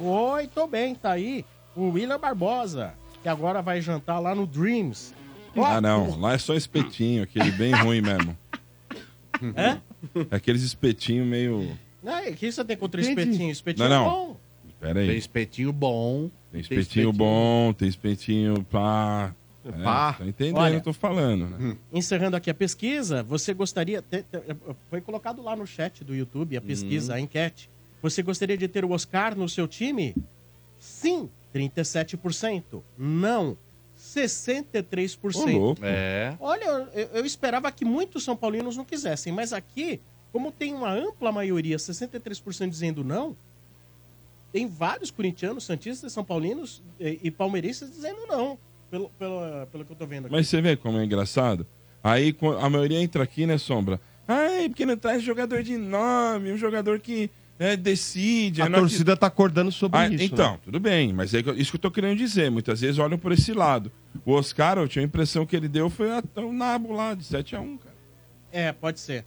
[0.00, 1.44] Oi, tô bem, tá aí
[1.74, 5.14] o William Barbosa, que agora vai jantar lá no Dreams.
[5.56, 6.18] Ó, Ah, não.
[6.20, 8.36] Lá é só espetinho, aquele bem ruim mesmo.
[9.56, 9.78] É?
[10.34, 11.76] Aqueles espetinhos meio.
[12.02, 13.20] Não, o que você tem contra Entendi.
[13.20, 13.50] espetinho?
[13.50, 14.10] Espetinho Não, é não.
[14.10, 14.36] bom.
[14.80, 15.08] Pera aí.
[15.08, 16.30] Tem espetinho bom.
[16.52, 19.34] Tem espetinho bom, tem espetinho pá.
[19.66, 20.12] É, Pá.
[20.14, 20.78] Tá entendendo Olha.
[20.78, 21.76] o que eu tô falando, né?
[21.92, 24.00] Encerrando aqui a pesquisa, você gostaria.
[24.00, 24.40] te- te-
[24.88, 27.16] foi colocado lá no chat do YouTube a pesquisa, Hum.
[27.16, 27.68] a enquete.
[28.00, 30.14] Você gostaria de ter o Oscar no seu time?
[30.78, 32.82] Sim, 37%.
[32.96, 33.58] Não,
[33.96, 35.36] 63%.
[35.36, 35.80] Ô, louco.
[35.84, 36.34] É.
[36.40, 36.64] Olha,
[36.94, 40.00] eu, eu esperava que muitos São Paulinos não quisessem, mas aqui,
[40.32, 43.36] como tem uma ampla maioria, 63% dizendo não,
[44.52, 48.58] tem vários corintianos, santistas, são paulinos e, e palmeirenses dizendo não,
[48.90, 50.34] pelo, pelo, pelo que eu tô vendo aqui.
[50.34, 51.66] Mas você vê como é engraçado?
[52.02, 54.00] Aí a maioria entra aqui, né, Sombra?
[54.26, 58.62] Ai, porque não traz jogador de nome, um jogador que né, decide.
[58.62, 60.24] A é torcida tá acordando sobre Ah, isso.
[60.24, 60.58] Então, né?
[60.64, 62.50] tudo bem, mas é isso que eu tô querendo dizer.
[62.50, 63.90] Muitas vezes olham por esse lado.
[64.24, 67.24] O Oscar, eu tinha a impressão que ele deu foi até o nabo lá, de
[67.24, 67.96] 7x1, cara.
[68.52, 69.24] É, pode ser.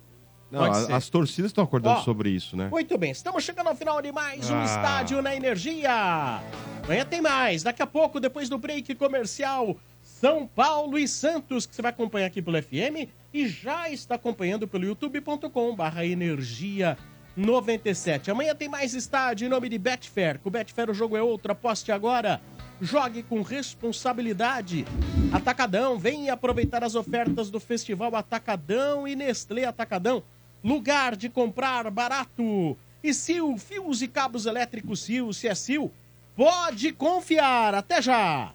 [0.52, 2.68] Não, a- as torcidas estão acordando Ó, sobre isso, né?
[2.70, 4.66] Muito bem, estamos chegando ao final de mais um Ah.
[4.66, 6.42] Estádio na Energia.
[6.84, 7.64] Amanhã tem mais.
[7.64, 12.26] Daqui a pouco, depois do break comercial, São Paulo e Santos, que você vai acompanhar
[12.28, 16.98] aqui pelo FM e já está acompanhando pelo youtube.com barra energia
[17.38, 18.30] 97.
[18.30, 20.38] Amanhã tem mais estádio em nome de Betfair.
[20.40, 21.52] Com o Betfair o jogo é outro.
[21.54, 22.42] Aposte agora.
[22.82, 24.86] Jogue com responsabilidade.
[25.32, 30.24] Atacadão, vem aproveitar as ofertas do Festival Atacadão e Nestlé Atacadão.
[30.64, 32.78] Lugar de comprar barato.
[33.04, 35.90] E Sil, fios e cabos elétricos Sil, se é Sil,
[36.36, 37.74] pode confiar.
[37.74, 38.54] Até já!